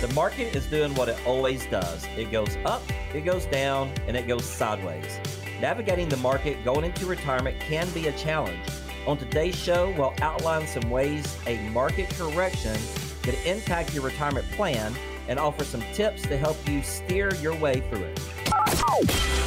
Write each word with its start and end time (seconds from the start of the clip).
The 0.00 0.06
market 0.14 0.54
is 0.54 0.64
doing 0.66 0.94
what 0.94 1.08
it 1.08 1.18
always 1.26 1.66
does 1.66 2.06
it 2.16 2.30
goes 2.30 2.56
up, 2.64 2.82
it 3.12 3.22
goes 3.22 3.46
down, 3.46 3.90
and 4.06 4.16
it 4.16 4.28
goes 4.28 4.44
sideways. 4.44 5.18
Navigating 5.60 6.08
the 6.08 6.16
market 6.18 6.64
going 6.64 6.84
into 6.84 7.04
retirement 7.04 7.58
can 7.58 7.90
be 7.90 8.06
a 8.06 8.12
challenge. 8.12 8.64
On 9.08 9.18
today's 9.18 9.56
show, 9.56 9.92
we'll 9.98 10.14
outline 10.22 10.68
some 10.68 10.88
ways 10.88 11.36
a 11.48 11.58
market 11.70 12.08
correction 12.10 12.76
could 13.24 13.34
impact 13.44 13.92
your 13.92 14.04
retirement 14.04 14.48
plan 14.52 14.94
and 15.26 15.36
offer 15.36 15.64
some 15.64 15.82
tips 15.92 16.22
to 16.22 16.36
help 16.36 16.56
you 16.68 16.80
steer 16.84 17.34
your 17.34 17.56
way 17.56 17.80
through 17.90 18.04
it. 18.04 18.20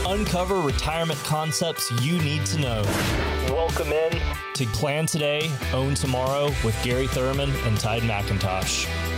Uncover 0.05 0.59
retirement 0.59 1.19
concepts 1.19 1.89
you 2.03 2.21
need 2.23 2.45
to 2.47 2.59
know. 2.59 2.81
Welcome 3.47 3.93
in 3.93 4.11
to 4.55 4.65
Plan 4.73 5.05
Today, 5.05 5.49
Own 5.71 5.95
Tomorrow 5.95 6.47
with 6.65 6.77
Gary 6.83 7.07
Thurman 7.07 7.51
and 7.63 7.79
Todd 7.79 8.01
McIntosh. 8.01 9.10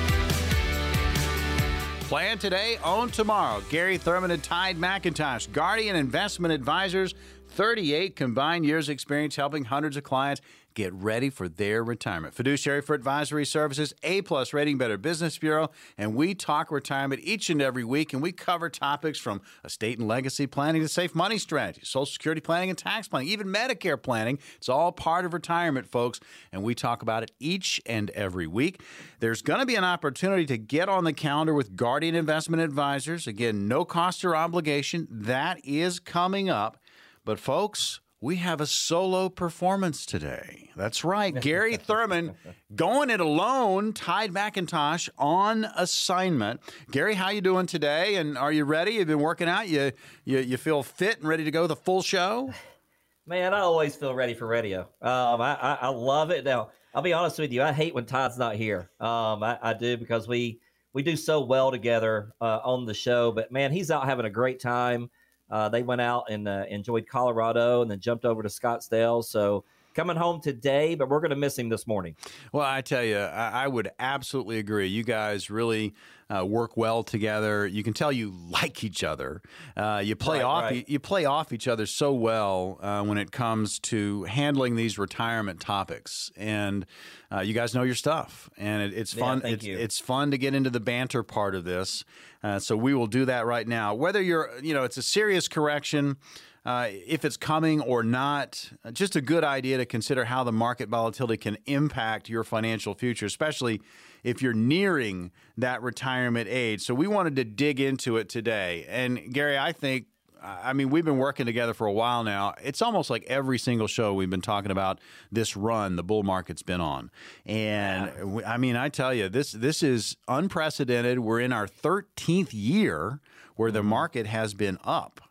Plan 2.13 2.37
today, 2.37 2.77
own 2.83 3.09
tomorrow. 3.09 3.63
Gary 3.71 3.97
Thurman 3.97 4.29
and 4.29 4.43
Todd 4.43 4.75
McIntosh, 4.75 5.51
Guardian 5.51 5.95
Investment 5.95 6.53
Advisors, 6.53 7.15
38 7.55 8.15
combined 8.15 8.67
years 8.67 8.87
experience 8.87 9.35
helping 9.35 9.63
hundreds 9.65 9.97
of 9.97 10.03
clients 10.03 10.39
get 10.73 10.93
ready 10.93 11.29
for 11.29 11.47
their 11.47 11.83
retirement. 11.83 12.33
Fiduciary 12.33 12.81
for 12.81 12.93
Advisory 12.93 13.45
Services, 13.45 13.93
A 14.03 14.21
plus 14.21 14.53
rating, 14.53 14.77
Better 14.77 14.97
Business 14.97 15.37
Bureau, 15.37 15.69
and 15.97 16.15
we 16.15 16.33
talk 16.33 16.71
retirement 16.71 17.21
each 17.23 17.49
and 17.49 17.61
every 17.61 17.83
week, 17.83 18.13
and 18.13 18.21
we 18.21 18.31
cover 18.31 18.69
topics 18.69 19.19
from 19.19 19.41
estate 19.63 19.99
and 19.99 20.07
legacy 20.07 20.47
planning 20.47 20.81
to 20.81 20.87
safe 20.87 21.15
money 21.15 21.37
strategies, 21.37 21.89
Social 21.89 22.05
Security 22.05 22.41
planning 22.41 22.69
and 22.69 22.77
tax 22.77 23.07
planning, 23.07 23.29
even 23.29 23.47
Medicare 23.47 24.01
planning. 24.01 24.39
It's 24.55 24.69
all 24.69 24.91
part 24.91 25.25
of 25.25 25.33
retirement, 25.33 25.87
folks, 25.87 26.19
and 26.51 26.63
we 26.63 26.75
talk 26.75 27.01
about 27.01 27.23
it 27.23 27.31
each 27.39 27.81
and 27.85 28.09
every 28.11 28.47
week. 28.47 28.81
There's 29.19 29.41
going 29.41 29.59
to 29.59 29.65
be 29.65 29.75
an 29.75 29.83
opportunity 29.83 30.45
to 30.47 30.57
get 30.57 30.89
on 30.89 31.03
the 31.03 31.13
calendar 31.13 31.53
with 31.53 31.75
Guardian 31.75 32.15
Investment 32.15 32.61
Advisors. 32.61 33.27
Again, 33.27 33.67
no 33.67 33.85
cost 33.85 34.23
or 34.25 34.35
obligation. 34.35 35.07
That 35.09 35.63
is 35.63 35.99
coming 35.99 36.49
up. 36.49 36.77
But, 37.25 37.39
folks, 37.39 38.01
we 38.23 38.37
have 38.37 38.61
a 38.61 38.65
solo 38.65 39.27
performance 39.27 40.05
today. 40.05 40.69
That's 40.77 41.03
right. 41.03 41.37
Gary 41.41 41.75
Thurman 41.87 42.35
going 42.73 43.09
it 43.09 43.19
alone, 43.19 43.91
Todd 43.91 44.31
McIntosh 44.31 45.09
on 45.17 45.65
assignment. 45.75 46.61
Gary, 46.89 47.15
how 47.15 47.31
you 47.31 47.41
doing 47.41 47.65
today? 47.65 48.15
And 48.15 48.37
are 48.37 48.53
you 48.53 48.63
ready? 48.63 48.91
You've 48.91 49.09
been 49.09 49.19
working 49.19 49.49
out? 49.49 49.67
You 49.67 49.91
you, 50.23 50.39
you 50.39 50.55
feel 50.55 50.83
fit 50.83 51.19
and 51.19 51.27
ready 51.27 51.43
to 51.43 51.51
go 51.51 51.67
the 51.67 51.75
full 51.75 52.01
show? 52.01 52.53
Man, 53.27 53.53
I 53.53 53.59
always 53.59 53.93
feel 53.97 54.15
ready 54.15 54.33
for 54.33 54.47
radio. 54.47 54.81
Um, 55.01 55.41
I, 55.41 55.55
I, 55.55 55.77
I 55.81 55.87
love 55.89 56.31
it. 56.31 56.45
Now, 56.45 56.69
I'll 56.93 57.01
be 57.01 57.11
honest 57.11 57.39
with 57.39 57.51
you. 57.51 57.61
I 57.61 57.73
hate 57.73 57.93
when 57.93 58.05
Todd's 58.05 58.37
not 58.37 58.55
here. 58.55 58.89
Um, 59.01 59.43
I, 59.43 59.59
I 59.61 59.73
do 59.73 59.97
because 59.97 60.29
we 60.29 60.61
we 60.93 61.03
do 61.03 61.17
so 61.17 61.41
well 61.41 61.71
together 61.71 62.31
uh, 62.39 62.61
on 62.63 62.85
the 62.85 62.93
show. 62.93 63.33
But 63.33 63.51
man, 63.51 63.73
he's 63.73 63.91
out 63.91 64.05
having 64.05 64.25
a 64.25 64.29
great 64.29 64.61
time. 64.61 65.09
Uh, 65.49 65.69
they 65.69 65.83
went 65.83 66.01
out 66.01 66.25
and 66.29 66.47
uh, 66.47 66.65
enjoyed 66.69 67.07
Colorado 67.07 67.81
and 67.81 67.91
then 67.91 67.99
jumped 67.99 68.25
over 68.25 68.41
to 68.41 68.49
Scottsdale. 68.49 69.23
So 69.23 69.63
coming 69.93 70.17
home 70.17 70.41
today, 70.41 70.95
but 70.95 71.09
we're 71.09 71.19
going 71.19 71.29
to 71.31 71.35
miss 71.35 71.57
him 71.57 71.69
this 71.69 71.87
morning. 71.87 72.15
Well, 72.51 72.65
I 72.65 72.81
tell 72.81 73.03
you, 73.03 73.17
I, 73.17 73.63
I 73.63 73.67
would 73.67 73.89
absolutely 73.99 74.59
agree. 74.59 74.87
You 74.87 75.03
guys 75.03 75.49
really 75.49 75.93
uh, 76.33 76.45
work 76.45 76.75
well 76.77 77.03
together. 77.03 77.67
You 77.67 77.83
can 77.83 77.93
tell 77.93 78.11
you 78.11 78.33
like 78.49 78.83
each 78.83 79.03
other. 79.03 79.41
Uh, 79.77 80.01
you 80.03 80.15
play 80.15 80.37
Right, 80.37 80.45
off 80.45 80.63
right. 80.63 80.75
You, 80.77 80.83
you 80.87 80.99
play 80.99 81.25
off 81.25 81.53
each 81.53 81.67
other 81.67 81.85
so 81.85 82.13
well 82.13 82.79
uh, 82.81 83.03
when 83.03 83.17
it 83.17 83.31
comes 83.31 83.77
to 83.79 84.23
handling 84.23 84.75
these 84.75 84.97
retirement 84.97 85.59
topics, 85.59 86.31
and 86.35 86.85
uh, 87.31 87.41
you 87.41 87.53
guys 87.53 87.75
know 87.75 87.83
your 87.83 87.95
stuff. 87.95 88.49
And 88.57 88.81
it, 88.81 88.93
it's 88.97 89.13
Yeah, 89.13 89.19
fun. 89.25 89.41
thank 89.41 89.55
it's, 89.55 89.65
you. 89.65 89.77
it's 89.77 89.99
fun 89.99 90.31
to 90.31 90.37
get 90.37 90.53
into 90.55 90.69
the 90.69 90.79
banter 90.79 91.23
part 91.23 91.55
of 91.55 91.65
this. 91.65 92.03
Uh, 92.41 92.59
so 92.59 92.75
we 92.75 92.93
will 92.93 93.07
do 93.07 93.25
that 93.25 93.45
right 93.45 93.67
now. 93.67 93.93
Whether 93.93 94.21
you're, 94.21 94.51
you 94.61 94.73
know, 94.73 94.83
it's 94.83 94.97
a 94.97 95.03
serious 95.03 95.47
correction. 95.47 96.17
Uh, 96.65 96.87
if 96.89 97.25
it's 97.25 97.35
coming 97.35 97.81
or 97.81 98.03
not, 98.03 98.71
just 98.93 99.15
a 99.17 99.21
good 99.21 99.43
idea 99.43 99.77
to 99.77 99.85
consider 99.85 100.25
how 100.25 100.43
the 100.45 100.51
market 100.51 100.87
volatility 100.87 101.35
can 101.37 101.57
impact 101.65 102.29
your 102.29 102.43
financial 102.43 102.93
future, 102.93 103.25
especially 103.25 103.81
if 104.23 104.41
you're 104.41 104.53
nearing 104.53 105.31
that 105.57 105.81
retirement 105.81 106.47
age. 106.49 106.81
So 106.81 106.93
we 106.93 107.05
wanted 107.07 107.35
to 107.35 107.43
dig 107.43 107.81
into 107.81 108.15
it 108.15 108.29
today. 108.29 108.85
And 108.87 109.33
Gary, 109.33 109.57
I 109.57 109.71
think. 109.71 110.05
I 110.45 110.73
mean, 110.73 110.89
we've 110.89 111.05
been 111.05 111.19
working 111.19 111.45
together 111.45 111.73
for 111.73 111.87
a 111.87 111.91
while 111.93 112.21
now. 112.25 112.53
It's 112.61 112.81
almost 112.81 113.09
like 113.09 113.23
every 113.27 113.57
single 113.57 113.87
show 113.87 114.13
we've 114.13 114.29
been 114.29 114.41
talking 114.41 114.71
about 114.71 114.99
this 115.31 115.55
run 115.55 115.95
the 115.95 116.03
bull 116.03 116.23
market's 116.23 116.61
been 116.61 116.81
on. 116.81 117.11
And 117.45 118.33
we- 118.33 118.43
I 118.43 118.57
mean, 118.57 118.75
I 118.75 118.89
tell 118.89 119.13
you, 119.13 119.29
this 119.29 119.53
this 119.53 119.81
is 119.81 120.17
unprecedented. 120.27 121.19
We're 121.19 121.39
in 121.39 121.53
our 121.53 121.65
13th 121.65 122.49
year 122.53 123.21
where 123.55 123.71
the 123.71 123.83
market 123.83 124.25
has 124.27 124.53
been 124.53 124.77
up 124.83 125.21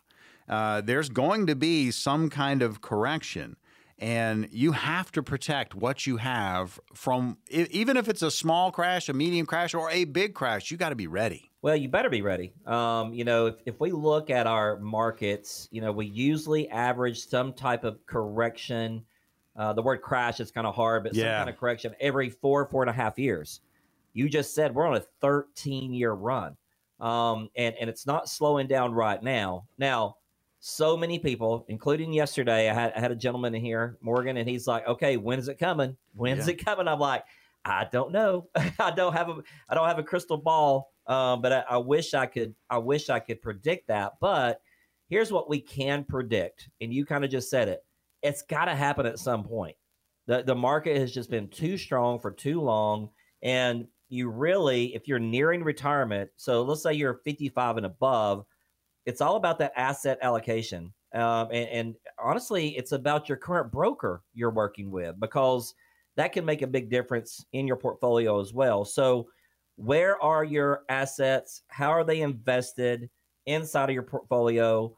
uh, 0.47 0.81
there's 0.81 1.09
going 1.09 1.47
to 1.47 1.55
be 1.55 1.91
some 1.91 2.29
kind 2.29 2.61
of 2.61 2.81
correction. 2.81 3.55
And 3.99 4.49
you 4.51 4.73
have 4.73 5.11
to 5.13 5.23
protect 5.23 5.75
what 5.75 6.05
you 6.05 6.17
have 6.17 6.79
from, 6.93 7.37
even 7.49 7.95
if 7.95 8.09
it's 8.09 8.21
a 8.21 8.31
small 8.31 8.71
crash, 8.71 9.07
a 9.07 9.13
medium 9.13 9.45
crash, 9.45 9.73
or 9.73 9.89
a 9.91 10.03
big 10.05 10.33
crash, 10.33 10.71
you 10.71 10.77
got 10.77 10.89
to 10.89 10.95
be 10.95 11.07
ready. 11.07 11.51
Well, 11.61 11.77
you 11.77 11.87
better 11.87 12.09
be 12.09 12.21
ready. 12.21 12.51
Um, 12.65 13.13
you 13.13 13.23
know, 13.23 13.45
if, 13.45 13.55
if 13.65 13.79
we 13.79 13.91
look 13.91 14.29
at 14.29 14.47
our 14.47 14.77
markets, 14.79 15.69
you 15.71 15.79
know, 15.79 15.93
we 15.93 16.05
usually 16.07 16.67
average 16.69 17.25
some 17.25 17.53
type 17.53 17.85
of 17.85 18.05
correction. 18.05 19.05
Uh, 19.55 19.71
the 19.71 19.81
word 19.81 20.01
crash 20.01 20.41
is 20.41 20.51
kind 20.51 20.67
of 20.67 20.75
hard, 20.75 21.03
but 21.03 21.15
some 21.15 21.23
kind 21.23 21.49
of 21.49 21.57
correction 21.57 21.95
every 22.01 22.29
four, 22.29 22.65
four 22.65 22.83
and 22.83 22.89
a 22.89 22.93
half 22.93 23.17
years. 23.17 23.61
You 24.11 24.27
just 24.27 24.53
said 24.53 24.75
we're 24.75 24.85
on 24.85 24.97
a 24.97 25.05
13 25.21 25.93
year 25.93 26.11
run. 26.11 26.57
Um, 26.99 27.49
and, 27.55 27.75
and 27.79 27.89
it's 27.89 28.05
not 28.05 28.27
slowing 28.27 28.67
down 28.67 28.93
right 28.93 29.21
now. 29.21 29.65
Now, 29.77 30.17
so 30.65 30.95
many 30.95 31.19
people, 31.19 31.65
including 31.67 32.13
yesterday, 32.13 32.69
I 32.69 32.73
had, 32.73 32.93
I 32.95 33.01
had 33.01 33.11
a 33.11 33.17
gentleman 33.17 33.53
in 33.53 33.59
here, 33.61 33.97
Morgan, 33.99 34.37
and 34.37 34.47
he's 34.47 34.65
like, 34.65 34.87
okay, 34.87 35.17
when 35.17 35.37
is 35.37 35.49
it 35.49 35.59
coming? 35.59 35.97
When's 36.13 36.47
Yeah. 36.47 36.53
it 36.53 36.63
coming? 36.63 36.87
I'm 36.87 37.01
like, 37.01 37.25
I 37.65 37.85
don't 37.91 38.13
know. 38.13 38.47
I 38.79 38.91
don't 38.91 39.11
have 39.11 39.27
a 39.27 39.41
I 39.67 39.75
don't 39.75 39.89
have 39.89 39.99
a 39.99 40.03
crystal 40.03 40.37
ball. 40.37 40.93
Um, 41.05 41.41
but 41.41 41.51
I, 41.51 41.63
I 41.71 41.77
wish 41.79 42.13
I 42.13 42.27
could 42.27 42.55
I 42.69 42.77
wish 42.77 43.09
I 43.09 43.19
could 43.19 43.41
predict 43.41 43.89
that. 43.89 44.13
But 44.21 44.61
here's 45.09 45.33
what 45.33 45.49
we 45.49 45.59
can 45.59 46.05
predict, 46.05 46.69
and 46.79 46.93
you 46.93 47.05
kind 47.05 47.25
of 47.25 47.29
just 47.29 47.49
said 47.49 47.67
it. 47.67 47.83
It's 48.21 48.41
got 48.43 48.65
to 48.65 48.75
happen 48.75 49.05
at 49.05 49.19
some 49.19 49.43
point. 49.43 49.75
The 50.27 50.43
the 50.43 50.55
market 50.55 50.95
has 50.95 51.11
just 51.11 51.29
been 51.29 51.49
too 51.49 51.77
strong 51.77 52.19
for 52.19 52.31
too 52.31 52.61
long, 52.61 53.09
and 53.41 53.85
you 54.07 54.29
really, 54.29 54.95
if 54.95 55.09
you're 55.09 55.19
nearing 55.19 55.61
retirement, 55.61 56.29
so 56.37 56.63
let's 56.63 56.83
say 56.83 56.93
you're 56.93 57.19
55 57.25 57.75
and 57.77 57.85
above, 57.85 58.45
it's 59.05 59.21
all 59.21 59.35
about 59.35 59.59
that 59.59 59.73
asset 59.75 60.17
allocation. 60.21 60.93
Um, 61.13 61.49
and, 61.51 61.69
and 61.69 61.95
honestly, 62.23 62.69
it's 62.69 62.91
about 62.91 63.29
your 63.29 63.37
current 63.37 63.71
broker 63.71 64.23
you're 64.33 64.51
working 64.51 64.91
with 64.91 65.19
because 65.19 65.73
that 66.15 66.33
can 66.33 66.45
make 66.45 66.61
a 66.61 66.67
big 66.67 66.89
difference 66.89 67.45
in 67.53 67.67
your 67.67 67.75
portfolio 67.75 68.39
as 68.39 68.53
well. 68.53 68.85
So, 68.85 69.27
where 69.75 70.21
are 70.21 70.43
your 70.43 70.83
assets? 70.89 71.63
How 71.67 71.89
are 71.89 72.03
they 72.03 72.21
invested 72.21 73.09
inside 73.47 73.89
of 73.89 73.93
your 73.93 74.03
portfolio? 74.03 74.95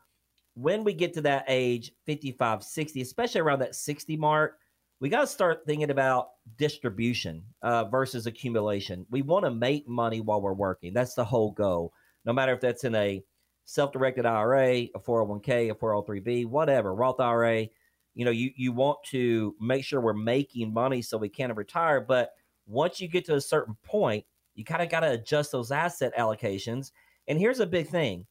When 0.56 0.84
we 0.84 0.94
get 0.94 1.14
to 1.14 1.22
that 1.22 1.46
age, 1.48 1.92
55, 2.06 2.64
60, 2.64 3.02
especially 3.02 3.42
around 3.42 3.60
that 3.60 3.76
60 3.76 4.18
mark, 4.18 4.58
we 5.00 5.10
got 5.10 5.22
to 5.22 5.28
start 5.28 5.64
thinking 5.66 5.92
about 5.92 6.30
distribution 6.58 7.44
uh, 7.62 7.86
versus 7.86 8.26
accumulation. 8.26 9.06
We 9.10 9.22
want 9.22 9.46
to 9.46 9.52
make 9.52 9.88
money 9.88 10.22
while 10.22 10.42
we're 10.42 10.54
working. 10.54 10.94
That's 10.94 11.14
the 11.14 11.26
whole 11.26 11.52
goal. 11.52 11.94
No 12.26 12.34
matter 12.34 12.54
if 12.54 12.62
that's 12.62 12.84
in 12.84 12.96
a 12.96 13.24
self-directed 13.66 14.26
IRA, 14.26 14.68
a 14.96 15.00
401k, 15.00 15.72
a 15.72 15.76
403b, 15.76 16.46
whatever, 16.48 16.94
Roth 16.94 17.20
IRA, 17.20 17.68
you 18.14 18.24
know, 18.24 18.32
you 18.32 18.52
you 18.56 18.72
want 18.72 19.00
to 19.08 19.56
make 19.60 19.84
sure 19.84 20.00
we're 20.00 20.14
making 20.14 20.74
money 20.74 21.02
so 21.02 21.18
we 21.18 21.28
can 21.30 21.54
retire. 21.54 22.00
But 22.00 22.32
once 22.66 23.02
you 23.02 23.08
get 23.08 23.26
to 23.26 23.36
a 23.36 23.42
certain 23.42 23.76
point, 23.84 24.26
you 24.54 24.64
kind 24.64 24.82
of 24.82 24.90
got 24.90 25.02
to 25.02 25.12
adjust 25.12 25.52
those 25.52 25.72
asset 25.72 26.16
allocations. 26.18 26.92
And 27.28 27.38
here's 27.38 27.60
a 27.60 27.66
big 27.66 27.88
thing: 27.90 28.26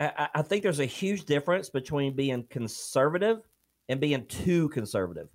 I, 0.00 0.28
I- 0.34 0.42
think 0.42 0.62
there's 0.64 0.80
a 0.80 0.84
huge 0.86 1.24
difference 1.26 1.70
between 1.70 2.16
being 2.16 2.44
conservative 2.50 3.46
and 3.88 4.00
being 4.00 4.26
too 4.26 4.68
conservative. 4.70 5.28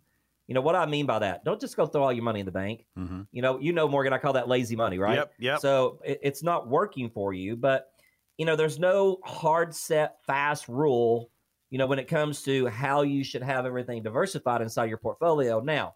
You 0.47 0.55
know 0.55 0.61
what 0.61 0.75
I 0.75 0.85
mean 0.87 1.05
by 1.05 1.19
that? 1.19 1.45
Don't 1.45 1.61
just 1.61 1.77
go 1.77 1.85
throw 1.85 2.03
all 2.03 2.11
your 2.11 2.23
money 2.23 2.39
in 2.39 2.45
the 2.47 2.51
bank. 2.51 2.85
Mhm. 2.97 3.27
You 3.31 3.41
know, 3.43 3.59
you 3.59 3.71
know, 3.71 3.87
Morgan, 3.87 4.11
I 4.11 4.17
call 4.17 4.33
that 4.33 4.47
lazy 4.47 4.75
money, 4.75 4.97
right? 4.97 5.17
Yep, 5.17 5.33
yep. 5.39 5.59
So 5.61 6.01
it, 6.03 6.19
it's 6.23 6.41
not 6.43 6.67
working 6.67 7.09
for 7.11 7.31
you, 7.33 7.55
but 7.55 7.91
you 8.39 8.45
know, 8.45 8.55
there's 8.55 8.79
no 8.79 9.19
hard 9.25 9.75
set, 9.75 10.15
fast 10.25 10.69
rule. 10.69 11.29
You 11.71 11.77
know, 11.77 11.87
when 11.87 11.99
it 11.99 12.07
comes 12.07 12.41
to 12.43 12.67
how 12.67 13.01
you 13.01 13.21
should 13.21 13.43
have 13.43 13.65
everything 13.65 14.01
diversified 14.01 14.61
inside 14.61 14.87
your 14.87 14.97
portfolio. 14.97 15.59
Now, 15.59 15.95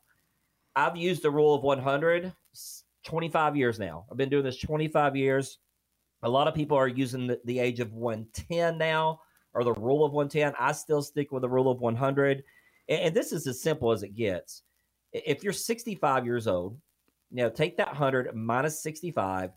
I've 0.75 0.98
used 0.98 1.24
the 1.24 1.31
rule 1.31 1.56
of 1.56 1.63
100 1.63 2.34
s- 2.54 2.84
25 3.06 3.56
years 3.56 3.80
now. 3.80 4.06
I've 4.12 4.18
been 4.18 4.30
doing 4.30 4.44
this 4.44 4.60
25 4.60 5.16
years. 5.16 5.60
A 6.22 6.30
lot 6.30 6.50
of 6.50 6.54
people 6.54 6.78
are 6.78 6.88
using 6.88 7.28
the, 7.28 7.40
the 7.45 7.60
age 7.60 7.80
of 7.80 7.94
110 7.94 8.78
now 8.78 9.22
or 9.54 9.63
the 9.63 9.74
rule 9.74 10.04
of 10.04 10.12
110. 10.12 10.54
I 10.60 10.74
still 10.74 11.01
stick 11.01 11.31
with 11.31 11.44
the 11.44 11.50
rule 11.50 11.72
of 11.72 11.80
100. 11.80 12.44
And, 12.90 13.01
and 13.01 13.16
this 13.16 13.31
is 13.31 13.48
as 13.48 13.62
simple 13.62 13.92
as 13.92 14.04
it 14.04 14.16
gets. 14.16 14.63
If 15.13 15.45
you're 15.45 15.54
65 15.54 16.25
years 16.25 16.48
old, 16.48 16.78
you 17.31 17.38
know, 17.38 17.50
take 17.50 17.78
that 17.78 17.88
100 17.88 18.36
minus 18.36 18.84
65. 18.84 19.51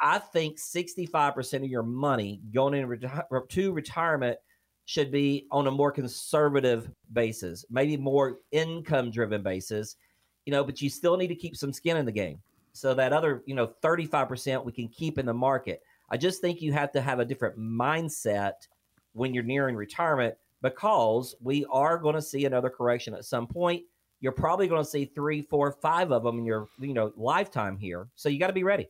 I 0.00 0.18
think 0.18 0.58
65% 0.58 1.54
of 1.54 1.64
your 1.64 1.82
money 1.82 2.40
going 2.52 2.74
in 2.74 2.88
reti- 2.88 3.48
to 3.48 3.72
retirement 3.72 4.38
should 4.86 5.10
be 5.10 5.46
on 5.50 5.66
a 5.66 5.70
more 5.70 5.90
conservative 5.90 6.90
basis, 7.12 7.64
maybe 7.70 7.96
more 7.96 8.38
income 8.52 9.10
driven 9.10 9.42
basis, 9.42 9.96
you 10.44 10.52
know, 10.52 10.62
but 10.62 10.80
you 10.80 10.88
still 10.88 11.16
need 11.16 11.26
to 11.28 11.34
keep 11.34 11.56
some 11.56 11.72
skin 11.72 11.96
in 11.96 12.06
the 12.06 12.12
game. 12.12 12.40
So 12.72 12.94
that 12.94 13.12
other, 13.12 13.42
you 13.46 13.54
know, 13.54 13.72
35% 13.82 14.64
we 14.64 14.72
can 14.72 14.88
keep 14.88 15.18
in 15.18 15.26
the 15.26 15.34
market. 15.34 15.82
I 16.08 16.16
just 16.16 16.40
think 16.40 16.62
you 16.62 16.72
have 16.72 16.92
to 16.92 17.00
have 17.00 17.18
a 17.18 17.24
different 17.24 17.58
mindset 17.58 18.52
when 19.12 19.34
you're 19.34 19.42
nearing 19.42 19.74
retirement 19.74 20.34
because 20.62 21.34
we 21.40 21.64
are 21.70 21.98
going 21.98 22.14
to 22.14 22.22
see 22.22 22.44
another 22.44 22.70
correction 22.70 23.14
at 23.14 23.24
some 23.24 23.46
point. 23.46 23.82
You're 24.20 24.32
probably 24.32 24.68
going 24.68 24.82
to 24.82 24.88
see 24.88 25.04
three, 25.04 25.42
four, 25.42 25.72
five 25.72 26.12
of 26.12 26.22
them 26.22 26.38
in 26.38 26.46
your, 26.46 26.68
you 26.78 26.94
know, 26.94 27.12
lifetime 27.16 27.76
here. 27.76 28.08
So 28.14 28.28
you 28.28 28.38
got 28.38 28.46
to 28.48 28.52
be 28.52 28.64
ready. 28.64 28.88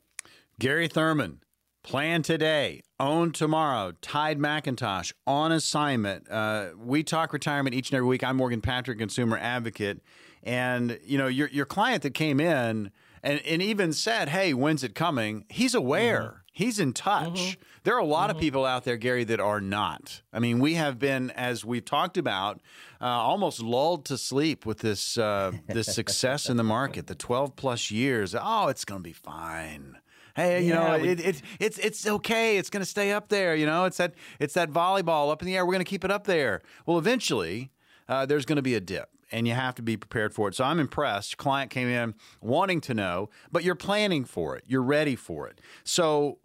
Gary 0.59 0.89
Thurman, 0.89 1.43
plan 1.83 2.23
today, 2.23 2.81
own 2.99 3.31
tomorrow. 3.31 3.93
Todd 4.01 4.39
McIntosh 4.39 5.13
on 5.27 5.53
assignment. 5.53 6.31
Uh, 6.31 6.69
we 6.79 7.03
talk 7.03 7.35
retirement 7.35 7.77
each 7.77 7.91
and 7.91 7.97
every 7.99 8.09
week. 8.09 8.25
I'm 8.25 8.39
Morgan 8.39 8.63
Patrick, 8.63 8.99
consumer 8.99 9.37
advocate, 9.37 10.01
and 10.43 10.99
you 11.05 11.19
know 11.19 11.27
your 11.27 11.49
your 11.49 11.67
client 11.67 12.03
that 12.05 12.15
came 12.15 12.41
in 12.41 12.91
and, 13.23 13.41
and 13.45 13.61
even 13.61 13.93
said, 13.93 14.31
"Hey, 14.31 14.55
when's 14.55 14.83
it 14.83 14.95
coming?" 14.95 15.45
He's 15.51 15.75
aware. 15.75 16.23
Mm-hmm. 16.23 16.37
He's 16.55 16.79
in 16.79 16.95
touch. 16.95 17.39
Mm-hmm. 17.39 17.61
There 17.85 17.95
are 17.95 18.01
a 18.01 18.07
lot 18.07 18.31
mm-hmm. 18.31 18.39
of 18.39 18.41
people 18.41 18.65
out 18.65 18.85
there, 18.85 18.97
Gary, 18.97 19.25
that 19.25 19.41
are 19.41 19.61
not. 19.61 20.23
I 20.33 20.39
mean, 20.39 20.59
we 20.59 20.77
have 20.77 20.99
been, 20.99 21.31
as 21.33 21.67
we've 21.67 21.85
talked 21.85 22.17
about, 22.17 22.63
uh, 22.99 23.05
almost 23.05 23.61
lulled 23.61 24.07
to 24.07 24.17
sleep 24.17 24.65
with 24.65 24.79
this 24.79 25.19
uh, 25.19 25.53
this 25.67 25.95
success 25.95 26.49
in 26.49 26.57
the 26.57 26.65
market. 26.65 27.09
The 27.09 27.15
12 27.15 27.57
plus 27.57 27.91
years. 27.91 28.35
Oh, 28.35 28.69
it's 28.69 28.87
going 28.87 29.03
to 29.03 29.07
be 29.07 29.13
fine 29.13 29.99
hey, 30.37 30.63
you 30.63 30.69
yeah, 30.69 30.97
know, 30.97 31.03
we, 31.03 31.09
it, 31.09 31.21
it, 31.21 31.43
it's 31.59 31.79
it's 31.79 32.07
okay. 32.07 32.59
It's 32.59 32.71
going 32.71 32.83
to 32.83 32.89
stay 32.89 33.11
up 33.11 33.29
there. 33.29 33.57
You 33.57 33.67
know, 33.67 33.87
it's 33.87 33.97
that 33.97 34.15
it's 34.39 34.55
that 34.55 34.71
volleyball 34.71 35.33
up 35.33 35.43
in 35.43 35.47
the 35.47 35.57
air. 35.57 35.67
We're 35.67 35.73
going 35.73 35.85
to 35.85 35.91
keep 35.91 36.05
it 36.05 36.11
up 36.11 36.27
there. 36.27 36.63
Well, 36.85 36.99
eventually, 36.99 37.73
uh, 38.09 38.27
there's 38.27 38.45
going 38.45 38.57
to 38.57 38.63
be 38.63 38.75
a 38.75 38.81
dip. 38.81 39.09
And 39.33 39.49
you 39.49 39.55
have 39.55 39.75
to 39.75 39.83
be 39.83 39.97
prepared 39.97 40.33
for 40.33 40.47
it. 40.47 40.55
So 40.55 40.63
I'm 40.63 40.79
impressed. 40.79 41.37
Client 41.37 41.69
came 41.69 41.89
in 41.89 42.15
wanting 42.41 42.81
to 42.83 42.95
know, 42.95 43.29
but 43.51 43.65
you're 43.65 43.75
planning 43.75 44.25
for 44.25 44.57
it. 44.57 44.63
You're 44.69 44.85
ready 44.85 45.17
for 45.17 45.49
it. 45.49 45.61
So 45.83 46.39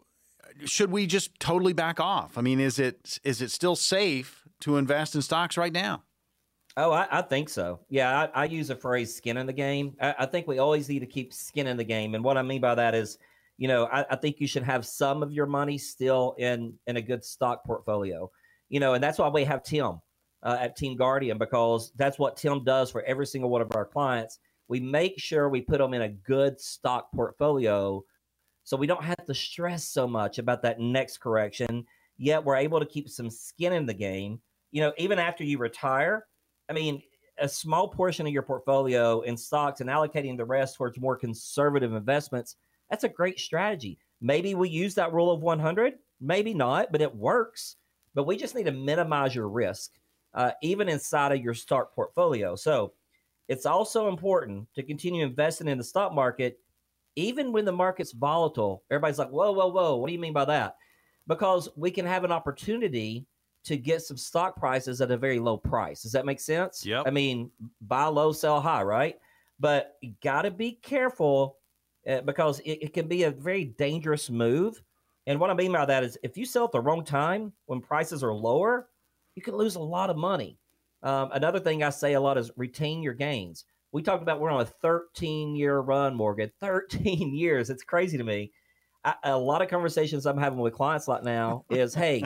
should 0.65 0.91
we 0.91 1.05
just 1.05 1.39
totally 1.39 1.73
back 1.73 1.99
off? 1.99 2.39
I 2.39 2.41
mean, 2.41 2.59
is 2.59 2.79
it 2.79 3.19
is 3.23 3.39
it 3.39 3.51
still 3.51 3.75
safe 3.75 4.47
to 4.61 4.77
invest 4.77 5.13
in 5.13 5.21
stocks 5.21 5.57
right 5.57 5.71
now? 5.71 6.01
Oh, 6.77 6.91
I, 6.91 7.07
I 7.11 7.21
think 7.21 7.49
so. 7.49 7.81
Yeah, 7.89 8.27
I, 8.33 8.43
I, 8.43 8.45
use 8.45 8.69
the 8.69 8.75
phrase 8.75 9.13
"skin 9.13 9.37
in 9.37 9.45
the 9.45 9.53
game." 9.53 9.95
I, 9.99 10.15
I, 10.19 10.25
think 10.25 10.47
we 10.47 10.59
always 10.59 10.87
need 10.87 10.99
to 10.99 11.05
keep 11.05 11.33
skin 11.33 11.67
in 11.67 11.75
the 11.75 11.83
game, 11.83 12.15
and 12.15 12.23
what 12.23 12.37
I 12.37 12.41
mean 12.43 12.61
by 12.61 12.75
that 12.75 12.95
is 12.95 13.17
you 13.61 13.67
know, 13.67 13.85
I, 13.85 14.03
I, 14.09 14.15
think 14.15 14.39
you 14.39 14.47
should 14.47 14.63
have 14.63 14.87
some 14.87 15.21
of 15.21 15.31
your 15.31 15.45
money 15.45 15.77
still 15.77 16.33
in 16.39 16.73
in 16.87 16.97
a 16.97 17.01
good 17.01 17.23
stock 17.23 17.63
portfolio. 17.63 18.31
You 18.69 18.79
know, 18.79 18.95
and 18.95 19.03
that's 19.03 19.19
why 19.19 19.29
we 19.29 19.43
have 19.43 19.61
Tim 19.61 20.01
uh, 20.41 20.57
at 20.59 20.75
Team 20.75 20.97
Guardian 20.97 21.37
because 21.37 21.91
that's 21.95 22.17
what 22.17 22.37
Tim 22.37 22.63
does 22.63 22.89
for 22.89 23.03
every 23.03 23.27
single 23.27 23.51
one 23.51 23.61
of 23.61 23.71
our 23.75 23.85
clients. 23.85 24.39
We 24.67 24.79
make 24.79 25.19
sure 25.19 25.47
we 25.47 25.61
put 25.61 25.77
them 25.77 25.93
in 25.93 26.01
a 26.01 26.09
good 26.09 26.59
stock 26.59 27.11
portfolio, 27.13 28.03
so 28.63 28.77
we 28.77 28.87
don't 28.87 29.03
have 29.03 29.23
to 29.27 29.35
stress 29.35 29.87
so 29.87 30.07
much 30.07 30.39
about 30.39 30.63
that 30.63 30.79
next 30.79 31.19
correction. 31.19 31.85
Yet 32.17 32.43
we're 32.43 32.55
able 32.55 32.79
to 32.79 32.85
keep 32.87 33.09
some 33.09 33.29
skin 33.29 33.73
in 33.73 33.85
the 33.85 33.93
game. 33.93 34.41
You 34.71 34.81
know, 34.81 34.93
even 34.97 35.19
after 35.19 35.43
you 35.43 35.59
retire, 35.59 36.25
I 36.67 36.73
mean, 36.73 37.03
a 37.37 37.47
small 37.47 37.89
portion 37.89 38.25
of 38.25 38.33
your 38.33 38.41
portfolio 38.41 39.21
in 39.21 39.37
stocks 39.37 39.81
and 39.81 39.89
allocating 39.89 40.35
the 40.35 40.45
rest 40.45 40.77
towards 40.77 40.99
more 40.99 41.15
conservative 41.15 41.93
investments 41.93 42.55
that's 42.91 43.05
a 43.05 43.09
great 43.09 43.39
strategy. 43.39 43.97
Maybe 44.19 44.53
we 44.53 44.69
use 44.69 44.93
that 44.95 45.13
rule 45.13 45.31
of 45.31 45.41
100, 45.41 45.93
maybe 46.19 46.53
not, 46.53 46.91
but 46.91 47.01
it 47.01 47.15
works. 47.15 47.77
But 48.13 48.25
we 48.25 48.35
just 48.35 48.53
need 48.53 48.65
to 48.65 48.71
minimize 48.71 49.33
your 49.33 49.47
risk, 49.47 49.91
uh, 50.33 50.51
even 50.61 50.89
inside 50.89 51.31
of 51.31 51.41
your 51.41 51.53
stock 51.53 51.95
portfolio. 51.95 52.55
So 52.55 52.91
it's 53.47 53.65
also 53.65 54.09
important 54.09 54.67
to 54.75 54.83
continue 54.83 55.25
investing 55.25 55.69
in 55.69 55.77
the 55.77 55.83
stock 55.83 56.13
market, 56.13 56.59
even 57.15 57.53
when 57.53 57.63
the 57.63 57.71
market's 57.71 58.11
volatile. 58.11 58.83
Everybody's 58.91 59.17
like, 59.17 59.29
whoa, 59.29 59.53
whoa, 59.53 59.67
whoa. 59.67 59.95
What 59.95 60.07
do 60.07 60.13
you 60.13 60.19
mean 60.19 60.33
by 60.33 60.45
that? 60.45 60.75
Because 61.27 61.69
we 61.77 61.91
can 61.91 62.05
have 62.05 62.25
an 62.25 62.31
opportunity 62.33 63.25
to 63.63 63.77
get 63.77 64.01
some 64.01 64.17
stock 64.17 64.57
prices 64.57 64.99
at 64.99 65.11
a 65.11 65.17
very 65.17 65.39
low 65.39 65.55
price. 65.55 66.03
Does 66.03 66.11
that 66.11 66.25
make 66.25 66.41
sense? 66.41 66.85
Yeah. 66.85 67.03
I 67.05 67.11
mean, 67.11 67.51
buy 67.79 68.05
low, 68.05 68.33
sell 68.33 68.59
high, 68.59 68.83
right? 68.83 69.17
But 69.59 69.97
you 70.01 70.13
got 70.21 70.41
to 70.41 70.51
be 70.51 70.73
careful 70.73 71.57
uh, 72.07 72.21
because 72.21 72.59
it, 72.61 72.79
it, 72.81 72.93
can 72.93 73.07
be 73.07 73.23
a 73.23 73.31
very 73.31 73.65
dangerous 73.65 74.29
move. 74.29 74.81
And 75.27 75.39
what 75.39 75.49
I 75.49 75.53
mean 75.53 75.71
by 75.71 75.85
that 75.85 76.03
is 76.03 76.17
if 76.23 76.37
you 76.37 76.45
sell 76.45 76.65
at 76.65 76.71
the 76.71 76.79
wrong 76.79 77.03
time 77.03 77.53
when 77.65 77.79
prices 77.79 78.23
are 78.23 78.33
lower, 78.33 78.87
you 79.35 79.41
can 79.41 79.55
lose 79.55 79.75
a 79.75 79.81
lot 79.81 80.09
of 80.09 80.17
money. 80.17 80.57
Um, 81.03 81.29
another 81.31 81.59
thing 81.59 81.83
I 81.83 81.89
say 81.89 82.13
a 82.13 82.21
lot 82.21 82.37
is 82.37 82.51
retain 82.57 83.03
your 83.03 83.13
gains. 83.13 83.65
We 83.91 84.01
talked 84.01 84.23
about 84.23 84.39
we're 84.39 84.51
on 84.51 84.61
a 84.61 84.65
13 84.65 85.55
year 85.55 85.79
run, 85.79 86.15
Morgan. 86.15 86.51
13 86.59 87.35
years. 87.35 87.69
It's 87.69 87.83
crazy 87.83 88.17
to 88.17 88.23
me. 88.23 88.51
I, 89.03 89.15
a 89.23 89.37
lot 89.37 89.61
of 89.61 89.67
conversations 89.67 90.25
I'm 90.25 90.37
having 90.37 90.59
with 90.59 90.73
clients 90.73 91.07
right 91.07 91.23
now 91.23 91.65
is, 91.69 91.93
hey, 91.93 92.23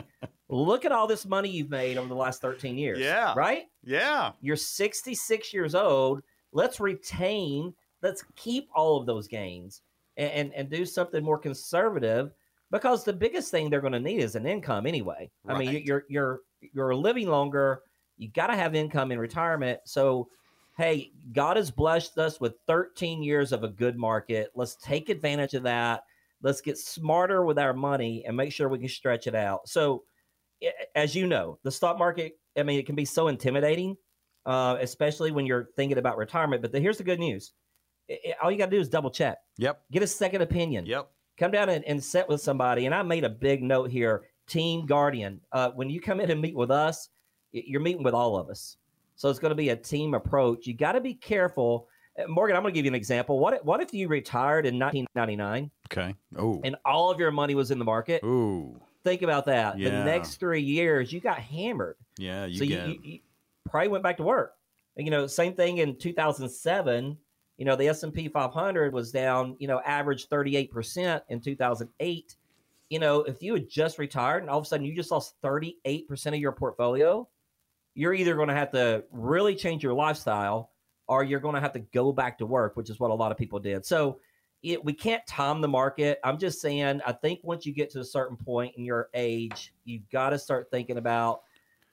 look 0.48 0.84
at 0.84 0.92
all 0.92 1.06
this 1.06 1.24
money 1.26 1.48
you've 1.48 1.70
made 1.70 1.96
over 1.96 2.08
the 2.08 2.14
last 2.14 2.42
13 2.42 2.76
years. 2.76 2.98
Yeah. 2.98 3.34
Right? 3.34 3.64
Yeah. 3.82 4.32
You're 4.40 4.56
66 4.56 5.54
years 5.54 5.74
old. 5.74 6.22
Let's 6.52 6.78
retain 6.78 7.74
let's 8.02 8.24
keep 8.36 8.68
all 8.74 8.98
of 8.98 9.06
those 9.06 9.28
gains 9.28 9.82
and, 10.16 10.30
and, 10.32 10.54
and 10.54 10.70
do 10.70 10.84
something 10.84 11.24
more 11.24 11.38
conservative 11.38 12.32
because 12.70 13.04
the 13.04 13.12
biggest 13.12 13.50
thing 13.50 13.70
they're 13.70 13.80
going 13.80 13.92
to 13.92 14.00
need 14.00 14.20
is 14.20 14.34
an 14.34 14.46
income 14.46 14.86
anyway. 14.86 15.30
Right. 15.44 15.54
I 15.54 15.58
mean, 15.58 15.82
you're 15.84 16.04
you're 16.08 16.40
you're 16.60 16.94
living 16.94 17.28
longer. 17.28 17.82
You 18.16 18.28
got 18.28 18.48
to 18.48 18.56
have 18.56 18.74
income 18.74 19.12
in 19.12 19.18
retirement. 19.18 19.80
So, 19.84 20.28
hey, 20.76 21.12
God 21.32 21.56
has 21.56 21.70
blessed 21.70 22.18
us 22.18 22.40
with 22.40 22.54
13 22.66 23.22
years 23.22 23.52
of 23.52 23.62
a 23.62 23.68
good 23.68 23.96
market. 23.96 24.50
Let's 24.54 24.76
take 24.76 25.10
advantage 25.10 25.54
of 25.54 25.62
that. 25.64 26.02
Let's 26.42 26.60
get 26.60 26.78
smarter 26.78 27.44
with 27.44 27.58
our 27.58 27.72
money 27.72 28.24
and 28.26 28.36
make 28.36 28.52
sure 28.52 28.68
we 28.68 28.78
can 28.78 28.88
stretch 28.88 29.26
it 29.26 29.34
out. 29.34 29.68
So, 29.68 30.04
as 30.94 31.14
you 31.14 31.26
know, 31.26 31.58
the 31.62 31.70
stock 31.70 31.98
market, 31.98 32.38
I 32.56 32.62
mean, 32.62 32.78
it 32.78 32.86
can 32.86 32.94
be 32.94 33.04
so 33.04 33.28
intimidating, 33.28 33.96
uh, 34.46 34.78
especially 34.80 35.30
when 35.30 35.46
you're 35.46 35.68
thinking 35.76 35.98
about 35.98 36.16
retirement. 36.16 36.62
But 36.62 36.72
the, 36.72 36.80
here's 36.80 36.98
the 36.98 37.04
good 37.04 37.20
news 37.20 37.52
it, 38.08 38.36
all 38.42 38.50
you 38.50 38.58
got 38.58 38.66
to 38.66 38.70
do 38.70 38.80
is 38.80 38.88
double 38.88 39.10
check. 39.10 39.38
Yep. 39.58 39.80
Get 39.90 40.02
a 40.02 40.06
second 40.06 40.42
opinion. 40.42 40.86
Yep. 40.86 41.08
Come 41.38 41.50
down 41.50 41.68
and, 41.68 41.84
and 41.84 42.02
sit 42.02 42.28
with 42.28 42.40
somebody. 42.40 42.86
And 42.86 42.94
I 42.94 43.02
made 43.02 43.24
a 43.24 43.28
big 43.28 43.62
note 43.62 43.90
here 43.90 44.24
Team 44.46 44.86
Guardian. 44.86 45.40
Uh, 45.52 45.70
when 45.70 45.90
you 45.90 46.00
come 46.00 46.20
in 46.20 46.30
and 46.30 46.40
meet 46.40 46.54
with 46.54 46.70
us, 46.70 47.08
you're 47.52 47.80
meeting 47.80 48.02
with 48.02 48.14
all 48.14 48.36
of 48.36 48.48
us. 48.48 48.76
So 49.16 49.28
it's 49.30 49.38
going 49.38 49.50
to 49.50 49.56
be 49.56 49.70
a 49.70 49.76
team 49.76 50.14
approach. 50.14 50.66
You 50.66 50.74
got 50.74 50.92
to 50.92 51.00
be 51.00 51.14
careful. 51.14 51.88
Uh, 52.18 52.28
Morgan, 52.28 52.56
I'm 52.56 52.62
going 52.62 52.72
to 52.72 52.78
give 52.78 52.84
you 52.84 52.90
an 52.90 52.94
example. 52.94 53.38
What 53.38 53.54
if, 53.54 53.64
what 53.64 53.80
if 53.80 53.92
you 53.92 54.08
retired 54.08 54.66
in 54.66 54.78
1999? 54.78 55.70
Okay. 55.90 56.14
Oh. 56.36 56.60
And 56.64 56.76
all 56.84 57.10
of 57.10 57.18
your 57.18 57.30
money 57.30 57.54
was 57.54 57.70
in 57.70 57.78
the 57.78 57.84
market? 57.84 58.22
Ooh. 58.24 58.80
Think 59.04 59.22
about 59.22 59.46
that. 59.46 59.78
Yeah. 59.78 59.90
The 59.90 60.04
next 60.04 60.36
three 60.36 60.62
years, 60.62 61.12
you 61.12 61.20
got 61.20 61.38
hammered. 61.38 61.96
Yeah, 62.18 62.46
you 62.46 62.58
so 62.58 62.66
get. 62.66 62.88
You, 62.88 62.94
you, 62.94 63.12
you 63.12 63.18
probably 63.70 63.88
went 63.88 64.02
back 64.02 64.16
to 64.16 64.24
work. 64.24 64.54
You 64.96 65.10
know, 65.10 65.26
same 65.26 65.54
thing 65.54 65.78
in 65.78 65.96
2007 65.96 67.16
you 67.56 67.64
know, 67.64 67.76
the 67.76 67.88
S&P 67.88 68.28
500 68.28 68.92
was 68.92 69.10
down, 69.10 69.56
you 69.58 69.66
know, 69.66 69.80
average 69.84 70.28
38% 70.28 71.22
in 71.28 71.40
2008. 71.40 72.36
You 72.90 72.98
know, 72.98 73.20
if 73.20 73.42
you 73.42 73.54
had 73.54 73.68
just 73.68 73.98
retired 73.98 74.42
and 74.42 74.50
all 74.50 74.58
of 74.58 74.64
a 74.64 74.66
sudden 74.66 74.84
you 74.86 74.94
just 74.94 75.10
lost 75.10 75.34
38% 75.42 76.26
of 76.28 76.36
your 76.36 76.52
portfolio, 76.52 77.28
you're 77.94 78.14
either 78.14 78.36
going 78.36 78.48
to 78.48 78.54
have 78.54 78.70
to 78.72 79.04
really 79.10 79.54
change 79.54 79.82
your 79.82 79.94
lifestyle 79.94 80.70
or 81.08 81.24
you're 81.24 81.40
going 81.40 81.54
to 81.54 81.60
have 81.60 81.72
to 81.72 81.80
go 81.80 82.12
back 82.12 82.38
to 82.38 82.46
work, 82.46 82.76
which 82.76 82.90
is 82.90 83.00
what 83.00 83.10
a 83.10 83.14
lot 83.14 83.32
of 83.32 83.38
people 83.38 83.58
did. 83.58 83.86
So 83.86 84.20
it, 84.62 84.84
we 84.84 84.92
can't 84.92 85.26
time 85.26 85.60
the 85.60 85.68
market. 85.68 86.18
I'm 86.22 86.38
just 86.38 86.60
saying, 86.60 87.00
I 87.06 87.12
think 87.12 87.40
once 87.42 87.64
you 87.64 87.72
get 87.72 87.90
to 87.90 88.00
a 88.00 88.04
certain 88.04 88.36
point 88.36 88.74
in 88.76 88.84
your 88.84 89.08
age, 89.14 89.72
you've 89.84 90.08
got 90.10 90.30
to 90.30 90.38
start 90.38 90.68
thinking 90.70 90.98
about 90.98 91.42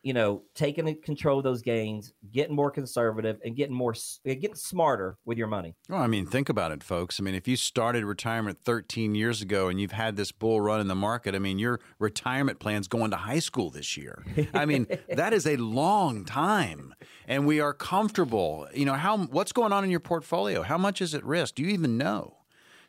you 0.04 0.14
know, 0.14 0.44
taking 0.54 1.02
control 1.02 1.38
of 1.38 1.46
those 1.46 1.62
gains, 1.62 2.14
getting 2.32 2.54
more 2.56 2.70
conservative, 2.70 3.40
and 3.44 3.56
getting 3.56 3.74
more 3.74 3.96
getting 4.26 4.54
smarter 4.54 5.18
with 5.26 5.38
your 5.38 5.48
money. 5.48 5.76
Well, 5.88 6.02
I 6.02 6.08
mean, 6.08 6.26
think 6.26 6.50
about 6.50 6.74
it, 6.74 6.84
folks. 6.84 7.20
I 7.20 7.24
mean, 7.24 7.36
if 7.36 7.48
you 7.48 7.56
started 7.56 8.04
retirement 8.04 8.60
13 8.64 9.16
years 9.16 9.42
ago 9.42 9.70
and 9.70 9.80
you've 9.80 9.94
had 9.94 10.18
this 10.18 10.34
bull 10.34 10.60
run 10.60 10.82
in 10.82 10.90
the 10.90 10.96
market, 10.96 11.36
I 11.36 11.40
mean, 11.40 11.58
your 11.58 11.80
retirement 12.00 12.60
plan's 12.60 12.90
going 12.90 13.12
to 13.12 13.18
high 13.18 13.40
school 13.40 13.70
this 13.70 13.96
year. 13.96 14.26
I 14.54 14.66
mean, 14.66 14.88
that 15.10 15.32
is 15.32 15.48
a 15.48 15.56
long 15.56 16.26
time, 16.26 16.94
and 17.26 17.48
we 17.48 17.62
are 17.62 17.74
comfortable. 17.74 18.68
You 18.74 18.86
know, 18.86 18.96
how 18.96 19.18
what's 19.18 19.54
going 19.54 19.72
on 19.72 19.86
in 19.86 19.90
your 19.90 20.02
portfolio? 20.02 20.64
How 20.64 20.78
much 20.78 21.02
is 21.02 21.16
at 21.16 21.24
risk? 21.24 21.56
Do 21.56 21.64
you 21.64 21.70
even 21.70 21.98
know? 21.98 22.43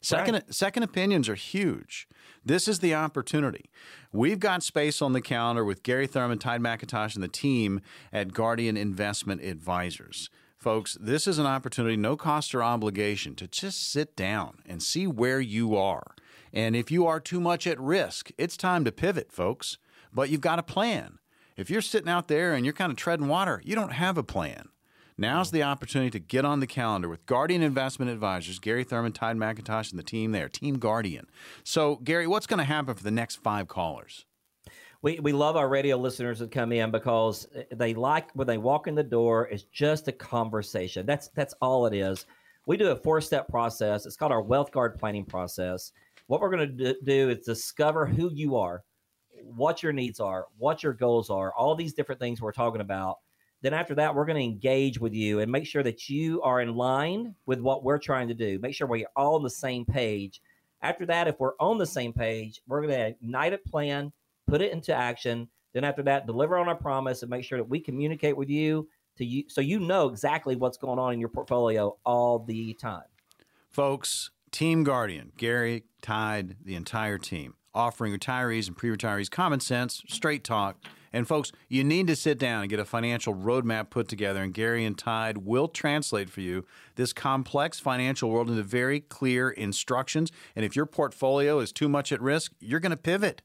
Second, 0.05 0.35
right. 0.35 0.55
second 0.55 0.83
opinions 0.83 1.29
are 1.29 1.35
huge. 1.35 2.07
This 2.45 2.69
is 2.69 2.81
the 2.81 2.95
opportunity. 2.95 3.71
We've 4.13 4.39
got 4.39 4.63
space 4.63 5.01
on 5.01 5.15
the 5.15 5.23
calendar 5.23 5.65
with 5.65 5.83
Gary 5.83 6.07
Thurman, 6.07 6.39
Todd 6.39 6.61
McIntosh, 6.61 7.15
and 7.15 7.25
the 7.25 7.29
team 7.29 7.81
at 8.13 8.35
Guardian 8.35 8.77
Investment 8.77 9.43
Advisors. 9.43 10.29
Folks, 10.59 10.97
this 11.01 11.27
is 11.27 11.39
an 11.39 11.47
opportunity, 11.47 11.97
no 11.97 12.17
cost 12.17 12.55
or 12.55 12.63
obligation, 12.63 13.35
to 13.37 13.49
just 13.49 13.91
sit 13.91 14.15
down 14.15 14.59
and 14.67 14.83
see 14.83 15.07
where 15.07 15.41
you 15.41 15.77
are 15.77 16.15
And 16.53 16.77
if 16.77 16.91
you 16.91 17.07
are 17.07 17.19
too 17.19 17.41
much 17.41 17.67
at 17.67 17.81
risk, 17.81 18.31
it's 18.39 18.57
time 18.57 18.85
to 18.85 18.93
pivot, 18.93 19.33
folks. 19.33 19.79
But 20.13 20.31
you've 20.31 20.41
got 20.41 20.61
a 20.61 20.63
plan. 20.63 21.19
If 21.57 21.69
you're 21.69 21.83
sitting 21.83 22.09
out 22.09 22.29
there 22.29 22.55
and 22.55 22.65
you're 22.65 22.73
kind 22.73 22.93
of 22.93 22.97
treading 22.97 23.27
water, 23.27 23.61
you 23.65 23.75
don't 23.75 23.93
have 23.93 24.17
a 24.17 24.23
plan. 24.23 24.69
Now's 25.17 25.53
the 25.53 25.63
opportunity 25.63 26.11
to 26.11 26.19
get 26.19 26.45
on 26.45 26.59
the 26.59 26.67
calendar 26.67 27.09
with 27.09 27.25
Guardian 27.25 27.63
Investment 27.63 28.11
Advisors, 28.11 28.59
Gary 28.59 28.83
Thurman, 28.83 29.13
Todd 29.13 29.37
McIntosh, 29.37 29.91
and 29.91 29.99
the 29.99 30.03
team 30.03 30.33
there, 30.33 30.49
Team 30.49 30.79
Guardian. 30.79 31.29
So, 31.63 31.97
Gary, 31.97 32.27
what's 32.27 32.49
going 32.49 32.59
to 32.59 32.65
happen 32.65 32.97
for 32.97 33.05
the 33.05 33.13
next 33.13 33.37
five 33.37 33.69
callers? 33.69 34.27
We, 35.03 35.21
we 35.21 35.33
love 35.33 35.55
our 35.55 35.69
radio 35.69 35.97
listeners 35.97 36.41
that 36.41 36.51
come 36.51 36.73
in 36.73 36.91
because 36.91 37.47
they 37.71 37.95
like 37.95 38.33
when 38.33 38.49
they 38.49 38.59
walk 38.59 38.89
in 38.89 38.97
the 38.97 39.05
door, 39.05 39.49
it's 39.53 39.65
just 39.65 40.09
a 40.09 40.13
conversation. 40.13 41.07
That's 41.07 41.29
that's 41.29 41.55
all 41.61 41.87
it 41.87 41.95
is. 41.95 42.27
We 42.67 42.77
do 42.77 42.89
a 42.89 42.97
four 42.97 43.21
step 43.21 43.47
process. 43.49 44.07
It's 44.07 44.17
called 44.17 44.33
our 44.33 44.43
Wealth 44.43 44.73
Guard 44.73 44.99
planning 44.99 45.27
process. 45.27 45.93
What 46.27 46.41
we're 46.41 46.51
going 46.51 46.77
to 46.77 46.97
do 47.05 47.29
is 47.29 47.45
discover 47.45 48.07
who 48.07 48.31
you 48.33 48.57
are, 48.57 48.83
what 49.43 49.83
your 49.83 49.93
needs 49.93 50.19
are, 50.19 50.47
what 50.57 50.83
your 50.83 50.95
goals 50.95 51.29
are, 51.29 51.53
all 51.53 51.77
these 51.77 51.93
different 51.93 52.21
things 52.21 52.41
we're 52.41 52.51
talking 52.51 52.81
about 52.81 53.19
then 53.65 53.73
after 53.73 53.95
that, 53.95 54.15
we're 54.15 54.27
going 54.27 54.37
to 54.37 54.45
engage 54.45 55.01
with 55.01 55.15
you 55.15 55.41
and 55.41 55.51
make 55.51 55.67
sure 55.67 55.83
that 55.83 56.11
you 56.11 56.43
are 56.43 56.61
in 56.61 56.75
line 56.75 57.35
with 57.47 57.61
what 57.61 57.83
we're 57.83 57.99
trying 57.99 58.29
to 58.29 58.35
do. 58.35 58.59
Make 58.59 58.75
sure 58.75 58.87
we're 58.87 59.07
all 59.17 59.37
on 59.37 59.43
the 59.43 59.49
same 59.49 59.87
page. 59.87 60.43
After 60.83 61.07
that, 61.07 61.29
if 61.29 61.41
we're 61.41 61.57
on 61.59 61.79
the 61.79 61.87
same 61.87 62.13
page, 62.13 62.61
we're 62.69 62.83
going 62.83 62.93
to 62.93 63.07
ignite 63.07 63.55
a 63.55 63.59
plan, 63.59 64.13
put 64.47 64.61
it 64.61 64.71
into 64.71 64.95
action. 64.95 65.49
Then 65.73 65.83
after 65.83 66.03
that, 66.03 66.27
deliver 66.27 66.59
on 66.59 66.69
our 66.69 66.75
promise 66.75 67.23
and 67.23 67.31
make 67.31 67.43
sure 67.43 67.57
that 67.57 67.65
we 67.65 67.81
communicate 67.81 68.37
with 68.37 68.51
you 68.51 68.87
to 69.17 69.25
you 69.25 69.45
so 69.49 69.63
you 69.63 69.81
know 69.81 70.09
exactly 70.09 70.57
what's 70.57 70.77
going 70.77 70.99
on 70.99 71.15
in 71.15 71.19
your 71.19 71.31
portfolio 71.31 71.97
all 72.05 72.41
the 72.41 72.75
time. 72.75 73.05
Folks, 73.71 74.31
Team 74.51 74.85
Guardian, 74.85 75.33
Gary, 75.39 75.85
Todd, 76.03 76.57
the 76.63 76.75
entire 76.75 77.17
team, 77.17 77.55
offering 77.75 78.13
retirees 78.13 78.67
and 78.67 78.77
pre-retirees 78.77 79.31
common 79.31 79.61
sense, 79.61 80.03
straight 80.07 80.45
talk 80.45 80.85
and 81.15 81.29
folks, 81.29 81.53
you 81.69 81.85
need 81.85 82.09
to 82.09 82.17
sit 82.17 82.41
down 82.41 82.63
and 82.63 82.69
get 82.69 82.81
a 82.81 82.85
financial 82.85 83.35
roadmap 83.37 83.89
put 83.89 84.09
together, 84.09 84.43
and 84.43 84.53
Gary 84.53 84.85
and 84.85 84.99
Todd 84.99 85.39
will 85.39 85.69
translate 85.69 86.29
for 86.29 86.41
you 86.41 86.67
this 86.97 87.13
complex 87.13 87.79
financial 87.79 88.31
world 88.31 88.51
into 88.51 88.65
very 88.65 88.99
clear 88.99 89.49
instructions. 89.49 90.33
And 90.57 90.65
if 90.65 90.75
your 90.75 90.87
portfolio 90.87 91.61
is 91.61 91.71
too 91.71 91.89
much 91.89 92.11
at 92.11 92.21
risk, 92.21 92.51
you're 92.59 92.81
going 92.81 92.91
to 92.91 92.97
pivot. 92.97 93.43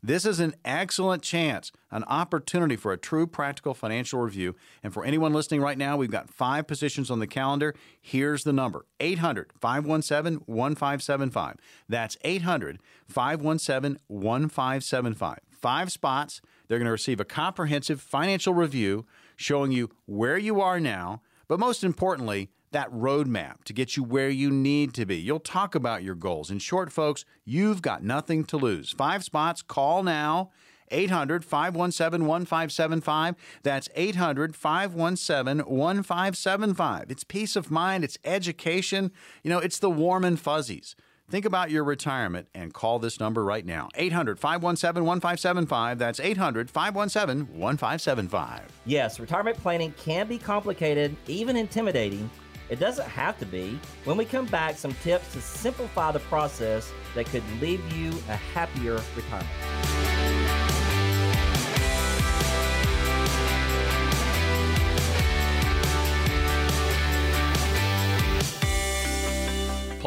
This 0.00 0.24
is 0.24 0.38
an 0.38 0.54
excellent 0.64 1.24
chance, 1.24 1.72
an 1.90 2.04
opportunity 2.04 2.76
for 2.76 2.92
a 2.92 2.96
true 2.96 3.26
practical 3.26 3.74
financial 3.74 4.20
review. 4.20 4.54
And 4.84 4.94
for 4.94 5.04
anyone 5.04 5.32
listening 5.32 5.60
right 5.60 5.76
now, 5.76 5.96
we've 5.96 6.12
got 6.12 6.30
five 6.30 6.68
positions 6.68 7.10
on 7.10 7.18
the 7.18 7.26
calendar. 7.26 7.74
Here's 8.00 8.44
the 8.44 8.52
number 8.52 8.86
800 9.00 9.52
517 9.60 10.44
1575. 10.46 11.56
That's 11.88 12.16
800 12.22 12.78
517 13.08 13.98
1575. 14.06 15.38
Five 15.50 15.90
spots. 15.90 16.40
They're 16.68 16.78
going 16.78 16.86
to 16.86 16.92
receive 16.92 17.20
a 17.20 17.24
comprehensive 17.24 18.00
financial 18.00 18.54
review 18.54 19.06
showing 19.36 19.72
you 19.72 19.90
where 20.06 20.38
you 20.38 20.60
are 20.60 20.78
now, 20.78 21.22
but 21.48 21.58
most 21.58 21.82
importantly, 21.82 22.50
that 22.70 22.92
roadmap 22.92 23.64
to 23.64 23.72
get 23.72 23.96
you 23.96 24.02
where 24.02 24.28
you 24.28 24.50
need 24.50 24.92
to 24.94 25.06
be. 25.06 25.16
You'll 25.16 25.40
talk 25.40 25.74
about 25.74 26.02
your 26.02 26.14
goals. 26.14 26.50
In 26.50 26.58
short, 26.58 26.92
folks, 26.92 27.24
you've 27.44 27.80
got 27.80 28.02
nothing 28.02 28.44
to 28.44 28.56
lose. 28.58 28.90
Five 28.92 29.24
spots. 29.24 29.62
Call 29.62 30.02
now. 30.02 30.50
800 30.90 31.44
517 31.44 32.26
1575. 32.26 33.34
That's 33.62 33.88
800 33.94 34.56
517 34.56 35.66
1575. 35.66 37.10
It's 37.10 37.24
peace 37.24 37.56
of 37.56 37.70
mind, 37.70 38.04
it's 38.04 38.18
education. 38.24 39.12
You 39.42 39.50
know, 39.50 39.58
it's 39.58 39.78
the 39.78 39.90
warm 39.90 40.24
and 40.24 40.38
fuzzies. 40.40 40.96
Think 41.30 41.44
about 41.44 41.70
your 41.70 41.84
retirement 41.84 42.48
and 42.54 42.72
call 42.72 42.98
this 42.98 43.20
number 43.20 43.44
right 43.44 43.64
now 43.64 43.90
800 43.96 44.38
517 44.38 45.04
1575. 45.04 45.98
That's 45.98 46.20
800 46.20 46.70
517 46.70 47.58
1575. 47.58 48.62
Yes, 48.86 49.20
retirement 49.20 49.58
planning 49.58 49.92
can 49.98 50.26
be 50.26 50.38
complicated, 50.38 51.14
even 51.26 51.56
intimidating. 51.56 52.30
It 52.70 52.80
doesn't 52.80 53.08
have 53.08 53.38
to 53.40 53.46
be. 53.46 53.78
When 54.04 54.16
we 54.16 54.24
come 54.24 54.46
back, 54.46 54.78
some 54.78 54.94
tips 55.02 55.32
to 55.34 55.42
simplify 55.42 56.12
the 56.12 56.20
process 56.20 56.90
that 57.14 57.26
could 57.26 57.44
leave 57.60 57.80
you 57.92 58.10
a 58.28 58.36
happier 58.36 58.98
retirement. 59.14 59.87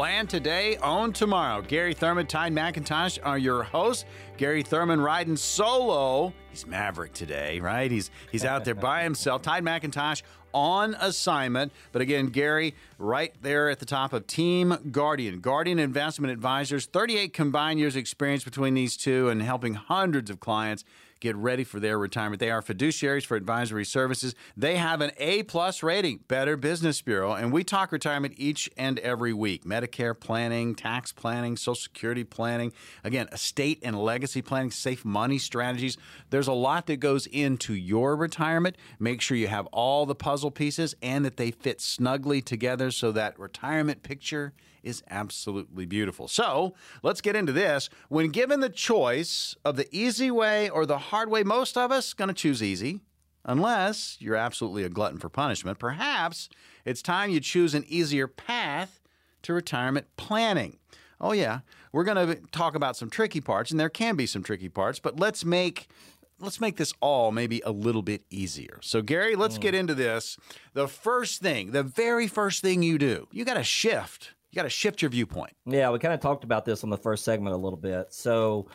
Plan 0.02 0.26
today, 0.26 0.76
own 0.78 1.12
tomorrow. 1.12 1.62
Gary 1.62 1.94
Thurman, 1.94 2.26
Todd 2.26 2.50
McIntosh 2.50 3.20
are 3.22 3.38
your 3.38 3.62
hosts. 3.62 4.04
Gary 4.36 4.64
Thurman 4.64 5.00
riding 5.00 5.36
solo. 5.36 6.32
He's 6.50 6.66
Maverick 6.66 7.12
today, 7.12 7.60
right? 7.60 7.88
He's 7.88 8.10
he's 8.32 8.44
out 8.44 8.64
there 8.64 8.74
by 8.74 9.04
himself. 9.04 9.42
Todd 9.42 9.62
McIntosh 9.62 10.22
on 10.52 10.96
assignment. 10.98 11.70
But 11.92 12.02
again, 12.02 12.26
Gary, 12.30 12.74
right 12.98 13.32
there 13.42 13.70
at 13.70 13.78
the 13.78 13.86
top 13.86 14.12
of 14.12 14.26
Team 14.26 14.76
Guardian, 14.90 15.38
Guardian 15.38 15.78
Investment 15.78 16.32
Advisors, 16.32 16.86
38 16.86 17.32
combined 17.32 17.78
years 17.78 17.94
experience 17.94 18.42
between 18.42 18.74
these 18.74 18.96
two 18.96 19.28
and 19.28 19.40
helping 19.40 19.74
hundreds 19.74 20.30
of 20.30 20.40
clients 20.40 20.84
get 21.22 21.36
ready 21.36 21.62
for 21.62 21.78
their 21.78 21.96
retirement. 21.98 22.40
They 22.40 22.50
are 22.50 22.60
fiduciaries 22.60 23.24
for 23.24 23.36
advisory 23.36 23.84
services. 23.84 24.34
They 24.56 24.76
have 24.76 25.00
an 25.00 25.12
A 25.18 25.44
plus 25.44 25.80
rating, 25.80 26.20
Better 26.26 26.56
Business 26.56 27.00
Bureau, 27.00 27.32
and 27.32 27.52
we 27.52 27.62
talk 27.62 27.92
retirement 27.92 28.34
each 28.36 28.68
and 28.76 28.98
every 28.98 29.32
week. 29.32 29.64
Medicare 29.64 30.18
planning, 30.18 30.74
tax 30.74 31.12
planning, 31.12 31.56
Social 31.56 31.76
Security 31.76 32.24
planning, 32.24 32.72
again, 33.04 33.28
estate 33.30 33.78
and 33.84 33.96
legacy 33.96 34.42
planning, 34.42 34.72
safe 34.72 35.04
money 35.04 35.38
strategies. 35.38 35.96
There's 36.30 36.48
a 36.48 36.52
lot 36.52 36.86
that 36.86 36.96
goes 36.96 37.26
into 37.26 37.72
your 37.74 38.16
retirement. 38.16 38.76
Make 38.98 39.20
sure 39.20 39.36
you 39.36 39.46
have 39.46 39.66
all 39.66 40.06
the 40.06 40.16
puzzle 40.16 40.50
pieces 40.50 40.96
and 41.00 41.24
that 41.24 41.36
they 41.36 41.52
fit 41.52 41.80
snugly 41.80 42.42
together 42.42 42.90
so 42.90 43.12
that 43.12 43.38
retirement 43.38 44.02
picture 44.02 44.52
is 44.82 45.02
absolutely 45.10 45.86
beautiful. 45.86 46.28
So 46.28 46.74
let's 47.02 47.20
get 47.20 47.36
into 47.36 47.52
this. 47.52 47.88
When 48.08 48.30
given 48.30 48.60
the 48.60 48.68
choice 48.68 49.56
of 49.64 49.76
the 49.76 49.88
easy 49.94 50.30
way 50.30 50.68
or 50.68 50.86
the 50.86 50.98
hard 50.98 51.30
way, 51.30 51.42
most 51.42 51.76
of 51.76 51.92
us 51.92 52.14
going 52.14 52.28
to 52.28 52.34
choose 52.34 52.62
easy. 52.62 53.00
Unless 53.44 54.18
you're 54.20 54.36
absolutely 54.36 54.84
a 54.84 54.88
glutton 54.88 55.18
for 55.18 55.28
punishment, 55.28 55.80
perhaps 55.80 56.48
it's 56.84 57.02
time 57.02 57.30
you 57.30 57.40
choose 57.40 57.74
an 57.74 57.84
easier 57.88 58.28
path 58.28 59.00
to 59.42 59.52
retirement 59.52 60.06
planning. 60.16 60.78
Oh, 61.20 61.32
yeah, 61.32 61.60
we're 61.92 62.04
going 62.04 62.24
to 62.24 62.40
talk 62.52 62.76
about 62.76 62.96
some 62.96 63.10
tricky 63.10 63.40
parts, 63.40 63.72
and 63.72 63.80
there 63.80 63.88
can 63.88 64.14
be 64.14 64.26
some 64.26 64.44
tricky 64.44 64.68
parts, 64.68 65.00
but 65.00 65.18
let's 65.18 65.44
make 65.44 65.88
let's 66.42 66.60
make 66.60 66.76
this 66.76 66.92
all 67.00 67.30
maybe 67.30 67.62
a 67.64 67.70
little 67.70 68.02
bit 68.02 68.24
easier. 68.28 68.78
So, 68.82 69.00
Gary, 69.00 69.36
let's 69.36 69.58
mm. 69.58 69.62
get 69.62 69.74
into 69.74 69.94
this. 69.94 70.36
The 70.74 70.88
first 70.88 71.40
thing, 71.40 71.70
the 71.70 71.84
very 71.84 72.26
first 72.26 72.62
thing 72.62 72.82
you 72.82 72.98
do, 72.98 73.28
you 73.30 73.44
got 73.44 73.54
to 73.54 73.62
shift 73.62 74.34
you 74.52 74.56
got 74.56 74.64
to 74.64 74.70
shift 74.70 75.00
your 75.00 75.10
viewpoint. 75.10 75.54
Yeah, 75.64 75.90
we 75.90 75.98
kind 75.98 76.12
of 76.12 76.20
talked 76.20 76.44
about 76.44 76.66
this 76.66 76.84
on 76.84 76.90
the 76.90 76.98
first 76.98 77.24
segment 77.24 77.54
a 77.54 77.58
little 77.58 77.78
bit. 77.78 78.12
So 78.12 78.68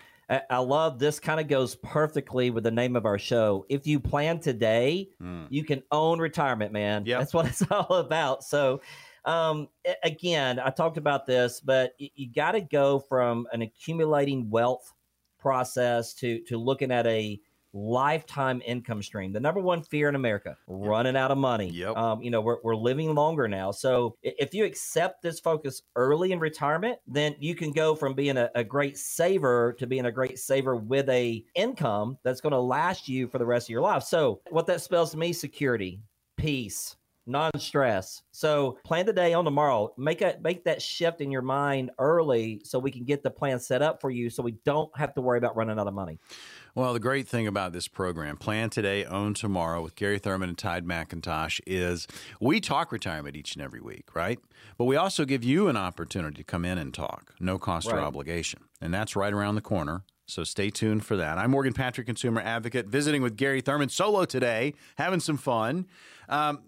I 0.50 0.58
love 0.58 1.00
this 1.00 1.20
kind 1.20 1.40
of 1.40 1.48
goes 1.48 1.76
perfectly 1.76 2.50
with 2.50 2.64
the 2.64 2.72
name 2.72 2.96
of 2.96 3.06
our 3.06 3.20
show. 3.20 3.66
If 3.70 3.86
you 3.86 4.00
plan 4.00 4.40
today, 4.40 5.10
mm. 5.22 5.46
you 5.50 5.64
can 5.64 5.84
own 5.92 6.20
retirement, 6.20 6.74
man. 6.74 7.06
Yeah, 7.06 7.20
That's 7.20 7.34
what 7.34 7.46
it's 7.46 7.64
all 7.72 7.94
about. 7.94 8.44
So 8.44 8.82
um, 9.24 9.70
again, 10.04 10.60
I 10.60 10.72
talked 10.72 10.98
about 10.98 11.28
this, 11.28 11.62
but 11.62 11.94
you, 12.00 12.10
you 12.16 12.34
got 12.34 12.54
to 12.54 12.62
go 12.62 13.00
from 13.00 13.48
an 13.54 13.62
accumulating 13.62 14.50
wealth 14.50 14.94
process 15.40 16.14
to 16.16 16.40
to 16.46 16.58
looking 16.58 16.92
at 16.92 17.06
a 17.06 17.40
lifetime 17.74 18.62
income 18.66 19.02
stream. 19.02 19.32
The 19.34 19.40
number 19.40 19.60
one 19.60 19.84
fear 19.84 20.10
in 20.10 20.16
America, 20.16 20.58
running 20.68 21.16
out 21.16 21.32
of 21.32 21.38
money. 21.38 21.70
Yep. 21.70 21.96
Um, 21.96 22.22
you 22.22 22.32
know, 22.32 22.42
we're, 22.42 22.58
we're 22.64 22.76
living 22.76 23.14
longer 23.14 23.48
now. 23.48 23.72
So 23.72 24.16
if 24.22 24.54
you 24.54 24.66
accept 24.66 25.22
this 25.22 25.40
focus 25.40 25.82
early 25.96 26.32
in 26.32 26.40
retirement, 26.40 27.00
then 27.08 27.36
you 27.40 27.56
can 27.56 27.72
go 27.72 27.96
from 27.96 28.14
being 28.14 28.38
a, 28.38 28.50
a 28.56 28.64
great 28.64 28.98
saver 28.98 29.76
to 29.80 29.88
being 29.88 30.06
a 30.06 30.12
great 30.12 30.40
saver 30.40 30.76
with 30.76 31.10
a 31.10 31.44
income 31.56 32.18
that's 32.24 32.42
going 32.42 32.54
to 32.54 32.60
last 32.60 33.08
you 33.08 33.28
for 33.28 33.38
the 33.38 33.46
rest 33.46 33.68
of 33.68 33.72
your 33.72 33.82
life. 33.82 34.04
So 34.04 34.42
what 34.50 34.68
that 34.68 34.82
spells 34.82 35.12
to 35.12 35.18
me, 35.18 35.34
security, 35.34 36.02
peace, 36.38 36.96
non-stress. 37.28 38.24
So 38.32 38.78
plan 38.86 39.06
the 39.06 39.14
day 39.14 39.34
on 39.34 39.44
tomorrow. 39.44 39.94
Make 39.98 40.22
a 40.22 40.38
make 40.42 40.64
that 40.64 40.82
shift 40.82 41.22
in 41.22 41.30
your 41.30 41.42
mind 41.42 41.92
early 42.00 42.62
so 42.64 42.80
we 42.80 42.90
can 42.90 43.04
get 43.04 43.22
the 43.22 43.30
plan 43.30 43.60
set 43.60 43.82
up 43.82 44.00
for 44.00 44.10
you 44.10 44.30
so 44.30 44.42
we 44.42 44.54
don't 44.64 44.90
have 44.98 45.14
to 45.16 45.22
worry 45.22 45.38
about 45.38 45.56
running 45.56 45.78
out 45.78 45.88
of 45.88 45.94
money. 45.94 46.20
Well, 46.78 46.94
the 46.94 47.00
great 47.00 47.28
thing 47.28 47.48
about 47.48 47.74
this 47.74 47.88
program, 47.88 48.38
Plan 48.38 48.70
Today, 48.70 49.04
Own 49.04 49.34
Tomorrow 49.34 49.82
with 49.82 49.96
Gary 49.96 50.20
Thurman 50.20 50.50
and 50.50 50.56
Todd 50.56 50.86
McIntosh, 50.86 51.60
is 51.66 52.08
we 52.40 52.60
talk 52.60 52.92
retirement 52.92 53.36
each 53.36 53.56
and 53.56 53.64
every 53.64 53.82
week, 53.82 54.14
right? 54.14 54.38
But 54.78 54.86
we 54.86 54.96
also 54.96 55.26
give 55.26 55.44
you 55.44 55.70
an 55.70 55.76
opportunity 55.76 56.38
to 56.38 56.44
come 56.44 56.66
in 56.66 56.78
and 56.78 56.94
talk, 56.94 57.34
no 57.40 57.58
cost 57.58 57.88
right. 57.88 57.96
or 57.96 58.02
obligation. 58.02 58.60
And 58.80 58.94
that's 58.94 59.16
right 59.16 59.34
around 59.34 59.56
the 59.56 59.62
corner. 59.62 60.04
So 60.28 60.44
stay 60.44 60.70
tuned 60.70 61.04
for 61.04 61.18
that. 61.18 61.40
I'm 61.40 61.50
Morgan 61.50 61.74
Patrick, 61.74 62.06
consumer 62.06 62.42
advocate, 62.42 62.86
visiting 62.86 63.24
with 63.24 63.38
Gary 63.38 63.62
Thurman 63.62 63.90
solo 63.90 64.26
today, 64.26 64.76
having 64.98 65.20
some 65.20 65.38
fun. 65.38 65.88
Um, 66.30 66.60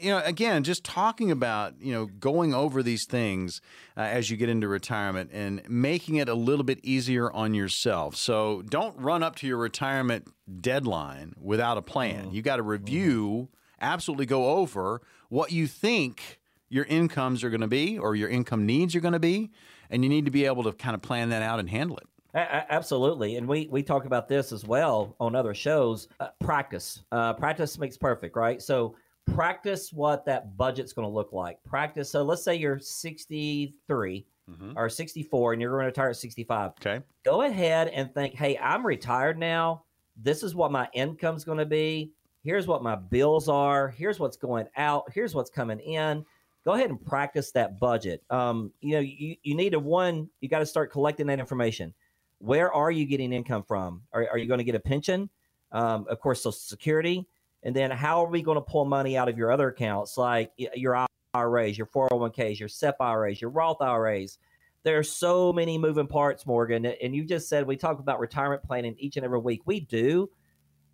you 0.00 0.10
know, 0.10 0.22
again, 0.24 0.64
just 0.64 0.84
talking 0.84 1.30
about 1.30 1.74
you 1.80 1.92
know 1.92 2.06
going 2.06 2.54
over 2.54 2.82
these 2.82 3.04
things 3.06 3.60
uh, 3.96 4.00
as 4.00 4.30
you 4.30 4.36
get 4.36 4.48
into 4.48 4.68
retirement 4.68 5.30
and 5.32 5.62
making 5.68 6.16
it 6.16 6.28
a 6.28 6.34
little 6.34 6.64
bit 6.64 6.80
easier 6.82 7.30
on 7.30 7.54
yourself. 7.54 8.16
So 8.16 8.62
don't 8.62 8.96
run 8.98 9.22
up 9.22 9.36
to 9.36 9.46
your 9.46 9.58
retirement 9.58 10.28
deadline 10.60 11.34
without 11.40 11.78
a 11.78 11.82
plan. 11.82 12.26
Mm-hmm. 12.26 12.34
You 12.34 12.42
got 12.42 12.56
to 12.56 12.62
review, 12.62 13.48
absolutely 13.80 14.26
go 14.26 14.50
over 14.56 15.02
what 15.28 15.52
you 15.52 15.66
think 15.66 16.40
your 16.68 16.84
incomes 16.84 17.42
are 17.44 17.50
going 17.50 17.60
to 17.60 17.66
be 17.66 17.98
or 17.98 18.14
your 18.14 18.28
income 18.28 18.66
needs 18.66 18.94
are 18.94 19.00
going 19.00 19.12
to 19.12 19.18
be, 19.18 19.50
and 19.90 20.02
you 20.02 20.10
need 20.10 20.24
to 20.24 20.30
be 20.30 20.44
able 20.44 20.64
to 20.64 20.72
kind 20.72 20.94
of 20.94 21.02
plan 21.02 21.30
that 21.30 21.42
out 21.42 21.60
and 21.60 21.70
handle 21.70 21.96
it. 21.96 22.06
A- 22.34 22.72
absolutely, 22.72 23.36
and 23.36 23.48
we 23.48 23.68
we 23.70 23.82
talk 23.82 24.04
about 24.04 24.28
this 24.28 24.52
as 24.52 24.64
well 24.64 25.16
on 25.18 25.34
other 25.34 25.54
shows. 25.54 26.08
Uh, 26.20 26.28
practice, 26.40 27.02
uh, 27.10 27.32
practice 27.32 27.78
makes 27.78 27.96
perfect, 27.96 28.36
right? 28.36 28.60
So 28.60 28.96
practice 29.34 29.92
what 29.92 30.24
that 30.26 30.56
budget's 30.56 30.92
going 30.92 31.06
to 31.06 31.12
look 31.12 31.32
like. 31.32 31.62
Practice. 31.64 32.10
So 32.10 32.22
let's 32.22 32.42
say 32.42 32.54
you're 32.56 32.78
63 32.78 34.26
mm-hmm. 34.50 34.72
or 34.76 34.88
64, 34.88 35.52
and 35.52 35.62
you're 35.62 35.70
going 35.70 35.82
to 35.82 35.86
retire 35.86 36.10
at 36.10 36.16
65. 36.16 36.72
Okay. 36.80 37.04
Go 37.24 37.42
ahead 37.42 37.88
and 37.88 38.12
think, 38.12 38.34
hey, 38.34 38.58
I'm 38.58 38.86
retired 38.86 39.38
now. 39.38 39.84
This 40.16 40.42
is 40.42 40.54
what 40.54 40.72
my 40.72 40.88
income's 40.94 41.44
going 41.44 41.58
to 41.58 41.66
be. 41.66 42.12
Here's 42.42 42.66
what 42.66 42.82
my 42.82 42.96
bills 42.96 43.48
are. 43.48 43.88
Here's 43.88 44.18
what's 44.18 44.36
going 44.36 44.66
out. 44.76 45.04
Here's 45.12 45.34
what's 45.34 45.50
coming 45.50 45.80
in 45.80 46.24
go 46.68 46.74
ahead 46.74 46.90
and 46.90 47.02
practice 47.02 47.50
that 47.52 47.80
budget. 47.80 48.22
Um, 48.28 48.70
you 48.82 48.92
know, 48.92 49.00
you, 49.00 49.36
you 49.42 49.54
need 49.54 49.70
to 49.70 49.78
one, 49.78 50.28
you 50.42 50.50
got 50.50 50.58
to 50.58 50.66
start 50.66 50.92
collecting 50.92 51.26
that 51.28 51.40
information. 51.40 51.94
Where 52.40 52.70
are 52.70 52.90
you 52.90 53.06
getting 53.06 53.32
income 53.32 53.64
from? 53.66 54.02
Are, 54.12 54.28
are 54.32 54.36
you 54.36 54.46
going 54.46 54.58
to 54.58 54.64
get 54.64 54.74
a 54.74 54.80
pension? 54.80 55.30
Um, 55.72 56.04
of 56.10 56.20
course, 56.20 56.42
Social 56.42 56.52
Security. 56.52 57.26
And 57.62 57.74
then 57.74 57.90
how 57.90 58.24
are 58.24 58.30
we 58.30 58.42
going 58.42 58.56
to 58.56 58.62
pull 58.62 58.84
money 58.84 59.16
out 59.16 59.28
of 59.28 59.36
your 59.36 59.50
other 59.50 59.68
accounts 59.68 60.16
like 60.16 60.52
your 60.56 61.06
IRAs, 61.34 61.76
your 61.76 61.86
401ks, 61.88 62.58
your 62.58 62.68
SEP 62.68 62.96
IRAs, 63.00 63.40
your 63.40 63.50
Roth 63.50 63.82
IRAs? 63.82 64.38
There 64.84 64.98
are 64.98 65.04
so 65.04 65.52
many 65.52 65.76
moving 65.76 66.06
parts, 66.06 66.46
Morgan. 66.46 66.86
And 66.86 67.14
you 67.14 67.24
just 67.24 67.48
said 67.48 67.66
we 67.66 67.76
talk 67.76 67.98
about 67.98 68.20
retirement 68.20 68.62
planning 68.62 68.94
each 68.98 69.16
and 69.16 69.24
every 69.24 69.40
week. 69.40 69.62
We 69.66 69.80
do, 69.80 70.30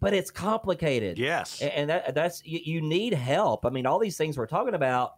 but 0.00 0.14
it's 0.14 0.30
complicated. 0.30 1.18
Yes. 1.18 1.60
And 1.60 1.90
that, 1.90 2.14
that's 2.14 2.44
you, 2.44 2.60
you 2.64 2.80
need 2.80 3.12
help. 3.12 3.66
I 3.66 3.70
mean, 3.70 3.84
all 3.84 3.98
these 3.98 4.16
things 4.16 4.38
we're 4.38 4.46
talking 4.46 4.74
about 4.74 5.16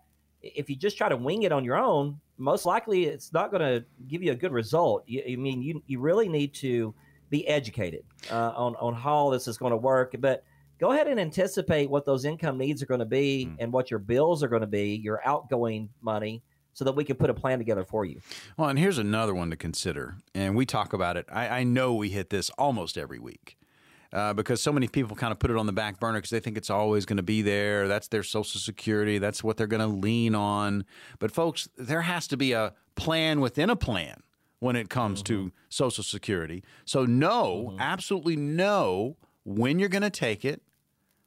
if 0.54 0.70
you 0.70 0.76
just 0.76 0.96
try 0.96 1.08
to 1.08 1.16
wing 1.16 1.42
it 1.42 1.52
on 1.52 1.64
your 1.64 1.76
own, 1.76 2.20
most 2.38 2.66
likely 2.66 3.06
it's 3.06 3.32
not 3.32 3.50
going 3.50 3.62
to 3.62 3.84
give 4.08 4.22
you 4.22 4.32
a 4.32 4.36
good 4.36 4.52
result. 4.52 5.04
You, 5.06 5.22
I 5.28 5.36
mean, 5.36 5.62
you 5.62 5.82
you 5.86 6.00
really 6.00 6.28
need 6.28 6.54
to 6.54 6.94
be 7.30 7.46
educated 7.48 8.04
uh, 8.30 8.52
on 8.54 8.76
on 8.76 8.94
how 8.94 9.30
this 9.30 9.48
is 9.48 9.58
going 9.58 9.70
to 9.70 9.76
work. 9.76 10.14
But 10.18 10.44
go 10.78 10.92
ahead 10.92 11.08
and 11.08 11.18
anticipate 11.18 11.90
what 11.90 12.04
those 12.04 12.24
income 12.24 12.58
needs 12.58 12.82
are 12.82 12.86
going 12.86 13.00
to 13.00 13.06
be 13.06 13.46
mm. 13.46 13.56
and 13.58 13.72
what 13.72 13.90
your 13.90 14.00
bills 14.00 14.42
are 14.42 14.48
going 14.48 14.60
to 14.60 14.66
be, 14.66 14.96
your 14.96 15.20
outgoing 15.26 15.88
money, 16.00 16.42
so 16.72 16.84
that 16.84 16.94
we 16.94 17.04
can 17.04 17.16
put 17.16 17.30
a 17.30 17.34
plan 17.34 17.58
together 17.58 17.84
for 17.84 18.04
you. 18.04 18.20
Well, 18.56 18.68
and 18.68 18.78
here's 18.78 18.98
another 18.98 19.34
one 19.34 19.50
to 19.50 19.56
consider, 19.56 20.16
and 20.34 20.54
we 20.54 20.66
talk 20.66 20.92
about 20.92 21.16
it. 21.16 21.26
I, 21.32 21.48
I 21.60 21.64
know 21.64 21.94
we 21.94 22.10
hit 22.10 22.30
this 22.30 22.50
almost 22.50 22.98
every 22.98 23.18
week 23.18 23.56
uh, 24.12 24.32
because 24.32 24.62
so 24.62 24.72
many 24.72 24.88
people 24.88 25.16
kind 25.16 25.32
of 25.32 25.38
put 25.38 25.50
it 25.50 25.56
on 25.56 25.66
the 25.66 25.72
back 25.72 25.98
burner 26.00 26.18
because 26.18 26.30
they 26.30 26.40
think 26.40 26.56
it's 26.56 26.70
always 26.70 27.06
going 27.06 27.16
to 27.16 27.22
be 27.22 27.42
there. 27.42 27.88
That's 27.88 28.08
their 28.08 28.22
Social 28.22 28.60
Security. 28.60 29.18
That's 29.18 29.42
what 29.42 29.56
they're 29.56 29.66
going 29.66 29.80
to 29.80 29.86
lean 29.86 30.34
on. 30.34 30.84
But, 31.18 31.32
folks, 31.32 31.68
there 31.76 32.02
has 32.02 32.26
to 32.28 32.36
be 32.36 32.52
a 32.52 32.74
plan 32.94 33.40
within 33.40 33.70
a 33.70 33.76
plan 33.76 34.22
when 34.58 34.76
it 34.76 34.88
comes 34.88 35.22
mm-hmm. 35.22 35.46
to 35.46 35.52
Social 35.68 36.04
Security. 36.04 36.62
So, 36.84 37.04
know, 37.04 37.68
mm-hmm. 37.70 37.80
absolutely 37.80 38.36
know 38.36 39.16
when 39.44 39.78
you're 39.78 39.88
going 39.88 40.02
to 40.02 40.10
take 40.10 40.44
it, 40.44 40.62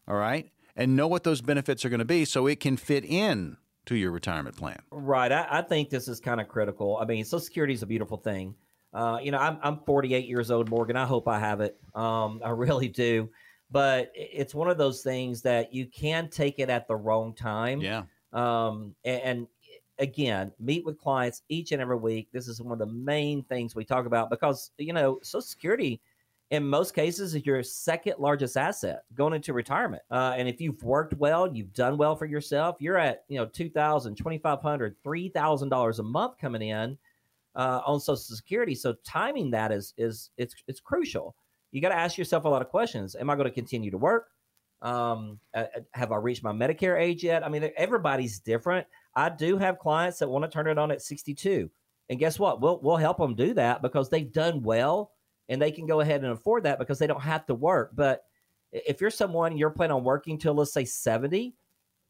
all 0.10 0.16
right, 0.16 0.50
and 0.76 0.96
know 0.96 1.08
what 1.08 1.24
those 1.24 1.42
benefits 1.42 1.86
are 1.86 1.90
going 1.90 2.00
to 2.00 2.06
be 2.06 2.26
so 2.26 2.48
it 2.48 2.60
can 2.60 2.78
fit 2.78 3.06
in 3.06 3.58
to 3.86 3.96
your 3.96 4.12
retirement 4.12 4.56
plan. 4.56 4.80
Right. 4.92 5.32
I, 5.32 5.48
I 5.50 5.62
think 5.62 5.90
this 5.90 6.08
is 6.08 6.20
kind 6.20 6.42
of 6.42 6.48
critical. 6.48 6.98
I 7.02 7.06
mean, 7.06 7.26
Social 7.26 7.40
Security 7.40 7.74
is 7.74 7.84
a 7.84 7.88
beautiful 7.88 8.18
thing. 8.18 8.56
Uh, 8.94 9.20
you 9.22 9.32
know, 9.32 9.38
I'm 9.38 9.60
I'm 9.62 9.80
48 9.86 10.28
years 10.28 10.52
old, 10.52 10.70
Morgan. 10.70 10.96
I 10.96 11.06
hope 11.06 11.28
I 11.28 11.40
have 11.40 11.62
it. 11.62 11.78
Um, 11.94 12.42
I 12.44 12.50
really 12.50 12.88
do. 12.88 13.30
But 13.72 14.12
it's 14.16 14.56
one 14.56 14.68
of 14.68 14.80
those 14.80 15.04
things 15.04 15.44
that 15.44 15.74
you 15.74 15.86
can 15.86 16.30
take 16.30 16.58
it 16.58 16.70
at 16.70 16.88
the 16.88 16.96
wrong 16.96 17.36
time. 17.36 17.82
Yeah. 17.82 18.04
Um, 18.34 18.96
and, 19.04 19.22
and 19.22 19.48
again, 20.00 20.52
meet 20.60 20.86
with 20.86 20.98
clients 20.98 21.44
each 21.50 21.72
and 21.72 21.82
every 21.82 21.98
week. 21.98 22.30
This 22.32 22.48
is 22.48 22.62
one 22.62 22.72
of 22.72 22.80
the 22.80 22.92
main 22.94 23.44
things 23.44 23.76
we 23.76 23.86
talk 23.86 24.08
about 24.08 24.30
because 24.30 24.72
you 24.78 24.94
know 24.94 25.20
Social 25.22 25.42
Security, 25.42 26.02
in 26.52 26.68
most 26.68 26.96
cases, 26.96 27.36
is 27.36 27.46
your 27.46 27.62
second 27.62 28.16
largest 28.18 28.58
asset 28.58 29.04
going 29.14 29.34
into 29.34 29.54
retirement. 29.54 30.02
Uh, 30.10 30.34
and 30.36 30.50
if 30.50 30.60
you've 30.60 30.82
worked 30.84 31.14
well, 31.14 31.54
you've 31.54 31.74
done 31.74 31.98
well 31.98 32.16
for 32.16 32.26
yourself, 32.26 32.78
you're 32.80 32.98
at 32.98 33.24
you 33.28 33.38
know 33.38 33.46
two 33.46 33.70
thousand, 33.70 34.16
twenty 34.16 34.40
five 34.40 34.62
hundred, 34.62 34.96
three 35.04 35.30
thousand 35.30 35.70
dollars 35.70 36.00
a 36.00 36.04
month 36.04 36.38
coming 36.40 36.64
in 36.64 36.98
uh, 37.56 37.82
on 37.86 38.00
Social 38.00 38.18
Security. 38.18 38.74
So 38.74 38.96
timing 39.06 39.52
that 39.52 39.72
is 39.72 39.94
is 39.98 40.32
it's 40.38 40.56
it's 40.68 40.80
crucial. 40.80 41.36
You 41.72 41.82
got 41.82 41.90
to 41.90 41.96
ask 41.96 42.18
yourself 42.18 42.46
a 42.46 42.50
lot 42.50 42.64
of 42.64 42.70
questions. 42.70 43.16
Am 43.16 43.30
I 43.30 43.36
going 43.36 43.48
to 43.48 43.54
continue 43.54 43.92
to 43.92 43.98
work? 43.98 44.30
Um, 44.82 45.40
have 45.94 46.12
I 46.12 46.16
reached 46.16 46.44
my 46.44 46.54
Medicare 46.54 47.00
age 47.00 47.24
yet? 47.24 47.46
I 47.46 47.50
mean, 47.50 47.70
everybody's 47.78 48.40
different. 48.40 48.88
I 49.14 49.30
do 49.30 49.58
have 49.58 49.78
clients 49.78 50.18
that 50.20 50.30
want 50.30 50.46
to 50.46 50.50
turn 50.50 50.68
it 50.68 50.80
on 50.80 50.90
at 50.90 51.04
62, 51.04 51.70
and 52.10 52.18
guess 52.18 52.40
what? 52.40 52.60
We'll 52.60 52.80
we'll 52.82 52.98
help 52.98 53.18
them 53.18 53.36
do 53.36 53.54
that 53.54 53.84
because 53.84 54.10
they've 54.10 54.32
done 54.32 54.64
well 54.64 55.12
and 55.50 55.62
they 55.62 55.72
can 55.72 55.86
go 55.86 56.00
ahead 56.00 56.24
and 56.24 56.32
afford 56.32 56.64
that 56.64 56.80
because 56.80 57.00
they 57.00 57.08
don't 57.08 57.22
have 57.22 57.46
to 57.48 57.56
work. 57.56 57.92
But 57.94 58.24
if 58.72 59.02
you're 59.02 59.10
someone 59.10 59.58
you're 59.58 59.72
planning 59.72 59.96
on 59.96 60.04
working 60.04 60.38
till 60.38 60.54
let's 60.54 60.72
say 60.72 60.86
70, 60.86 61.56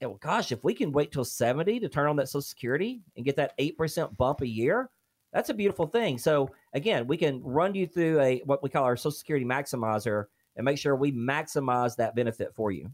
well, 0.01 0.19
gosh, 0.21 0.51
if 0.51 0.63
we 0.63 0.73
can 0.73 0.91
wait 0.91 1.11
till 1.11 1.25
70 1.25 1.79
to 1.79 1.89
turn 1.89 2.07
on 2.07 2.15
that 2.17 2.29
Social 2.29 2.41
Security 2.41 3.01
and 3.15 3.25
get 3.25 3.35
that 3.37 3.53
eight 3.57 3.77
percent 3.77 4.15
bump 4.17 4.41
a 4.41 4.47
year, 4.47 4.89
that's 5.33 5.49
a 5.49 5.53
beautiful 5.53 5.87
thing. 5.87 6.17
So 6.17 6.49
again, 6.73 7.07
we 7.07 7.17
can 7.17 7.41
run 7.43 7.75
you 7.75 7.87
through 7.87 8.19
a 8.19 8.41
what 8.45 8.61
we 8.61 8.69
call 8.69 8.83
our 8.83 8.97
Social 8.97 9.11
Security 9.11 9.45
maximizer 9.45 10.25
and 10.55 10.65
make 10.65 10.77
sure 10.77 10.95
we 10.95 11.11
maximize 11.11 11.95
that 11.95 12.15
benefit 12.15 12.53
for 12.55 12.71
you. 12.71 12.89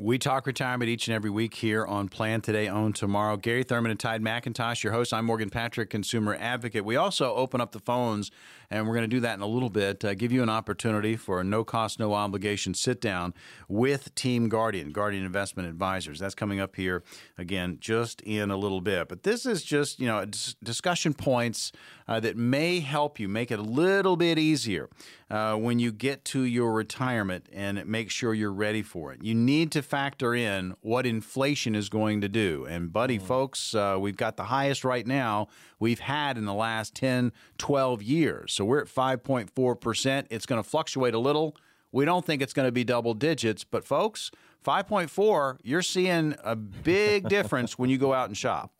We 0.00 0.16
talk 0.16 0.46
retirement 0.46 0.88
each 0.88 1.08
and 1.08 1.14
every 1.16 1.28
week 1.28 1.54
here 1.54 1.84
on 1.84 2.08
Plan 2.08 2.40
Today, 2.40 2.68
Own 2.68 2.92
Tomorrow. 2.92 3.36
Gary 3.36 3.64
Thurman 3.64 3.90
and 3.90 3.98
Todd 3.98 4.22
McIntosh, 4.22 4.84
your 4.84 4.92
host. 4.92 5.12
I'm 5.12 5.24
Morgan 5.24 5.50
Patrick, 5.50 5.90
consumer 5.90 6.36
advocate. 6.38 6.84
We 6.84 6.94
also 6.94 7.34
open 7.34 7.60
up 7.60 7.72
the 7.72 7.80
phones, 7.80 8.30
and 8.70 8.86
we're 8.86 8.94
going 8.94 9.10
to 9.10 9.16
do 9.16 9.18
that 9.18 9.34
in 9.34 9.40
a 9.40 9.46
little 9.48 9.70
bit. 9.70 10.04
Uh, 10.04 10.14
give 10.14 10.30
you 10.30 10.40
an 10.40 10.48
opportunity 10.48 11.16
for 11.16 11.40
a 11.40 11.44
no 11.44 11.64
cost, 11.64 11.98
no 11.98 12.14
obligation 12.14 12.74
sit 12.74 13.00
down 13.00 13.34
with 13.66 14.14
Team 14.14 14.48
Guardian, 14.48 14.92
Guardian 14.92 15.24
Investment 15.24 15.68
Advisors. 15.68 16.20
That's 16.20 16.36
coming 16.36 16.60
up 16.60 16.76
here 16.76 17.02
again 17.36 17.78
just 17.80 18.20
in 18.20 18.52
a 18.52 18.56
little 18.56 18.80
bit. 18.80 19.08
But 19.08 19.24
this 19.24 19.46
is 19.46 19.64
just 19.64 19.98
you 19.98 20.06
know 20.06 20.24
discussion 20.62 21.12
points 21.12 21.72
uh, 22.06 22.20
that 22.20 22.36
may 22.36 22.78
help 22.78 23.18
you 23.18 23.28
make 23.28 23.50
it 23.50 23.58
a 23.58 23.62
little 23.62 24.16
bit 24.16 24.38
easier 24.38 24.88
uh, 25.28 25.54
when 25.56 25.80
you 25.80 25.90
get 25.90 26.24
to 26.26 26.42
your 26.42 26.72
retirement 26.72 27.48
and 27.52 27.84
make 27.86 28.10
sure 28.12 28.32
you're 28.32 28.52
ready 28.52 28.82
for 28.82 29.12
it. 29.12 29.24
You 29.24 29.34
need 29.34 29.72
to 29.72 29.82
factor 29.88 30.34
in 30.34 30.74
what 30.80 31.06
inflation 31.06 31.74
is 31.74 31.88
going 31.88 32.20
to 32.20 32.28
do. 32.28 32.66
And, 32.68 32.92
buddy, 32.92 33.18
mm. 33.18 33.22
folks, 33.22 33.74
uh, 33.74 33.96
we've 33.98 34.16
got 34.16 34.36
the 34.36 34.44
highest 34.44 34.84
right 34.84 35.06
now 35.06 35.48
we've 35.78 36.00
had 36.00 36.36
in 36.38 36.44
the 36.44 36.54
last 36.54 36.94
10, 36.94 37.32
12 37.58 38.02
years. 38.02 38.52
So 38.52 38.64
we're 38.64 38.80
at 38.80 38.88
5.4%. 38.88 40.26
It's 40.30 40.46
going 40.46 40.62
to 40.62 40.68
fluctuate 40.68 41.14
a 41.14 41.18
little. 41.18 41.56
We 41.92 42.04
don't 42.04 42.24
think 42.24 42.42
it's 42.42 42.52
going 42.52 42.68
to 42.68 42.72
be 42.72 42.84
double 42.84 43.14
digits, 43.14 43.64
but 43.64 43.84
folks, 43.84 44.30
5.4, 44.64 45.58
you're 45.62 45.82
seeing 45.82 46.34
a 46.44 46.56
big 46.56 47.28
difference 47.28 47.78
when 47.78 47.90
you 47.90 47.98
go 47.98 48.12
out 48.12 48.28
and 48.28 48.36
shop. 48.36 48.72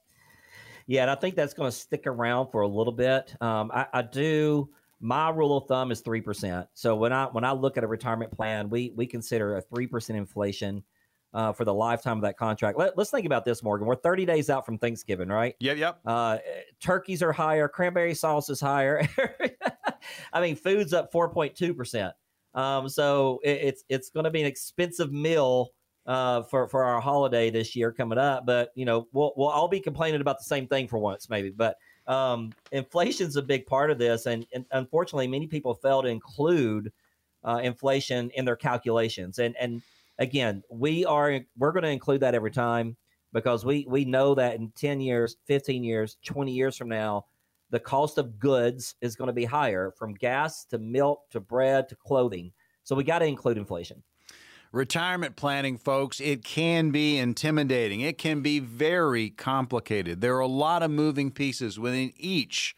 Yeah, 0.87 1.03
and 1.03 1.11
I 1.11 1.15
think 1.15 1.35
that's 1.35 1.55
going 1.55 1.71
to 1.71 1.77
stick 1.77 2.07
around 2.07 2.51
for 2.51 2.63
a 2.63 2.67
little 2.67 2.95
bit. 2.95 3.35
Um, 3.43 3.71
I, 3.73 3.87
I, 3.93 4.03
do. 4.03 4.71
My 5.01 5.29
rule 5.29 5.59
of 5.59 5.69
thumb 5.69 5.93
is 5.93 6.01
three 6.01 6.23
percent. 6.23 6.67
So 6.73 6.97
when 6.97 7.13
I 7.13 7.27
when 7.27 7.45
I 7.45 7.53
look 7.53 7.77
at 7.77 7.85
a 7.85 7.87
retirement 7.87 8.33
plan, 8.33 8.71
we 8.71 8.93
we 8.97 9.07
consider 9.07 9.59
a 9.59 9.61
three 9.61 9.87
percent 9.87 10.19
inflation 10.19 10.83
uh, 11.35 11.53
for 11.53 11.65
the 11.65 11.75
lifetime 11.75 12.19
of 12.19 12.23
that 12.23 12.37
contract. 12.37 12.79
Let, 12.79 12.99
us 12.99 13.11
think 13.11 13.27
about 13.27 13.45
this, 13.45 13.63
Morgan. 13.63 13.87
We're 13.87 13.97
30 13.97 14.25
days 14.25 14.51
out 14.51 14.65
from 14.65 14.79
Thanksgiving, 14.79 15.29
right? 15.29 15.55
Yep, 15.61 15.77
yep. 15.77 16.01
Uh, 16.05 16.39
turkeys 16.81 17.23
are 17.23 17.33
higher, 17.33 17.69
cranberry 17.69 18.15
sauce 18.15 18.49
is 18.49 18.61
higher. 18.61 19.07
I 20.33 20.41
mean, 20.41 20.57
food's 20.57 20.93
up 20.93 21.13
4.2 21.13 21.77
percent. 21.77 22.15
Um, 22.55 22.89
so 22.89 23.41
it, 23.45 23.61
it's 23.63 23.85
it's 23.89 24.11
going 24.11 24.25
to 24.25 24.31
be 24.31 24.41
an 24.41 24.47
expensive 24.47 25.13
meal 25.13 25.71
uh, 26.07 26.43
for 26.43 26.67
for 26.69 26.83
our 26.85 27.01
holiday 27.01 27.51
this 27.51 27.77
year 27.77 27.93
coming 27.93 28.19
up. 28.19 28.47
But 28.47 28.73
you 28.75 28.85
know, 28.85 29.07
we'll 29.13 29.33
we'll 29.37 29.49
all 29.49 29.69
be 29.69 29.81
complaining 29.81 30.21
about 30.21 30.39
the 30.39 30.45
same 30.45 30.67
thing 30.67 30.89
for 30.89 30.99
once, 30.99 31.29
maybe. 31.29 31.51
But 31.51 31.77
um, 32.07 32.53
inflation's 32.73 33.37
a 33.37 33.43
big 33.43 33.67
part 33.67 33.91
of 33.91 33.99
this, 33.99 34.27
and, 34.27 34.47
and 34.55 34.65
unfortunately, 34.73 35.29
many 35.29 35.47
people 35.47 35.75
fail 35.75 36.03
to 36.03 36.09
include 36.09 36.91
uh, 37.45 37.61
inflation 37.63 38.31
in 38.31 38.45
their 38.45 38.57
calculations. 38.57 39.39
And 39.39 39.55
and 39.61 39.83
again, 40.19 40.63
we 40.71 41.05
are 41.05 41.41
we're 41.57 41.73
going 41.73 41.85
to 41.85 41.91
include 41.91 42.21
that 42.21 42.35
every 42.35 42.51
time 42.51 42.97
because 43.33 43.65
we 43.65 43.87
we 43.89 44.05
know 44.05 44.35
that 44.35 44.57
in 44.57 44.73
ten 44.77 45.01
years, 45.01 45.37
fifteen 45.47 45.85
years, 45.85 46.17
twenty 46.25 46.53
years 46.53 46.77
from 46.77 46.89
now. 46.89 47.27
The 47.71 47.81
cost 47.81 48.17
of 48.17 48.39
goods 48.39 48.95
is 49.03 49.15
going 49.15 49.27
to 49.27 49.35
be 49.35 49.45
higher 49.45 49.93
from 49.99 50.15
gas 50.15 50.65
to 50.71 50.79
milk 50.79 51.29
to 51.33 51.41
bread 51.41 51.91
to 51.91 51.97
clothing. 51.97 52.53
So 52.83 52.97
we 52.97 53.05
got 53.05 53.19
to 53.19 53.27
include 53.27 53.59
inflation. 53.59 54.03
Retirement 54.73 55.37
planning, 55.37 55.77
folks, 55.77 56.19
it 56.19 56.45
can 56.45 56.91
be 56.91 57.19
intimidating. 57.19 58.01
It 58.01 58.17
can 58.17 58.41
be 58.41 58.59
very 58.59 59.29
complicated. 59.29 60.23
There 60.23 60.35
are 60.37 60.41
a 60.41 60.47
lot 60.47 60.83
of 60.83 60.91
moving 60.91 61.31
pieces 61.31 61.79
within 61.79 62.13
each 62.17 62.75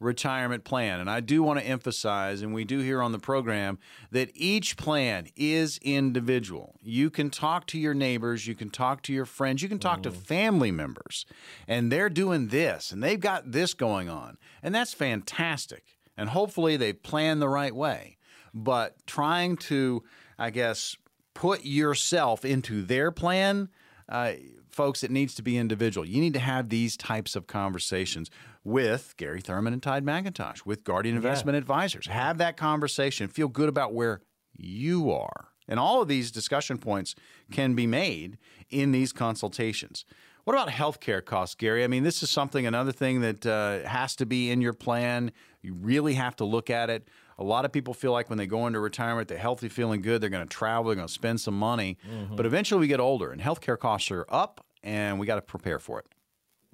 retirement 0.00 0.64
plan. 0.64 1.00
And 1.00 1.10
I 1.10 1.20
do 1.20 1.42
want 1.42 1.58
to 1.58 1.66
emphasize, 1.66 2.42
and 2.42 2.54
we 2.54 2.64
do 2.64 2.78
here 2.78 3.02
on 3.02 3.12
the 3.12 3.18
program, 3.18 3.78
that 4.10 4.30
each 4.34 4.76
plan 4.76 5.28
is 5.36 5.78
individual. 5.82 6.76
You 6.82 7.10
can 7.10 7.30
talk 7.30 7.66
to 7.68 7.78
your 7.78 7.94
neighbors, 7.94 8.46
you 8.46 8.54
can 8.54 8.70
talk 8.70 9.02
to 9.02 9.12
your 9.12 9.24
friends, 9.24 9.62
you 9.62 9.68
can 9.68 9.78
talk 9.78 10.00
mm. 10.00 10.04
to 10.04 10.10
family 10.10 10.70
members, 10.70 11.26
and 11.66 11.90
they're 11.90 12.10
doing 12.10 12.48
this 12.48 12.92
and 12.92 13.02
they've 13.02 13.20
got 13.20 13.52
this 13.52 13.74
going 13.74 14.08
on. 14.08 14.38
And 14.62 14.74
that's 14.74 14.94
fantastic. 14.94 15.96
And 16.16 16.30
hopefully 16.30 16.76
they 16.76 16.92
plan 16.92 17.38
the 17.38 17.48
right 17.48 17.74
way. 17.74 18.18
But 18.54 19.06
trying 19.06 19.56
to, 19.56 20.02
I 20.38 20.50
guess, 20.50 20.96
put 21.34 21.64
yourself 21.64 22.44
into 22.44 22.82
their 22.82 23.12
plan, 23.12 23.68
uh, 24.08 24.32
folks, 24.70 25.04
it 25.04 25.10
needs 25.10 25.34
to 25.34 25.42
be 25.42 25.56
individual. 25.56 26.06
You 26.06 26.20
need 26.20 26.34
to 26.34 26.40
have 26.40 26.68
these 26.68 26.96
types 26.96 27.36
of 27.36 27.46
conversations 27.46 28.30
with 28.68 29.14
Gary 29.16 29.40
Thurman 29.40 29.72
and 29.72 29.82
Todd 29.82 30.04
McIntosh, 30.04 30.66
with 30.66 30.84
Guardian 30.84 31.16
Investment 31.16 31.54
yeah. 31.54 31.60
Advisors. 31.60 32.06
Have 32.06 32.38
that 32.38 32.56
conversation. 32.56 33.28
Feel 33.28 33.48
good 33.48 33.68
about 33.68 33.94
where 33.94 34.20
you 34.52 35.10
are. 35.10 35.48
And 35.66 35.80
all 35.80 36.02
of 36.02 36.08
these 36.08 36.30
discussion 36.30 36.78
points 36.78 37.14
can 37.50 37.74
be 37.74 37.86
made 37.86 38.38
in 38.70 38.92
these 38.92 39.12
consultations. 39.12 40.04
What 40.44 40.54
about 40.54 40.68
healthcare 40.68 41.22
costs, 41.22 41.54
Gary? 41.54 41.84
I 41.84 41.88
mean, 41.88 42.04
this 42.04 42.22
is 42.22 42.30
something, 42.30 42.66
another 42.66 42.92
thing 42.92 43.20
that 43.20 43.44
uh, 43.44 43.86
has 43.86 44.16
to 44.16 44.26
be 44.26 44.50
in 44.50 44.62
your 44.62 44.72
plan. 44.72 45.32
You 45.62 45.74
really 45.74 46.14
have 46.14 46.36
to 46.36 46.44
look 46.44 46.70
at 46.70 46.88
it. 46.88 47.08
A 47.38 47.44
lot 47.44 47.64
of 47.64 47.72
people 47.72 47.92
feel 47.92 48.12
like 48.12 48.30
when 48.30 48.38
they 48.38 48.46
go 48.46 48.66
into 48.66 48.80
retirement, 48.80 49.28
they're 49.28 49.38
healthy, 49.38 49.68
feeling 49.68 50.00
good, 50.00 50.20
they're 50.20 50.30
going 50.30 50.46
to 50.46 50.56
travel, 50.56 50.84
they're 50.84 50.96
going 50.96 51.06
to 51.06 51.12
spend 51.12 51.40
some 51.40 51.58
money. 51.58 51.98
Mm-hmm. 52.10 52.36
But 52.36 52.46
eventually 52.46 52.80
we 52.80 52.86
get 52.86 53.00
older 53.00 53.30
and 53.30 53.40
healthcare 53.40 53.78
costs 53.78 54.10
are 54.10 54.26
up 54.28 54.64
and 54.82 55.18
we 55.18 55.26
got 55.26 55.36
to 55.36 55.42
prepare 55.42 55.78
for 55.78 55.98
it. 55.98 56.06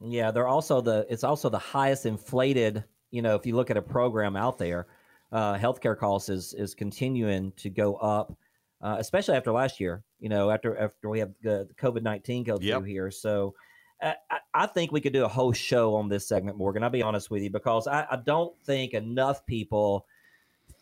Yeah, 0.06 0.30
they're 0.30 0.48
also 0.48 0.80
the 0.80 1.06
it's 1.08 1.24
also 1.24 1.48
the 1.48 1.58
highest 1.58 2.06
inflated, 2.06 2.84
you 3.10 3.22
know, 3.22 3.34
if 3.34 3.46
you 3.46 3.56
look 3.56 3.70
at 3.70 3.76
a 3.76 3.82
program 3.82 4.36
out 4.36 4.58
there, 4.58 4.86
uh, 5.32 5.56
healthcare 5.56 5.96
costs 5.96 6.28
is 6.28 6.54
is 6.54 6.74
continuing 6.74 7.52
to 7.56 7.70
go 7.70 7.96
up, 7.96 8.36
uh, 8.82 8.96
especially 8.98 9.36
after 9.36 9.52
last 9.52 9.80
year, 9.80 10.04
you 10.20 10.28
know, 10.28 10.50
after 10.50 10.76
after 10.76 11.08
we 11.08 11.18
have 11.20 11.32
the, 11.42 11.68
COVID 11.80 12.02
nineteen 12.02 12.44
go 12.44 12.56
through 12.56 12.66
yep. 12.66 12.84
here. 12.84 13.10
So 13.10 13.54
I, 14.02 14.14
I, 14.52 14.66
think 14.66 14.92
we 14.92 15.00
could 15.00 15.12
do 15.12 15.24
a 15.24 15.28
whole 15.28 15.52
show 15.52 15.94
on 15.94 16.08
this 16.08 16.26
segment, 16.28 16.58
Morgan. 16.58 16.82
I'll 16.82 16.90
be 16.90 17.02
honest 17.02 17.30
with 17.30 17.42
you 17.42 17.50
because 17.50 17.86
I, 17.86 18.06
I 18.10 18.16
don't 18.16 18.54
think 18.64 18.92
enough 18.92 19.46
people 19.46 20.06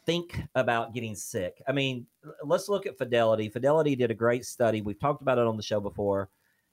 think 0.05 0.43
about 0.55 0.95
getting 0.95 1.15
sick. 1.15 1.63
I 1.69 1.73
mean, 1.73 2.07
let's 2.45 2.69
look 2.69 2.87
at 2.87 2.99
Fidelity. 2.99 3.49
Fidelity 3.49 3.95
did 3.95 4.11
a 4.11 4.15
great 4.15 4.45
study. 4.45 4.83
We've 4.83 4.99
talked 4.99 5.23
about 5.23 5.39
it 5.39 5.47
on 5.47 5.57
the 5.57 5.63
show 5.63 5.81
before. 5.81 6.31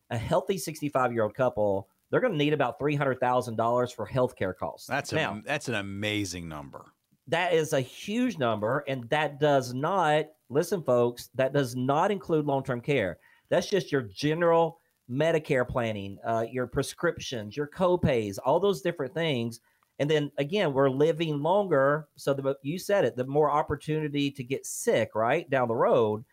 A 0.10 0.18
healthy 0.18 0.58
65 0.58 1.14
year 1.14 1.24
old 1.24 1.36
couple, 1.36 1.88
they're 2.10 2.22
going 2.22 2.34
to 2.34 2.38
need 2.38 2.54
about 2.54 2.80
$300,000 2.80 3.96
for 3.96 4.08
healthcare 4.08 4.56
costs. 4.56 4.88
That's, 4.88 5.12
now, 5.12 5.34
a, 5.34 5.42
that's 5.46 5.68
an 5.68 5.76
amazing 5.76 6.48
number. 6.48 6.94
That 7.28 7.54
is 7.54 7.74
a 7.74 7.82
huge 7.82 8.38
number. 8.38 8.84
And 8.88 9.08
that 9.10 9.40
does 9.40 9.74
not, 9.74 10.26
listen, 10.50 10.82
folks, 10.82 11.30
that 11.36 11.54
does 11.54 11.76
not 11.76 12.12
include 12.12 12.46
long 12.46 12.64
term 12.64 12.82
care. 12.82 13.20
That's 13.50 13.70
just 13.70 13.92
your 13.92 14.02
general 14.02 14.80
Medicare 15.10 15.68
planning, 15.68 16.18
uh, 16.26 16.46
your 16.52 16.68
prescriptions, 16.68 17.58
your 17.58 17.68
copays, 17.68 18.38
all 18.44 18.60
those 18.60 18.82
different 18.82 19.14
things 19.14 19.60
and 20.00 20.10
then 20.10 20.32
again, 20.38 20.74
we're 20.74 20.90
living 20.90 21.42
longer. 21.42 22.08
So 22.16 22.34
the, 22.34 22.56
you 22.64 22.80
said 22.80 23.04
it, 23.04 23.18
the 23.18 23.26
more 23.26 23.52
opportunity 23.52 24.32
to 24.32 24.44
get 24.44 24.66
sick, 24.66 25.14
right? 25.14 25.48
Down 25.50 25.68
the 25.68 25.76
road. 25.76 26.24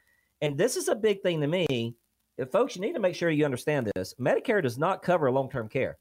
And 0.40 0.56
this 0.56 0.76
is 0.76 0.88
a 0.88 0.94
big 0.94 1.20
thing 1.22 1.40
to 1.40 1.48
me. 1.48 1.96
If 2.38 2.50
folks, 2.50 2.76
you 2.76 2.82
need 2.82 2.94
to 2.94 3.00
make 3.00 3.14
sure 3.14 3.30
you 3.30 3.44
understand 3.44 3.90
this. 3.94 4.14
Medicare 4.20 4.62
does 4.62 4.78
not 4.78 5.02
cover 5.02 5.30
long 5.30 5.50
term 5.50 5.68
care. 5.68 5.98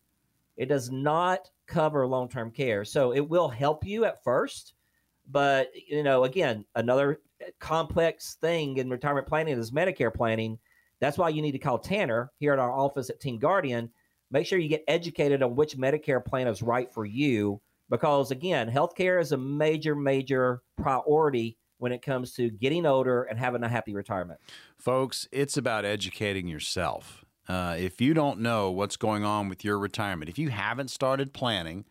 It 0.57 0.67
does 0.67 0.91
not 0.91 1.49
cover 1.67 2.05
long 2.07 2.29
term 2.29 2.51
care. 2.51 2.85
So 2.85 3.13
it 3.13 3.27
will 3.27 3.49
help 3.49 3.85
you 3.85 4.05
at 4.05 4.23
first. 4.23 4.73
But, 5.31 5.71
you 5.87 6.03
know, 6.03 6.25
again, 6.25 6.65
another 6.75 7.21
complex 7.59 8.35
thing 8.41 8.77
in 8.77 8.89
retirement 8.89 9.27
planning 9.27 9.57
is 9.57 9.71
Medicare 9.71 10.13
planning. 10.13 10.59
That's 10.99 11.17
why 11.17 11.29
you 11.29 11.41
need 11.41 11.53
to 11.53 11.59
call 11.59 11.79
Tanner 11.79 12.31
here 12.37 12.53
at 12.53 12.59
our 12.59 12.71
office 12.71 13.09
at 13.09 13.19
Team 13.19 13.39
Guardian 13.39 13.89
make 14.31 14.45
sure 14.45 14.59
you 14.59 14.69
get 14.69 14.83
educated 14.87 15.43
on 15.43 15.55
which 15.55 15.77
Medicare 15.77 16.23
plan 16.23 16.47
is 16.47 16.61
right 16.61 16.93
for 16.93 17.05
you. 17.05 17.61
Because 17.89 18.31
again, 18.31 18.69
healthcare 18.69 19.21
is 19.21 19.31
a 19.31 19.37
major, 19.37 19.95
major 19.95 20.61
priority 20.77 21.57
when 21.85 21.91
it 21.91 22.01
comes 22.01 22.31
to 22.31 22.49
getting 22.49 22.83
older 22.83 23.21
and 23.21 23.37
having 23.37 23.61
a 23.61 23.69
happy 23.69 23.93
retirement. 23.93 24.39
Folks, 24.75 25.27
it's 25.31 25.55
about 25.55 25.85
educating 25.85 26.47
yourself. 26.47 27.23
Uh, 27.47 27.75
if 27.77 28.01
you 28.01 28.15
don't 28.15 28.39
know 28.39 28.71
what's 28.71 28.97
going 28.97 29.23
on 29.23 29.49
with 29.49 29.63
your 29.63 29.77
retirement, 29.77 30.27
if 30.27 30.39
you 30.39 30.49
haven't 30.49 30.87
started 30.87 31.31
planning, 31.31 31.85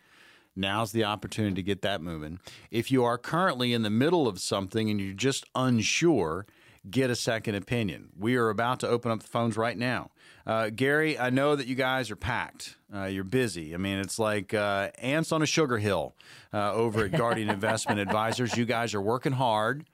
now's 0.57 0.91
the 0.91 1.05
opportunity 1.05 1.55
to 1.55 1.63
get 1.63 1.83
that 1.83 2.03
moving. 2.03 2.41
If 2.73 2.91
you 2.91 3.05
are 3.05 3.17
currently 3.17 3.73
in 3.73 3.83
the 3.83 3.91
middle 3.91 4.27
of 4.27 4.41
something 4.41 4.91
and 4.91 5.01
you're 5.01 5.15
just 5.15 5.45
unsure, 5.55 6.45
get 6.91 7.09
a 7.09 7.15
second 7.15 7.55
opinion. 7.55 8.09
We 8.19 8.35
are 8.35 8.51
about 8.51 8.81
to 8.81 8.89
open 8.89 9.13
up 9.13 9.23
the 9.23 9.29
phones 9.29 9.57
right 9.57 9.79
now. 9.79 10.11
Uh, 10.47 10.71
Gary, 10.71 11.19
I 11.19 11.31
know 11.31 11.57
that 11.57 11.67
you 11.67 11.75
guys 11.75 12.11
are 12.11 12.17
packed. 12.17 12.77
Uh, 12.95 13.05
you're 13.05 13.25
busy. 13.25 13.75
I 13.75 13.79
mean, 13.79 13.99
it's 13.99 14.19
like 14.19 14.53
uh, 14.53 14.91
ants 14.99 15.33
on 15.33 15.43
a 15.43 15.47
sugar 15.47 15.79
hill 15.79 16.15
uh, 16.53 16.73
over 16.73 17.07
at 17.07 17.13
Guardian 17.13 17.49
Investment 17.51 17.99
Advisors. 17.99 18.57
You 18.57 18.65
guys 18.65 18.95
are 18.95 19.01
working 19.01 19.33
hard. 19.33 19.87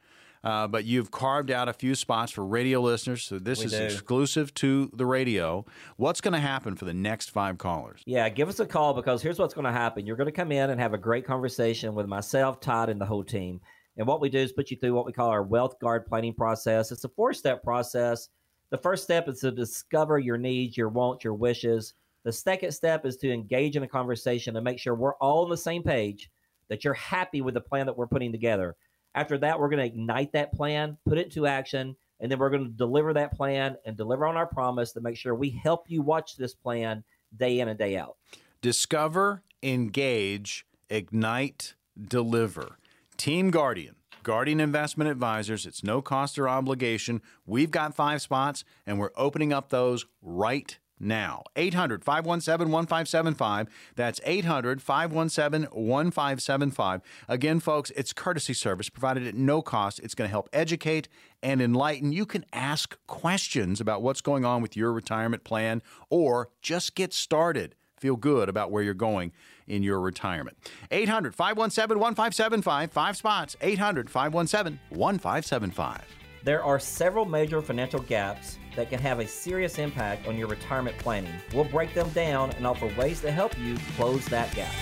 Uh, 0.42 0.66
but 0.66 0.86
you've 0.86 1.10
carved 1.10 1.50
out 1.50 1.68
a 1.68 1.72
few 1.72 1.94
spots 1.94 2.32
for 2.32 2.46
radio 2.46 2.80
listeners, 2.80 3.24
so 3.24 3.38
this 3.38 3.58
we 3.58 3.66
is 3.66 3.72
do. 3.72 3.84
exclusive 3.84 4.54
to 4.54 4.90
the 4.94 5.04
radio. 5.04 5.66
What's 5.98 6.22
going 6.22 6.32
to 6.32 6.40
happen 6.40 6.76
for 6.76 6.86
the 6.86 6.94
next 6.94 7.30
five 7.30 7.58
callers? 7.58 8.00
Yeah, 8.06 8.26
give 8.30 8.48
us 8.48 8.58
a 8.58 8.64
call 8.64 8.94
because 8.94 9.20
here's 9.20 9.38
what's 9.38 9.52
going 9.52 9.66
to 9.66 9.70
happen. 9.70 10.06
You're 10.06 10.16
going 10.16 10.28
to 10.28 10.32
come 10.32 10.50
in 10.50 10.70
and 10.70 10.80
have 10.80 10.94
a 10.94 10.98
great 10.98 11.26
conversation 11.26 11.94
with 11.94 12.06
myself, 12.06 12.58
Todd, 12.58 12.88
and 12.88 12.98
the 12.98 13.04
whole 13.04 13.22
team. 13.22 13.60
And 13.98 14.06
what 14.06 14.22
we 14.22 14.30
do 14.30 14.38
is 14.38 14.52
put 14.52 14.70
you 14.70 14.78
through 14.78 14.94
what 14.94 15.04
we 15.04 15.12
call 15.12 15.28
our 15.28 15.42
wealth 15.42 15.78
guard 15.78 16.06
planning 16.06 16.32
process. 16.32 16.90
It's 16.90 17.04
a 17.04 17.10
four 17.10 17.34
step 17.34 17.62
process 17.62 18.30
the 18.70 18.78
first 18.78 19.04
step 19.04 19.28
is 19.28 19.40
to 19.40 19.50
discover 19.50 20.18
your 20.18 20.38
needs, 20.38 20.76
your 20.76 20.88
wants, 20.88 21.24
your 21.24 21.34
wishes. 21.34 21.94
The 22.24 22.32
second 22.32 22.72
step 22.72 23.04
is 23.04 23.16
to 23.18 23.32
engage 23.32 23.76
in 23.76 23.82
a 23.82 23.88
conversation 23.88 24.56
and 24.56 24.64
make 24.64 24.78
sure 24.78 24.94
we're 24.94 25.14
all 25.16 25.44
on 25.44 25.50
the 25.50 25.56
same 25.56 25.82
page, 25.82 26.30
that 26.68 26.84
you're 26.84 26.94
happy 26.94 27.40
with 27.40 27.54
the 27.54 27.60
plan 27.60 27.86
that 27.86 27.96
we're 27.96 28.06
putting 28.06 28.30
together. 28.30 28.76
After 29.14 29.36
that, 29.38 29.58
we're 29.58 29.68
going 29.68 29.80
to 29.80 29.86
ignite 29.86 30.32
that 30.32 30.52
plan, 30.52 30.96
put 31.08 31.18
it 31.18 31.26
into 31.26 31.46
action, 31.46 31.96
and 32.20 32.30
then 32.30 32.38
we're 32.38 32.50
going 32.50 32.64
to 32.64 32.70
deliver 32.70 33.12
that 33.14 33.32
plan 33.32 33.76
and 33.84 33.96
deliver 33.96 34.26
on 34.26 34.36
our 34.36 34.46
promise 34.46 34.92
to 34.92 35.00
make 35.00 35.16
sure 35.16 35.34
we 35.34 35.50
help 35.50 35.84
you 35.88 36.00
watch 36.02 36.36
this 36.36 36.54
plan 36.54 37.02
day 37.36 37.58
in 37.58 37.68
and 37.68 37.78
day 37.78 37.96
out. 37.96 38.16
Discover, 38.62 39.42
engage, 39.62 40.64
ignite, 40.90 41.74
deliver. 42.00 42.76
Team 43.16 43.50
Guardian 43.50 43.96
Guardian 44.22 44.60
Investment 44.60 45.10
Advisors. 45.10 45.66
It's 45.66 45.82
no 45.82 46.02
cost 46.02 46.38
or 46.38 46.48
obligation. 46.48 47.22
We've 47.46 47.70
got 47.70 47.94
five 47.94 48.22
spots, 48.22 48.64
and 48.86 48.98
we're 48.98 49.12
opening 49.16 49.52
up 49.52 49.70
those 49.70 50.06
right 50.22 50.78
now. 51.00 51.42
800 51.56 52.04
517 52.04 52.70
1575. 52.70 53.68
That's 53.96 54.20
800 54.24 54.82
517 54.82 55.68
1575. 55.72 57.00
Again, 57.28 57.60
folks, 57.60 57.90
it's 57.96 58.12
courtesy 58.12 58.52
service 58.52 58.90
provided 58.90 59.26
at 59.26 59.34
no 59.34 59.62
cost. 59.62 59.98
It's 60.00 60.14
going 60.14 60.28
to 60.28 60.32
help 60.32 60.48
educate 60.52 61.08
and 61.42 61.62
enlighten. 61.62 62.12
You 62.12 62.26
can 62.26 62.44
ask 62.52 62.98
questions 63.06 63.80
about 63.80 64.02
what's 64.02 64.20
going 64.20 64.44
on 64.44 64.60
with 64.60 64.76
your 64.76 64.92
retirement 64.92 65.42
plan 65.44 65.82
or 66.10 66.50
just 66.60 66.94
get 66.94 67.12
started. 67.12 67.74
Feel 67.96 68.16
good 68.16 68.48
about 68.48 68.70
where 68.70 68.82
you're 68.82 68.94
going 68.94 69.32
in 69.70 69.82
your 69.82 70.00
retirement. 70.00 70.56
800 70.90 71.34
517 71.34 71.98
1575, 71.98 72.92
five 72.92 73.16
spots. 73.16 73.56
800 73.60 74.10
517 74.10 74.78
1575. 74.90 76.04
There 76.42 76.64
are 76.64 76.78
several 76.78 77.26
major 77.26 77.60
financial 77.60 78.00
gaps 78.00 78.58
that 78.74 78.88
can 78.88 78.98
have 79.00 79.20
a 79.20 79.26
serious 79.26 79.78
impact 79.78 80.26
on 80.26 80.38
your 80.38 80.48
retirement 80.48 80.96
planning. 80.98 81.34
We'll 81.52 81.64
break 81.64 81.92
them 81.92 82.08
down 82.10 82.50
and 82.52 82.66
offer 82.66 82.92
ways 82.96 83.20
to 83.20 83.30
help 83.30 83.58
you 83.58 83.76
close 83.96 84.24
that 84.26 84.54
gap. 84.54 84.72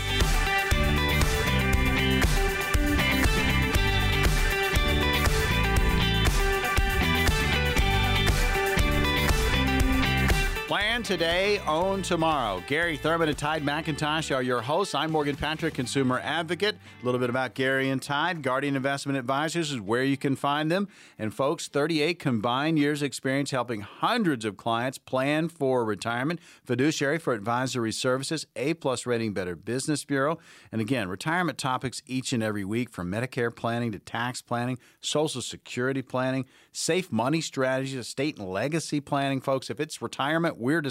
Today, 11.08 11.58
own 11.66 12.02
tomorrow. 12.02 12.62
Gary 12.66 12.98
Thurman 12.98 13.30
and 13.30 13.38
Todd 13.38 13.62
McIntosh 13.62 14.36
are 14.36 14.42
your 14.42 14.60
hosts. 14.60 14.94
I'm 14.94 15.10
Morgan 15.10 15.36
Patrick, 15.36 15.72
consumer 15.72 16.20
advocate. 16.22 16.76
A 17.00 17.04
little 17.06 17.18
bit 17.18 17.30
about 17.30 17.54
Gary 17.54 17.88
and 17.88 18.02
Todd. 18.02 18.42
Guardian 18.42 18.76
Investment 18.76 19.18
Advisors 19.18 19.72
is 19.72 19.80
where 19.80 20.04
you 20.04 20.18
can 20.18 20.36
find 20.36 20.70
them. 20.70 20.86
And 21.18 21.32
folks, 21.32 21.66
38 21.66 22.18
combined 22.18 22.78
years 22.78 23.02
experience 23.02 23.52
helping 23.52 23.80
hundreds 23.80 24.44
of 24.44 24.58
clients 24.58 24.98
plan 24.98 25.48
for 25.48 25.82
retirement. 25.82 26.40
Fiduciary 26.62 27.16
for 27.16 27.32
advisory 27.32 27.90
services, 27.90 28.46
A 28.54 28.74
plus 28.74 29.06
rating 29.06 29.32
Better 29.32 29.56
Business 29.56 30.04
Bureau. 30.04 30.38
And 30.70 30.82
again, 30.82 31.08
retirement 31.08 31.56
topics 31.56 32.02
each 32.06 32.34
and 32.34 32.42
every 32.42 32.66
week 32.66 32.90
from 32.90 33.10
Medicare 33.10 33.56
planning 33.56 33.92
to 33.92 33.98
tax 33.98 34.42
planning, 34.42 34.78
Social 35.00 35.40
Security 35.40 36.02
planning, 36.02 36.44
safe 36.70 37.10
money 37.10 37.40
strategies, 37.40 37.94
estate 37.94 38.38
and 38.38 38.50
legacy 38.50 39.00
planning, 39.00 39.40
folks. 39.40 39.70
If 39.70 39.80
it's 39.80 40.02
retirement, 40.02 40.58
we're 40.58 40.82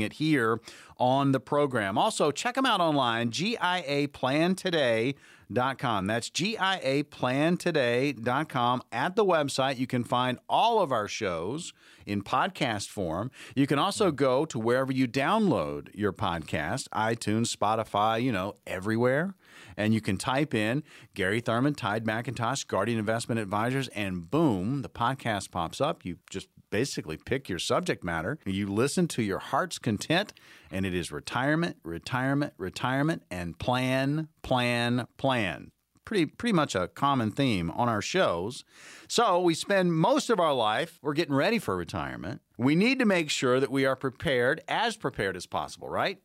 it 0.00 0.14
here 0.14 0.58
on 0.98 1.32
the 1.32 1.40
program. 1.40 1.98
Also, 1.98 2.30
check 2.30 2.54
them 2.54 2.66
out 2.66 2.80
online, 2.80 3.30
GIAPlantoday.com. 3.30 6.06
That's 6.06 6.30
GIAPlantoday.com. 6.30 8.82
At 8.92 9.16
the 9.16 9.24
website, 9.24 9.78
you 9.78 9.86
can 9.86 10.04
find 10.04 10.38
all 10.48 10.80
of 10.80 10.92
our 10.92 11.08
shows 11.08 11.72
in 12.06 12.22
podcast 12.22 12.88
form. 12.88 13.30
You 13.54 13.66
can 13.66 13.78
also 13.78 14.10
go 14.10 14.44
to 14.46 14.58
wherever 14.58 14.92
you 14.92 15.08
download 15.08 15.88
your 15.94 16.12
podcast 16.12 16.88
iTunes, 16.88 17.54
Spotify, 17.54 18.22
you 18.22 18.32
know, 18.32 18.56
everywhere. 18.66 19.34
And 19.76 19.94
you 19.94 20.00
can 20.00 20.16
type 20.16 20.54
in 20.54 20.82
Gary 21.14 21.40
Thurman, 21.40 21.74
Todd 21.74 22.04
McIntosh, 22.04 22.66
Guardian 22.66 22.98
Investment 22.98 23.40
Advisors, 23.40 23.88
and 23.88 24.30
boom, 24.30 24.82
the 24.82 24.88
podcast 24.88 25.50
pops 25.50 25.80
up. 25.80 26.04
You 26.04 26.18
just 26.28 26.48
basically 26.70 27.16
pick 27.16 27.48
your 27.48 27.58
subject 27.58 28.02
matter. 28.02 28.38
You 28.44 28.66
listen 28.66 29.08
to 29.08 29.22
your 29.22 29.38
heart's 29.38 29.78
content, 29.78 30.32
and 30.70 30.86
it 30.86 30.94
is 30.94 31.12
retirement, 31.12 31.76
retirement, 31.82 32.54
retirement, 32.56 33.22
and 33.30 33.58
plan, 33.58 34.28
plan, 34.42 35.06
plan. 35.16 35.72
Pretty, 36.04 36.26
pretty 36.26 36.54
much 36.54 36.74
a 36.74 36.88
common 36.88 37.30
theme 37.30 37.70
on 37.70 37.88
our 37.88 38.02
shows. 38.02 38.64
So 39.06 39.40
we 39.40 39.54
spend 39.54 39.94
most 39.94 40.28
of 40.28 40.40
our 40.40 40.54
life, 40.54 40.98
we're 41.02 41.12
getting 41.12 41.34
ready 41.34 41.58
for 41.58 41.76
retirement. 41.76 42.40
We 42.58 42.74
need 42.74 42.98
to 42.98 43.04
make 43.04 43.30
sure 43.30 43.60
that 43.60 43.70
we 43.70 43.86
are 43.86 43.94
prepared, 43.94 44.60
as 44.66 44.96
prepared 44.96 45.36
as 45.36 45.46
possible, 45.46 45.88
right? 45.88 46.18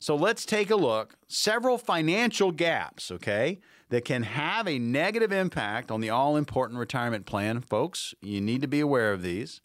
So 0.00 0.16
let's 0.16 0.46
take 0.46 0.70
a 0.70 0.76
look. 0.76 1.14
Several 1.28 1.76
financial 1.76 2.52
gaps, 2.52 3.10
okay, 3.10 3.60
that 3.90 4.06
can 4.06 4.22
have 4.22 4.66
a 4.66 4.78
negative 4.78 5.30
impact 5.30 5.90
on 5.90 6.00
the 6.00 6.08
all 6.08 6.38
important 6.38 6.78
retirement 6.78 7.26
plan. 7.26 7.60
Folks, 7.60 8.14
you 8.22 8.40
need 8.40 8.62
to 8.62 8.66
be 8.66 8.80
aware 8.80 9.12
of 9.12 9.20
these. 9.20 9.60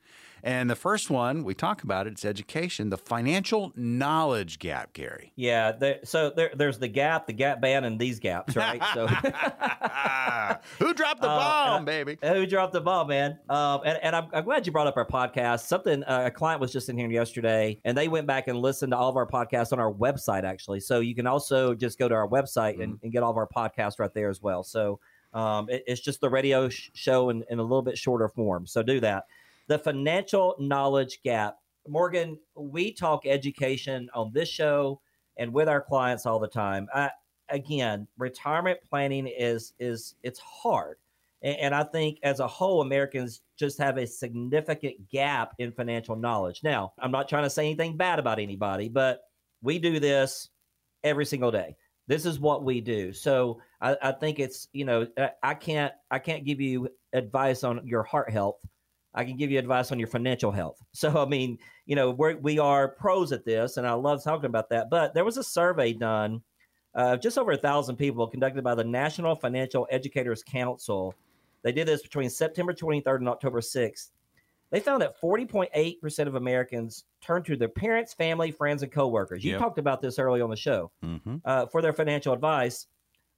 And 0.46 0.70
the 0.70 0.76
first 0.76 1.10
one 1.10 1.44
we 1.44 1.56
talk 1.56 1.82
about 1.82 2.06
it, 2.06 2.12
it's 2.14 2.24
education, 2.24 2.90
the 2.92 2.98
financial 3.00 3.74
knowledge 3.76 4.60
gap, 4.60 4.94
Gary. 4.94 5.34
Yeah, 5.36 5.72
there, 5.72 6.00
so 6.04 6.30
there, 6.30 6.52
there's 6.56 6.78
the 6.78 6.88
gap, 6.88 7.26
the 7.26 7.34
gap 7.34 7.60
band, 7.60 7.84
and 7.84 7.98
these 8.00 8.20
gaps, 8.20 8.56
right? 8.56 8.80
So 8.94 9.08
who 10.80 10.94
dropped 10.94 11.22
the 11.22 11.30
Uh, 11.30 11.38
bomb, 11.40 11.82
I- 11.82 11.86
baby? 11.86 12.18
Who 12.24 12.46
dropped 12.46 12.74
the 12.74 12.82
bomb, 12.82 13.08
man? 13.08 13.40
Um, 13.50 13.82
and 13.86 13.98
and 14.04 14.16
I'm, 14.16 14.28
I'm 14.34 14.44
glad 14.44 14.66
you 14.68 14.72
brought 14.72 14.86
up 14.88 14.98
our 14.98 15.08
podcast. 15.08 15.62
Something 15.66 16.04
uh, 16.04 16.26
a 16.28 16.32
client 16.32 16.62
was 16.62 16.72
just 16.72 16.90
in 16.90 16.98
here 16.98 17.10
yesterday, 17.10 17.80
and 17.84 17.98
they 17.98 18.08
went 18.08 18.28
back 18.28 18.48
and 18.48 18.60
listened 18.60 18.92
to 18.92 18.98
all 18.98 19.10
of 19.10 19.16
our 19.16 19.28
podcasts 19.28 19.74
on 19.74 19.80
our 19.80 19.92
website, 19.92 20.44
actually. 20.44 20.80
So 20.80 21.00
you 21.00 21.16
can 21.16 21.26
also 21.28 21.74
just 21.74 21.98
go 21.98 22.08
to 22.08 22.14
our 22.16 22.28
website 22.28 22.82
and, 22.82 23.00
and 23.04 23.12
get 23.12 23.24
all 23.24 23.32
of 23.32 23.38
our 23.38 23.48
podcasts 23.48 23.98
right 24.00 24.14
there 24.14 24.30
as 24.30 24.42
well. 24.44 24.64
So 24.64 25.00
um, 25.34 25.70
it- 25.70 25.84
it's 25.88 26.02
just 26.02 26.22
the 26.22 26.30
radio 26.30 26.70
sh- 26.70 26.92
show 26.94 27.30
in, 27.30 27.44
in 27.50 27.58
a 27.60 27.64
little 27.64 27.82
bit 27.82 27.98
shorter 27.98 28.28
form. 28.30 28.68
So 28.68 28.84
do 28.84 29.00
that. 29.00 29.26
The 29.68 29.80
financial 29.80 30.56
knowledge 30.60 31.20
gap. 31.24 31.58
Morgan, 31.88 32.38
we 32.56 32.92
talk 32.92 33.26
education 33.26 34.10
on 34.14 34.32
this 34.34 34.50
show 34.50 35.02
and 35.38 35.54
with 35.54 35.68
our 35.68 35.82
clients 35.82 36.26
all 36.26 36.40
the 36.40 36.48
time. 36.48 36.88
I, 36.94 37.12
again, 37.50 38.08
retirement 38.18 38.80
planning 38.90 39.28
is 39.28 39.74
is 39.80 40.16
it's 40.24 40.40
hard. 40.40 40.98
And, 41.42 41.58
and 41.58 41.76
I 41.76 41.84
think 41.84 42.20
as 42.24 42.40
a 42.40 42.48
whole, 42.48 42.82
Americans 42.82 43.42
just 43.58 43.78
have 43.78 43.98
a 43.98 44.08
significant 44.08 45.10
gap 45.10 45.54
in 45.60 45.72
financial 45.72 46.16
knowledge. 46.16 46.62
Now, 46.64 46.94
I'm 47.00 47.12
not 47.12 47.30
trying 47.30 47.44
to 47.44 47.50
say 47.50 47.66
anything 47.66 47.98
bad 47.98 48.20
about 48.20 48.40
anybody, 48.40 48.90
but 48.90 49.22
we 49.62 49.80
do 49.80 50.00
this 50.00 50.50
every 51.04 51.26
single 51.26 51.52
day. 51.52 51.76
This 52.08 52.26
is 52.26 52.40
what 52.40 52.64
we 52.64 52.82
do. 52.82 53.14
So 53.14 53.62
I, 53.82 53.98
I 54.02 54.12
think 54.12 54.40
it's, 54.40 54.68
you 54.74 54.86
know, 54.86 55.08
I- 55.18 55.32
I 55.44 55.54
can't 55.54 55.94
I 56.12 56.20
can't 56.20 56.46
give 56.46 56.62
you 56.62 56.90
advice 57.14 57.64
on 57.64 57.86
your 57.86 58.04
heart 58.04 58.30
health. 58.32 58.58
I 59.16 59.24
can 59.24 59.38
give 59.38 59.50
you 59.50 59.58
advice 59.58 59.92
on 59.92 59.98
your 60.00 60.08
financial 60.10 60.52
health. 60.52 60.78
So 60.94 61.24
I 61.24 61.26
mean, 61.26 61.58
you 61.88 61.96
know, 61.96 62.12
we're, 62.12 62.36
we 62.38 62.60
are 62.60 62.88
pros 62.90 63.32
at 63.32 63.46
this, 63.46 63.78
and 63.78 63.88
I 63.88 63.94
love 63.94 64.24
talking 64.24 64.46
about 64.46 64.70
that. 64.70 64.90
But 64.90 65.14
there 65.14 65.26
was 65.26 65.38
a 65.38 65.44
survey 65.44 65.94
done 65.94 66.42
uh, 66.96 67.18
just 67.18 67.38
over 67.38 67.52
a 67.54 67.58
thousand 67.58 67.96
people 67.98 68.28
conducted 68.28 68.64
by 68.64 68.76
the 68.76 68.84
National 68.84 69.36
Financial 69.36 69.88
Educators 69.92 70.44
Council. 70.44 71.14
They 71.64 71.72
did 71.72 71.88
this 71.88 72.02
between 72.04 72.30
September 72.30 72.74
23rd 72.74 73.18
and 73.18 73.30
October 73.30 73.60
6th. 73.62 74.12
They 74.72 74.80
found 74.80 75.02
that 75.02 75.20
40.8% 75.22 76.28
of 76.28 76.36
Americans 76.36 77.06
turn 77.22 77.44
to 77.44 77.56
their 77.56 77.70
parents, 77.70 78.14
family, 78.14 78.52
friends, 78.52 78.84
and 78.84 78.92
coworkers. 78.92 79.44
You 79.44 79.52
Yep. 79.52 79.60
talked 79.60 79.78
about 79.80 80.02
this 80.02 80.20
early 80.20 80.42
on 80.42 80.50
the 80.50 80.56
show 80.56 80.92
Mm-hmm. 81.04 81.38
uh, 81.46 81.66
for 81.68 81.82
their 81.82 81.94
financial 81.94 82.34
advice. 82.34 82.88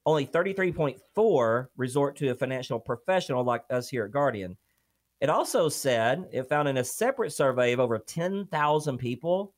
Only 0.06 0.26
33.4 0.26 1.66
resort 1.76 2.16
to 2.16 2.28
a 2.28 2.34
financial 2.34 2.78
professional 2.80 3.44
like 3.44 3.64
us 3.70 3.88
here 3.88 4.04
at 4.04 4.10
Guardian. 4.10 4.56
It 5.20 5.30
also 5.30 5.68
said 5.68 6.28
it 6.32 6.48
found 6.48 6.68
in 6.68 6.76
a 6.76 6.84
separate 6.84 7.32
survey 7.32 7.72
of 7.72 7.80
over 7.80 7.98
10,000 7.98 8.98
people 8.98 9.54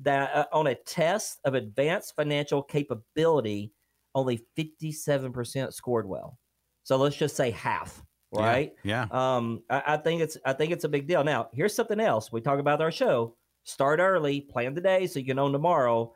that 0.00 0.34
uh, 0.34 0.46
on 0.52 0.68
a 0.68 0.74
test 0.74 1.40
of 1.44 1.54
advanced 1.54 2.14
financial 2.16 2.62
capability, 2.62 3.72
only 4.14 4.40
57% 4.56 5.72
scored 5.72 6.08
well. 6.08 6.38
So 6.84 6.96
let's 6.96 7.16
just 7.16 7.36
say 7.36 7.50
half, 7.50 8.02
right? 8.32 8.72
Yeah. 8.82 9.06
Um, 9.10 9.62
I, 9.70 9.82
I 9.86 9.96
think 9.96 10.20
it's 10.20 10.36
I 10.44 10.52
think 10.52 10.70
it's 10.70 10.84
a 10.84 10.88
big 10.88 11.06
deal. 11.06 11.24
Now, 11.24 11.48
here's 11.52 11.74
something 11.74 12.00
else. 12.00 12.30
We 12.30 12.40
talk 12.40 12.58
about 12.58 12.82
our 12.82 12.92
show. 12.92 13.34
Start 13.64 14.00
early, 14.00 14.42
plan 14.42 14.74
today 14.74 15.06
so 15.06 15.18
you 15.18 15.24
can 15.24 15.38
own 15.38 15.52
tomorrow. 15.52 16.12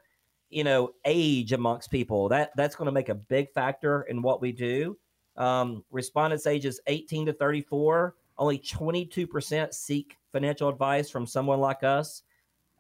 You 0.51 0.65
know, 0.65 0.91
age 1.05 1.53
amongst 1.53 1.91
people 1.91 2.29
that 2.29 2.51
that's 2.57 2.77
going 2.77 2.87
to 2.87 2.93
make 2.93 3.09
a 3.09 3.15
big 3.15 3.51
factor 3.53 4.03
in 4.03 4.23
what 4.23 4.41
we 4.41 4.53
do. 4.53 4.99
Um, 5.37 5.85
respondents 5.91 6.47
ages 6.47 6.81
18 6.87 7.27
to 7.27 7.33
34, 7.33 8.15
only 8.39 8.59
22% 8.59 9.75
seek 9.75 10.17
financial 10.33 10.69
advice 10.69 11.11
from 11.11 11.27
someone 11.27 11.61
like 11.61 11.83
us. 11.83 12.23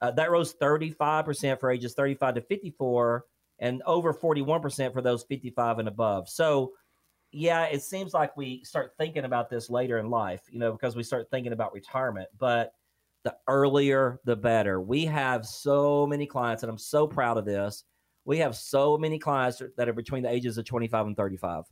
Uh, 0.01 0.11
that 0.12 0.31
rose 0.31 0.55
35% 0.55 1.59
for 1.59 1.71
ages 1.71 1.94
35 1.94 2.37
to 2.37 2.40
54, 2.42 3.25
and 3.59 3.83
over 3.85 4.14
41% 4.14 4.92
for 4.92 5.03
those 5.03 5.25
55 5.25 5.81
and 5.81 5.88
above. 5.88 6.29
So, 6.29 6.73
yeah, 7.33 7.64
it 7.64 7.83
seems 7.83 8.14
like 8.14 8.37
we 8.37 8.62
start 8.64 8.92
thinking 8.97 9.25
about 9.25 9.51
this 9.51 9.68
later 9.68 9.99
in 9.99 10.09
life, 10.09 10.42
you 10.51 10.59
know, 10.61 10.73
because 10.73 10.94
we 10.94 11.03
start 11.03 11.29
thinking 11.31 11.53
about 11.53 11.75
retirement. 11.75 12.29
But 12.38 12.73
the 13.25 13.37
earlier, 13.49 14.21
the 14.25 14.37
better. 14.37 14.81
We 14.81 15.05
have 15.07 15.44
so 15.44 16.07
many 16.07 16.27
clients, 16.27 16.62
and 16.62 16.71
I'm 16.71 16.79
so 16.79 17.07
proud 17.07 17.37
of 17.37 17.44
this. 17.44 17.85
We 18.25 18.38
have 18.38 18.57
so 18.57 18.97
many 18.97 19.18
clients 19.18 19.61
that 19.77 19.88
are 19.88 19.94
between 19.94 20.23
the 20.23 20.31
ages 20.31 20.59
of 20.59 20.64
25 20.64 21.07
and 21.07 21.16
35. 21.16 21.64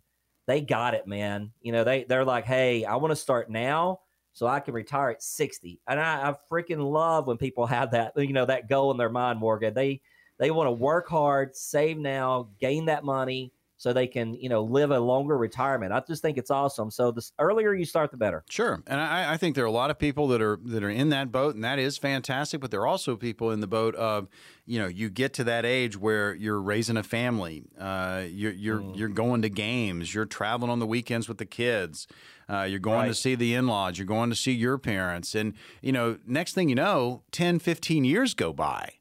They 0.46 0.60
got 0.60 0.94
it, 0.94 1.06
man. 1.06 1.52
You 1.60 1.72
know, 1.72 1.84
they 1.84 2.04
they're 2.04 2.24
like, 2.24 2.44
hey, 2.44 2.84
I 2.84 2.96
want 2.96 3.12
to 3.12 3.16
start 3.16 3.50
now 3.50 4.00
so 4.32 4.46
I 4.46 4.60
can 4.60 4.74
retire 4.74 5.10
at 5.10 5.22
60. 5.22 5.80
And 5.88 5.98
I, 5.98 6.30
I 6.30 6.34
freaking 6.50 6.90
love 6.92 7.26
when 7.26 7.36
people 7.36 7.66
have 7.66 7.92
that, 7.92 8.12
you 8.16 8.32
know, 8.32 8.46
that 8.46 8.68
goal 8.68 8.90
in 8.90 8.96
their 8.96 9.10
mind, 9.10 9.38
Morgan. 9.38 9.74
They 9.74 10.00
they 10.38 10.50
want 10.50 10.66
to 10.68 10.72
work 10.72 11.08
hard, 11.08 11.56
save 11.56 11.96
now, 11.96 12.50
gain 12.60 12.84
that 12.86 13.04
money 13.04 13.52
so 13.76 13.92
they 13.92 14.06
can, 14.06 14.34
you 14.34 14.48
know, 14.48 14.62
live 14.62 14.90
a 14.90 14.98
longer 14.98 15.36
retirement. 15.36 15.92
I 15.92 16.02
just 16.06 16.22
think 16.22 16.38
it's 16.38 16.50
awesome. 16.50 16.90
So 16.90 17.10
the 17.10 17.28
earlier 17.38 17.74
you 17.74 17.84
start, 17.84 18.10
the 18.10 18.16
better. 18.16 18.44
Sure, 18.48 18.82
and 18.86 19.00
I, 19.00 19.34
I 19.34 19.36
think 19.36 19.54
there 19.54 19.64
are 19.64 19.68
a 19.68 19.70
lot 19.72 19.90
of 19.90 19.98
people 19.98 20.28
that 20.28 20.40
are 20.42 20.58
that 20.64 20.82
are 20.82 20.90
in 20.90 21.10
that 21.10 21.30
boat, 21.32 21.54
and 21.54 21.64
that 21.64 21.78
is 21.78 21.98
fantastic. 21.98 22.60
But 22.60 22.70
there 22.70 22.80
are 22.80 22.86
also 22.86 23.16
people 23.16 23.50
in 23.50 23.60
the 23.60 23.66
boat 23.66 23.94
of, 23.96 24.28
you 24.64 24.78
know, 24.78 24.86
you 24.86 25.10
get 25.10 25.32
to 25.34 25.44
that 25.44 25.64
age 25.64 25.96
where 25.96 26.34
you're 26.34 26.60
raising 26.60 26.96
a 26.96 27.02
family, 27.02 27.64
uh, 27.78 28.24
you're 28.28 28.52
you're 28.52 28.80
Mm. 28.80 28.96
you're 28.96 29.08
going 29.08 29.42
to 29.42 29.48
games, 29.50 30.14
you're 30.14 30.24
traveling 30.26 30.70
on 30.70 30.78
the 30.78 30.86
weekends 30.86 31.28
with 31.28 31.38
the 31.38 31.46
kids, 31.46 32.06
uh, 32.48 32.62
you're 32.62 32.78
going 32.78 33.08
to 33.08 33.14
see 33.14 33.34
the 33.34 33.54
in-laws, 33.54 33.98
you're 33.98 34.06
going 34.06 34.30
to 34.30 34.36
see 34.36 34.52
your 34.52 34.78
parents, 34.78 35.34
and 35.34 35.54
you 35.82 35.92
know, 35.92 36.18
next 36.26 36.54
thing 36.54 36.68
you 36.68 36.74
know, 36.74 37.22
10, 37.32 37.58
15 37.58 38.04
years 38.04 38.34
go 38.34 38.52
by. 38.52 38.94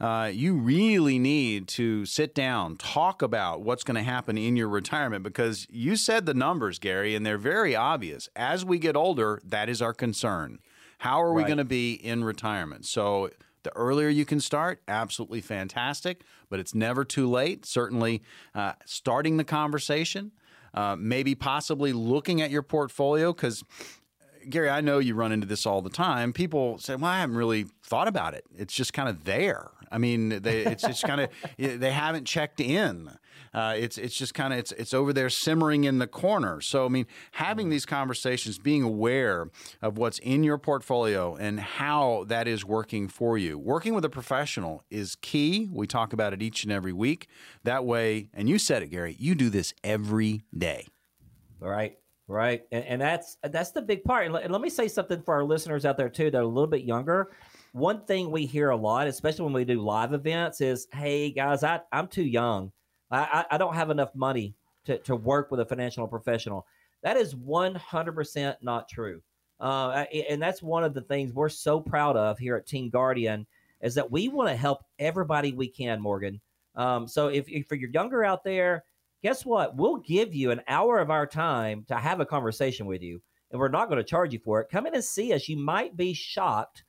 Uh, 0.00 0.30
you 0.32 0.54
really 0.54 1.18
need 1.18 1.68
to 1.68 2.06
sit 2.06 2.34
down, 2.34 2.76
talk 2.76 3.20
about 3.20 3.60
what's 3.60 3.84
going 3.84 3.96
to 3.96 4.02
happen 4.02 4.38
in 4.38 4.56
your 4.56 4.68
retirement 4.68 5.22
because 5.22 5.66
you 5.70 5.94
said 5.94 6.24
the 6.24 6.32
numbers, 6.32 6.78
Gary, 6.78 7.14
and 7.14 7.26
they're 7.26 7.36
very 7.36 7.76
obvious. 7.76 8.28
As 8.34 8.64
we 8.64 8.78
get 8.78 8.96
older, 8.96 9.40
that 9.44 9.68
is 9.68 9.82
our 9.82 9.92
concern. 9.92 10.58
How 10.98 11.22
are 11.22 11.32
we 11.34 11.42
Right. 11.42 11.48
going 11.48 11.58
to 11.58 11.64
be 11.64 11.92
in 11.92 12.24
retirement? 12.24 12.86
So, 12.86 13.30
the 13.62 13.76
earlier 13.76 14.08
you 14.08 14.24
can 14.24 14.40
start, 14.40 14.80
absolutely 14.88 15.42
fantastic, 15.42 16.22
but 16.48 16.58
it's 16.60 16.74
never 16.74 17.04
too 17.04 17.28
late. 17.28 17.66
Certainly, 17.66 18.22
uh, 18.54 18.72
starting 18.86 19.36
the 19.36 19.44
conversation, 19.44 20.32
uh, 20.72 20.96
maybe 20.98 21.34
possibly 21.34 21.92
looking 21.92 22.40
at 22.40 22.50
your 22.50 22.62
portfolio 22.62 23.34
because 23.34 23.62
Gary, 24.48 24.70
I 24.70 24.80
know 24.80 24.98
you 24.98 25.14
run 25.14 25.32
into 25.32 25.46
this 25.46 25.66
all 25.66 25.82
the 25.82 25.90
time. 25.90 26.32
People 26.32 26.78
say, 26.78 26.96
"Well, 26.96 27.10
I 27.10 27.20
haven't 27.20 27.36
really 27.36 27.66
thought 27.82 28.08
about 28.08 28.32
it. 28.32 28.44
It's 28.56 28.72
just 28.72 28.94
kind 28.94 29.06
of 29.10 29.24
there." 29.24 29.68
I 29.90 29.98
mean, 29.98 30.28
they, 30.28 30.64
it's 30.64 30.82
just 30.82 31.02
kind 31.04 31.20
of 31.20 31.30
they 31.58 31.90
haven't 31.90 32.24
checked 32.24 32.60
in. 32.60 33.10
Uh, 33.52 33.74
it's 33.76 33.98
it's 33.98 34.14
just 34.14 34.34
kind 34.34 34.52
of 34.52 34.58
it's 34.60 34.72
it's 34.72 34.94
over 34.94 35.12
there 35.12 35.28
simmering 35.28 35.84
in 35.84 35.98
the 35.98 36.06
corner. 36.06 36.60
So 36.60 36.86
I 36.86 36.88
mean, 36.88 37.06
having 37.32 37.68
these 37.68 37.84
conversations, 37.84 38.58
being 38.58 38.82
aware 38.82 39.48
of 39.82 39.98
what's 39.98 40.18
in 40.20 40.44
your 40.44 40.58
portfolio 40.58 41.34
and 41.34 41.58
how 41.58 42.24
that 42.28 42.46
is 42.46 42.64
working 42.64 43.08
for 43.08 43.36
you. 43.36 43.58
Working 43.58 43.94
with 43.94 44.04
a 44.04 44.10
professional 44.10 44.84
is 44.90 45.16
key. 45.16 45.68
We 45.72 45.86
talk 45.86 46.12
about 46.12 46.32
it 46.32 46.42
each 46.42 46.62
and 46.62 46.72
every 46.72 46.92
week. 46.92 47.28
That 47.64 47.84
way, 47.84 48.28
and 48.32 48.48
you 48.48 48.58
said 48.58 48.82
it, 48.82 48.88
Gary. 48.88 49.16
You 49.18 49.34
do 49.34 49.50
this 49.50 49.74
every 49.82 50.44
day. 50.56 50.86
Right. 51.58 51.96
Right. 52.28 52.62
And, 52.70 52.84
and 52.84 53.00
that's 53.00 53.36
that's 53.42 53.72
the 53.72 53.82
big 53.82 54.04
part. 54.04 54.26
And 54.26 54.34
let, 54.34 54.44
and 54.44 54.52
let 54.52 54.62
me 54.62 54.70
say 54.70 54.86
something 54.86 55.20
for 55.22 55.34
our 55.34 55.42
listeners 55.42 55.84
out 55.84 55.96
there 55.96 56.08
too 56.08 56.30
that 56.30 56.38
are 56.38 56.42
a 56.42 56.46
little 56.46 56.68
bit 56.68 56.82
younger 56.82 57.32
one 57.72 58.04
thing 58.04 58.30
we 58.30 58.46
hear 58.46 58.70
a 58.70 58.76
lot, 58.76 59.06
especially 59.06 59.44
when 59.44 59.54
we 59.54 59.64
do 59.64 59.80
live 59.80 60.12
events, 60.12 60.60
is, 60.60 60.88
"Hey 60.92 61.30
guys, 61.30 61.62
I, 61.62 61.80
I'm 61.92 62.08
too 62.08 62.24
young. 62.24 62.72
I, 63.10 63.44
I, 63.50 63.58
don't 63.58 63.74
have 63.74 63.90
enough 63.90 64.14
money 64.14 64.54
to, 64.84 64.98
to 64.98 65.16
work 65.16 65.50
with 65.50 65.60
a 65.60 65.66
financial 65.66 66.06
professional." 66.06 66.66
That 67.02 67.16
is 67.16 67.34
100% 67.34 68.56
not 68.62 68.88
true. 68.88 69.22
Uh, 69.58 70.04
and 70.28 70.40
that's 70.40 70.62
one 70.62 70.84
of 70.84 70.94
the 70.94 71.02
things 71.02 71.32
we're 71.32 71.48
so 71.48 71.80
proud 71.80 72.16
of 72.16 72.38
here 72.38 72.56
at 72.56 72.66
Team 72.66 72.88
Guardian 72.88 73.46
is 73.82 73.94
that 73.94 74.10
we 74.10 74.28
want 74.28 74.48
to 74.48 74.56
help 74.56 74.84
everybody 74.98 75.52
we 75.52 75.68
can, 75.68 76.00
Morgan. 76.00 76.40
Um, 76.76 77.06
so 77.06 77.28
if, 77.28 77.48
if 77.48 77.70
you're 77.70 77.90
younger 77.90 78.24
out 78.24 78.44
there, 78.44 78.84
guess 79.22 79.44
what? 79.44 79.76
We'll 79.76 79.98
give 79.98 80.34
you 80.34 80.50
an 80.50 80.62
hour 80.66 80.98
of 80.98 81.10
our 81.10 81.26
time 81.26 81.84
to 81.88 81.96
have 81.96 82.20
a 82.20 82.26
conversation 82.26 82.86
with 82.86 83.02
you, 83.02 83.20
and 83.50 83.60
we're 83.60 83.68
not 83.68 83.88
going 83.88 83.98
to 83.98 84.04
charge 84.04 84.32
you 84.32 84.38
for 84.38 84.60
it. 84.60 84.68
Come 84.70 84.86
in 84.86 84.94
and 84.94 85.04
see 85.04 85.32
us. 85.32 85.48
You 85.48 85.58
might 85.58 85.96
be 85.96 86.14
shocked 86.14 86.84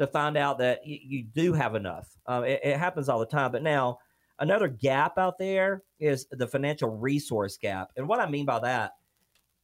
to 0.00 0.06
find 0.06 0.38
out 0.38 0.58
that 0.58 0.86
you, 0.86 0.98
you 1.02 1.22
do 1.22 1.52
have 1.52 1.74
enough. 1.74 2.08
Uh, 2.26 2.42
it, 2.46 2.60
it, 2.64 2.78
happens 2.78 3.10
all 3.10 3.18
the 3.18 3.26
time. 3.26 3.52
But 3.52 3.62
now, 3.62 3.98
another 4.38 4.66
gap 4.66 5.18
out 5.18 5.36
there 5.36 5.82
is 5.98 6.26
the 6.30 6.46
financial 6.46 6.88
resource 6.88 7.58
gap. 7.58 7.90
And 7.98 8.08
what 8.08 8.18
I 8.18 8.28
mean 8.28 8.46
by 8.46 8.60
that, 8.60 8.92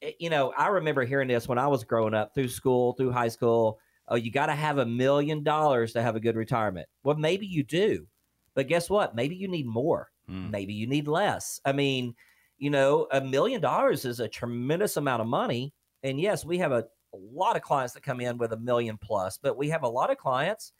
it, 0.02 0.16
you 0.20 0.28
know, 0.28 0.52
I 0.56 0.68
remember 0.68 1.04
hearing 1.06 1.28
this 1.28 1.48
when 1.48 1.56
I 1.56 1.66
was 1.68 1.84
growing 1.84 2.12
up 2.12 2.34
through 2.34 2.48
school, 2.48 2.92
through 2.92 3.12
high 3.12 3.28
school. 3.28 3.78
Oh, 4.08 4.16
you 4.16 4.30
got 4.30 4.46
to 4.46 4.54
have 4.54 4.76
a 4.76 4.84
million 4.84 5.42
dollars 5.42 5.94
to 5.94 6.02
have 6.02 6.16
a 6.16 6.20
good 6.20 6.36
retirement. 6.36 6.86
Well, 7.02 7.16
maybe 7.16 7.46
you 7.46 7.64
do. 7.64 8.06
But 8.54 8.68
guess 8.68 8.90
what? 8.90 9.14
Maybe 9.16 9.36
you 9.36 9.48
need 9.48 9.66
more. 9.66 10.10
Mm. 10.30 10.50
Maybe 10.50 10.74
you 10.74 10.86
need 10.86 11.08
less. 11.08 11.62
I 11.64 11.72
mean, 11.72 12.14
you 12.58 12.68
know, 12.68 13.08
a 13.10 13.22
million 13.22 13.62
dollars 13.62 14.04
is 14.04 14.20
a 14.20 14.28
tremendous 14.28 14.98
amount 14.98 15.22
of 15.22 15.28
money. 15.28 15.72
And 16.02 16.20
yes, 16.20 16.44
we 16.44 16.58
have 16.58 16.72
a 16.72 16.84
a 17.14 17.16
lot 17.16 17.56
of 17.56 17.62
clients 17.62 17.94
that 17.94 18.02
come 18.02 18.20
in 18.20 18.38
with 18.38 18.52
a 18.52 18.58
million 18.58 18.98
plus, 18.98 19.38
but 19.38 19.56
we 19.56 19.68
have 19.70 19.82
a 19.82 19.88
lot 19.88 20.10
of 20.10 20.18
clients. 20.18 20.72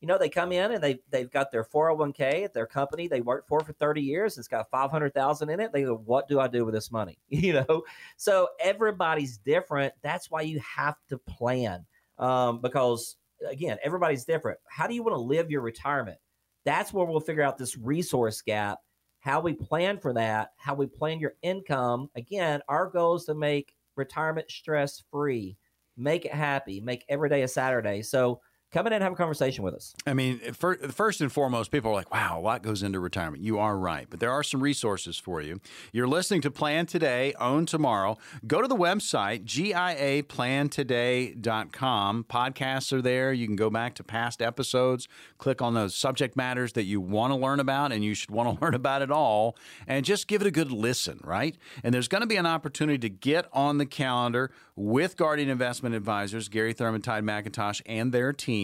You 0.00 0.08
know, 0.08 0.18
they 0.18 0.28
come 0.28 0.50
in 0.50 0.72
and 0.72 0.82
they 0.82 0.98
they've 1.10 1.30
got 1.30 1.52
their 1.52 1.64
401k 1.64 2.44
at 2.44 2.52
their 2.52 2.66
company 2.66 3.06
they 3.06 3.20
worked 3.20 3.48
for 3.48 3.60
for 3.60 3.72
30 3.72 4.02
years. 4.02 4.36
It's 4.36 4.48
got 4.48 4.68
500,000 4.70 5.48
in 5.48 5.60
it. 5.60 5.72
They 5.72 5.84
go, 5.84 5.96
"What 6.04 6.28
do 6.28 6.40
I 6.40 6.48
do 6.48 6.64
with 6.64 6.74
this 6.74 6.90
money?" 6.90 7.18
You 7.28 7.64
know, 7.68 7.82
so 8.16 8.48
everybody's 8.60 9.38
different. 9.38 9.92
That's 10.02 10.30
why 10.30 10.42
you 10.42 10.60
have 10.60 10.96
to 11.08 11.18
plan 11.18 11.86
um, 12.18 12.60
because 12.60 13.16
again, 13.48 13.78
everybody's 13.84 14.24
different. 14.24 14.58
How 14.68 14.86
do 14.86 14.94
you 14.94 15.02
want 15.02 15.14
to 15.14 15.20
live 15.20 15.50
your 15.50 15.60
retirement? 15.60 16.18
That's 16.64 16.92
where 16.92 17.06
we'll 17.06 17.20
figure 17.20 17.42
out 17.42 17.58
this 17.58 17.76
resource 17.76 18.40
gap 18.42 18.78
how 19.22 19.40
we 19.40 19.52
plan 19.52 19.98
for 19.98 20.12
that, 20.12 20.50
how 20.56 20.74
we 20.74 20.84
plan 20.84 21.20
your 21.20 21.34
income. 21.42 22.10
Again, 22.16 22.60
our 22.68 22.88
goal 22.88 23.14
is 23.14 23.24
to 23.26 23.34
make 23.34 23.72
retirement 23.94 24.50
stress 24.50 25.04
free 25.12 25.56
make 25.96 26.24
it 26.24 26.34
happy, 26.34 26.80
make 26.80 27.04
every 27.08 27.28
day 27.28 27.42
a 27.42 27.48
Saturday. 27.48 28.02
So 28.02 28.40
come 28.72 28.86
in 28.86 28.92
and 28.92 29.02
have 29.02 29.12
a 29.12 29.16
conversation 29.16 29.62
with 29.62 29.74
us. 29.74 29.94
I 30.06 30.14
mean, 30.14 30.40
first 30.52 31.20
and 31.20 31.30
foremost, 31.30 31.70
people 31.70 31.90
are 31.90 31.94
like, 31.94 32.10
wow, 32.12 32.38
a 32.38 32.40
lot 32.40 32.62
goes 32.62 32.82
into 32.82 32.98
retirement. 33.00 33.42
You 33.42 33.58
are 33.58 33.76
right, 33.76 34.06
but 34.08 34.20
there 34.20 34.30
are 34.30 34.42
some 34.42 34.62
resources 34.62 35.18
for 35.18 35.42
you. 35.42 35.60
You're 35.92 36.08
listening 36.08 36.40
to 36.42 36.50
Plan 36.50 36.86
Today, 36.86 37.34
Own 37.38 37.66
Tomorrow. 37.66 38.16
Go 38.46 38.62
to 38.62 38.68
the 38.68 38.76
website, 38.76 39.44
giaplantoday.com. 39.44 42.24
Podcasts 42.28 42.92
are 42.92 43.02
there. 43.02 43.32
You 43.32 43.46
can 43.46 43.56
go 43.56 43.70
back 43.70 43.94
to 43.96 44.04
past 44.04 44.40
episodes, 44.40 45.08
click 45.38 45.60
on 45.60 45.74
those 45.74 45.94
subject 45.94 46.36
matters 46.36 46.72
that 46.72 46.84
you 46.84 47.00
want 47.00 47.32
to 47.32 47.36
learn 47.36 47.60
about, 47.60 47.92
and 47.92 48.02
you 48.02 48.14
should 48.14 48.30
want 48.30 48.58
to 48.58 48.60
learn 48.64 48.74
about 48.74 49.02
it 49.02 49.10
all, 49.10 49.56
and 49.86 50.04
just 50.04 50.26
give 50.26 50.40
it 50.40 50.46
a 50.46 50.50
good 50.50 50.72
listen, 50.72 51.20
right? 51.22 51.56
And 51.84 51.94
there's 51.94 52.08
going 52.08 52.22
to 52.22 52.26
be 52.26 52.36
an 52.36 52.46
opportunity 52.46 52.98
to 52.98 53.10
get 53.10 53.46
on 53.52 53.78
the 53.78 53.86
calendar 53.86 54.50
with 54.74 55.16
Guardian 55.16 55.50
Investment 55.50 55.94
Advisors, 55.94 56.48
Gary 56.48 56.72
Thurman, 56.72 57.02
Todd 57.02 57.24
McIntosh, 57.24 57.82
and 57.86 58.12
their 58.12 58.32
team. 58.32 58.61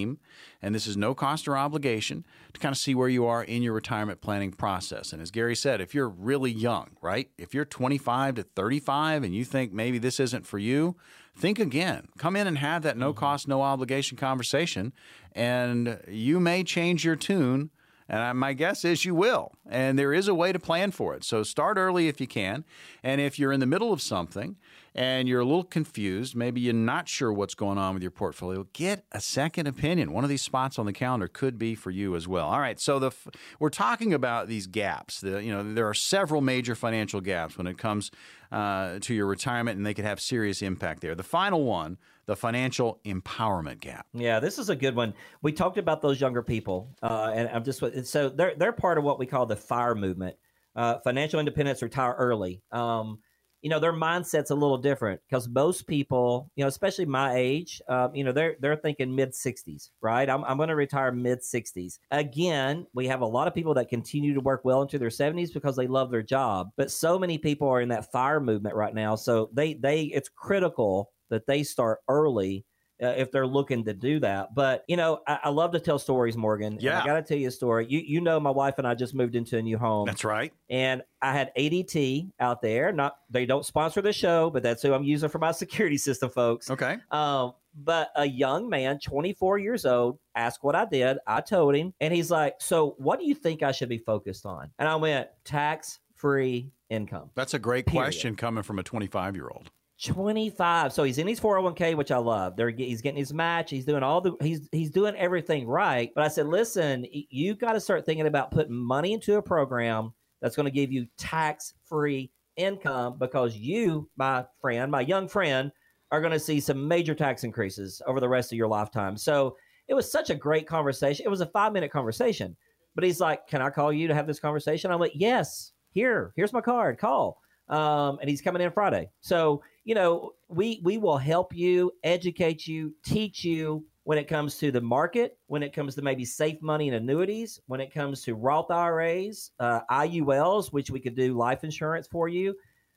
And 0.61 0.75
this 0.75 0.87
is 0.87 0.97
no 0.97 1.15
cost 1.15 1.47
or 1.49 1.57
obligation 1.57 2.25
to 2.53 2.61
kind 2.61 2.73
of 2.73 2.79
see 2.79 2.95
where 2.95 3.09
you 3.09 3.27
are 3.27 3.43
in 3.43 3.63
your 3.63 3.73
retirement 3.73 4.21
planning 4.21 4.53
process. 4.53 5.13
And 5.13 5.23
as 5.23 5.31
Gary 5.31 5.57
said, 5.57 5.81
if 5.81 5.95
you're 5.95 6.09
really 6.09 6.51
young, 6.51 6.91
right? 7.01 7.31
If 7.39 7.55
you're 7.55 7.65
25 7.65 8.37
to 8.37 8.43
35 8.43 9.25
and 9.25 9.35
you 9.35 9.45
think 9.45 9.73
maybe 9.73 9.99
this 9.99 10.21
isn't 10.21 10.47
for 10.47 10.59
you, 10.59 10.97
think 11.37 11.59
again. 11.59 12.09
Come 12.19 12.37
in 12.37 12.47
and 12.47 12.59
have 12.59 12.83
that 12.83 12.97
no 12.97 13.11
mm-hmm. 13.11 13.21
cost, 13.21 13.49
no 13.49 13.63
obligation 13.63 14.17
conversation, 14.17 14.93
and 15.33 16.01
you 16.09 16.41
may 16.41 16.65
change 16.65 17.05
your 17.05 17.17
tune 17.17 17.71
and 18.09 18.39
my 18.39 18.55
guess 18.55 18.85
is 18.85 19.05
you 19.05 19.15
will. 19.15 19.53
And 19.69 19.99
there 19.99 20.15
is 20.15 20.29
a 20.29 20.35
way 20.35 20.53
to 20.53 20.59
plan 20.59 20.93
for 20.93 21.15
it. 21.15 21.25
So 21.25 21.43
start 21.43 21.77
early 21.77 22.09
if 22.09 22.21
you 22.21 22.27
can. 22.27 22.65
And 23.03 23.21
if 23.21 23.39
you're 23.39 23.53
in 23.53 23.61
the 23.61 23.67
middle 23.67 23.93
of 23.93 24.01
something 24.01 24.57
and 24.99 25.29
you're 25.29 25.39
a 25.39 25.45
little 25.45 25.63
confused, 25.63 26.35
maybe 26.35 26.61
you're 26.61 26.75
not 26.75 27.09
sure 27.09 27.33
what's 27.33 27.55
going 27.55 27.79
on 27.79 27.95
with 27.95 28.03
your 28.03 28.11
portfolio, 28.11 28.67
get 28.73 29.05
a 29.13 29.21
second 29.21 29.69
opinion. 29.69 30.13
One 30.13 30.25
of 30.25 30.31
these 30.31 30.43
spots 30.43 30.77
on 30.77 30.87
the 30.87 30.93
calendar 30.93 31.29
could 31.29 31.57
be 31.57 31.77
for 31.77 31.93
you 31.93 32.17
as 32.17 32.27
well. 32.27 32.49
All 32.49 32.59
right, 32.59 32.81
so 32.81 32.99
the 32.99 33.13
we're 33.61 33.71
talking 33.71 34.13
about 34.13 34.49
these 34.49 34.67
gaps. 34.67 35.21
The, 35.21 35.41
you 35.41 35.53
know, 35.53 35.73
there 35.73 35.87
are 35.87 35.95
several 35.95 36.41
major 36.41 36.75
financial 36.75 37.21
gaps 37.21 37.57
when 37.57 37.69
it 37.69 37.79
comes 37.79 38.11
uh, 38.51 38.99
to 39.03 39.15
your 39.15 39.27
retirement, 39.27 39.77
and 39.77 39.87
they 39.87 39.95
could 39.95 40.05
have 40.05 40.21
serious 40.21 40.63
impact 40.63 41.01
there. 41.01 41.15
The 41.15 41.23
final 41.23 41.63
one 41.63 41.97
the 42.27 42.35
financial 42.37 43.01
empowerment 43.07 43.81
gap. 43.81 44.07
Yeah, 44.13 44.39
this 44.39 44.59
is 44.59 44.69
a 44.69 44.77
good 44.77 44.95
one. 44.95 45.15
We 45.43 45.53
talked 45.53 45.79
about 45.79 46.03
those 46.03 46.21
younger 46.21 46.43
people, 46.43 46.95
uh, 47.03 47.31
and 47.33 47.49
I'm 47.49 47.63
just 47.63 47.83
so 48.07 48.29
they're 48.29 48.55
they're 48.57 48.73
part 48.73 48.99
of 48.99 49.05
what 49.05 49.21
we 49.21 49.27
call 49.27 49.47
the 49.47 49.57
FIRE 49.57 49.95
movement, 49.95 50.37
uh, 50.75 50.99
financial 51.05 51.39
independence, 51.39 51.83
retire 51.83 52.17
early. 52.19 52.63
Um, 52.73 53.21
you 53.63 53.71
know, 53.71 53.81
their 53.81 53.93
mindset's 53.93 54.51
a 54.51 54.55
little 54.55 54.79
different 54.79 55.21
because 55.29 55.49
most 55.49 55.87
people, 55.87 56.51
you 56.55 56.63
know, 56.63 56.69
especially 56.69 57.07
my 57.07 57.35
age, 57.35 57.83
uh, 57.89 58.09
you 58.15 58.23
know, 58.23 58.33
they're 58.33 58.57
they're 58.61 58.77
thinking 58.77 59.15
mid 59.15 59.33
60s, 59.33 59.91
right? 60.01 60.29
I'm 60.29 60.45
I'm 60.45 60.57
going 60.57 60.69
to 60.69 60.77
retire 60.77 61.11
mid 61.11 61.41
60s. 61.41 61.99
Again, 62.11 62.87
we 62.95 63.09
have 63.09 63.21
a 63.21 63.27
lot 63.27 63.49
of 63.49 63.55
people 63.55 63.75
that 63.75 63.89
continue 63.89 64.35
to 64.35 64.41
work 64.41 64.65
well 64.65 64.83
into 64.83 64.99
their 64.99 65.09
70s 65.09 65.53
because 65.53 65.77
they 65.77 65.87
love 65.87 66.11
their 66.11 66.23
job, 66.23 66.71
but 66.77 66.91
so 66.91 67.19
many 67.19 67.39
people 67.39 67.69
are 67.69 67.81
in 67.81 67.89
that 67.89 68.13
FIRE 68.13 68.41
movement 68.41 68.77
right 68.77 68.95
now, 68.95 69.17
so 69.17 69.51
they 69.53 69.75
they 69.75 70.05
it's 70.05 70.29
critical 70.29 71.11
that 71.31 71.47
they 71.47 71.63
start 71.63 72.01
early 72.09 72.65
uh, 73.03 73.15
if 73.17 73.31
they're 73.31 73.47
looking 73.47 73.85
to 73.85 73.95
do 73.95 74.21
that. 74.21 74.55
But 74.55 74.85
you 74.89 74.97
know, 74.97 75.21
I, 75.27 75.39
I 75.45 75.49
love 75.51 75.73
to 75.73 75.81
tell 75.81 75.99
stories, 75.99 76.37
Morgan. 76.37 76.79
Yeah, 76.81 77.03
I 77.03 77.07
got 77.07 77.15
to 77.15 77.23
tell 77.23 77.37
you 77.37 77.49
a 77.49 77.53
story. 77.53 77.87
You 77.89 78.01
you 78.01 78.21
know, 78.21 78.41
my 78.41 78.51
wife 78.51 78.75
and 78.79 78.87
I 78.87 78.95
just 78.95 79.15
moved 79.15 79.35
into 79.35 79.57
a 79.57 79.63
new 79.63 79.79
home. 79.79 80.07
That's 80.07 80.25
right. 80.25 80.53
And 80.69 81.03
I 81.23 81.33
had 81.33 81.53
ADT 81.57 82.31
out 82.41 82.63
there. 82.63 82.93
Not 82.93 83.17
they 83.31 83.47
don't 83.47 83.65
sponsor 83.65 84.03
the 84.03 84.13
show, 84.13 84.51
but 84.51 84.63
that's 84.63 84.83
who 84.83 84.93
I'm 84.93 85.05
using 85.05 85.29
for 85.29 85.39
my 85.39 85.53
security 85.53 85.99
system, 85.99 86.31
folks. 86.31 86.71
Okay. 86.71 86.97
Um, 87.11 87.55
but 87.75 88.11
a 88.17 88.27
young 88.27 88.69
man, 88.69 88.99
24 88.99 89.59
years 89.59 89.87
old, 89.87 90.19
asked 90.35 90.63
what 90.63 90.75
I 90.75 90.85
did. 90.85 91.19
I 91.27 91.41
told 91.41 91.77
him, 91.77 91.95
and 92.01 92.13
he's 92.13 92.31
like, 92.31 92.57
"So, 92.59 92.95
what 92.99 93.21
do 93.21 93.27
you 93.27 93.35
think 93.35 93.63
I 93.63 93.73
should 93.73 93.89
be 93.89 93.99
focused 93.99 94.47
on?" 94.47 94.71
And 94.79 94.89
I 94.89 94.97
went, 94.97 95.29
"Tax 95.45 96.01
free 96.17 96.73
income." 96.91 97.31
That's 97.35 97.55
a 97.55 97.59
great 97.59 97.87
Period. 97.87 98.05
question 98.05 98.37
coming 98.37 98.65
from 98.65 98.79
a 98.79 98.83
25 98.83 99.37
year 99.37 99.49
old. 99.49 99.71
25. 100.05 100.93
So 100.93 101.03
he's 101.03 101.19
in 101.19 101.27
his 101.27 101.41
401k, 101.41 101.97
which 101.97 102.13
I 102.13 102.19
love. 102.19 102.57
They're, 102.57 102.71
he's 102.71 103.03
getting 103.03 103.19
his 103.19 103.33
match. 103.33 103.71
He's 103.71 103.85
doing 103.85 104.03
all 104.03 104.21
the 104.21 104.35
he's 104.41 104.69
he's 104.71 104.91
doing 104.91 105.17
everything 105.17 105.67
right. 105.67 106.11
But 106.15 106.25
I 106.25 106.29
said, 106.29 106.47
listen, 106.47 107.07
you 107.11 107.55
got 107.55 107.73
to 107.73 107.81
start 107.81 108.07
thinking 108.07 108.27
about 108.27 108.51
putting 108.51 108.75
money 108.75 109.13
into 109.13 109.37
a 109.37 109.43
program 109.43 110.13
that's 110.41 110.57
going 110.57 110.67
to 110.67 110.73
give 110.73 110.93
you 110.93 111.07
tax 111.17 111.75
free 111.85 112.31
income 112.57 113.17
because 113.19 113.57
you, 113.57 114.09
my 114.17 114.45
friend, 114.61 114.91
my 114.91 115.01
young 115.01 115.29
friend, 115.29 115.73
are 116.11 116.21
going 116.21 116.33
to 116.33 116.39
see 116.39 116.61
some 116.61 116.87
major 116.87 117.15
tax 117.15 117.45
increases 117.45 118.01
over 118.07 118.21
the 118.21 118.29
rest 118.29 118.53
of 118.53 118.57
your 118.57 118.69
lifetime. 118.69 119.17
So 119.17 119.57
it 119.89 119.95
was 119.95 120.11
such 120.11 120.31
a 120.31 120.35
great 120.35 120.67
conversation. 120.67 121.25
It 121.27 121.29
was 121.29 121.41
a 121.41 121.47
five 121.47 121.73
minute 121.73 121.91
conversation. 121.91 122.57
But 122.95 123.05
he's 123.05 123.21
like, 123.21 123.47
Can 123.47 123.63
I 123.63 123.71
call 123.71 123.93
you 123.93 124.09
to 124.09 124.15
have 124.15 124.27
this 124.27 124.41
conversation? 124.41 124.91
I'm 124.91 125.01
like, 125.01 125.13
Yes, 125.15 125.73
here, 125.91 126.33
here's 126.37 126.53
my 126.53 126.61
card. 126.61 126.99
Call. 126.99 127.41
Um, 127.69 128.19
and 128.21 128.29
he's 128.31 128.41
coming 128.41 128.63
in 128.63 128.71
Friday. 128.71 129.11
So 129.21 129.63
you 129.85 129.95
know, 129.95 130.33
we 130.49 130.81
we 130.83 130.99
will 130.99 131.19
help 131.19 131.55
you, 131.55 131.93
educate 132.05 132.67
you, 132.67 132.95
teach 133.05 133.45
you 133.45 133.85
when 134.05 134.19
it 134.19 134.29
comes 134.29 134.57
to 134.59 134.71
the 134.71 134.81
market, 134.81 135.39
when 135.47 135.63
it 135.63 135.73
comes 135.75 135.95
to 135.95 136.03
maybe 136.03 136.25
safe 136.25 136.61
money 136.63 136.89
and 136.89 136.97
annuities, 136.97 137.61
when 137.67 137.81
it 137.81 137.93
comes 137.93 138.23
to 138.23 138.35
Roth 138.35 138.71
IRAs, 138.71 139.51
uh, 139.61 139.81
IULs, 139.91 140.73
which 140.73 140.91
we 140.91 141.01
could 141.01 141.15
do 141.15 141.37
life 141.37 141.65
insurance 141.65 142.07
for 142.07 142.29
you. 142.29 142.55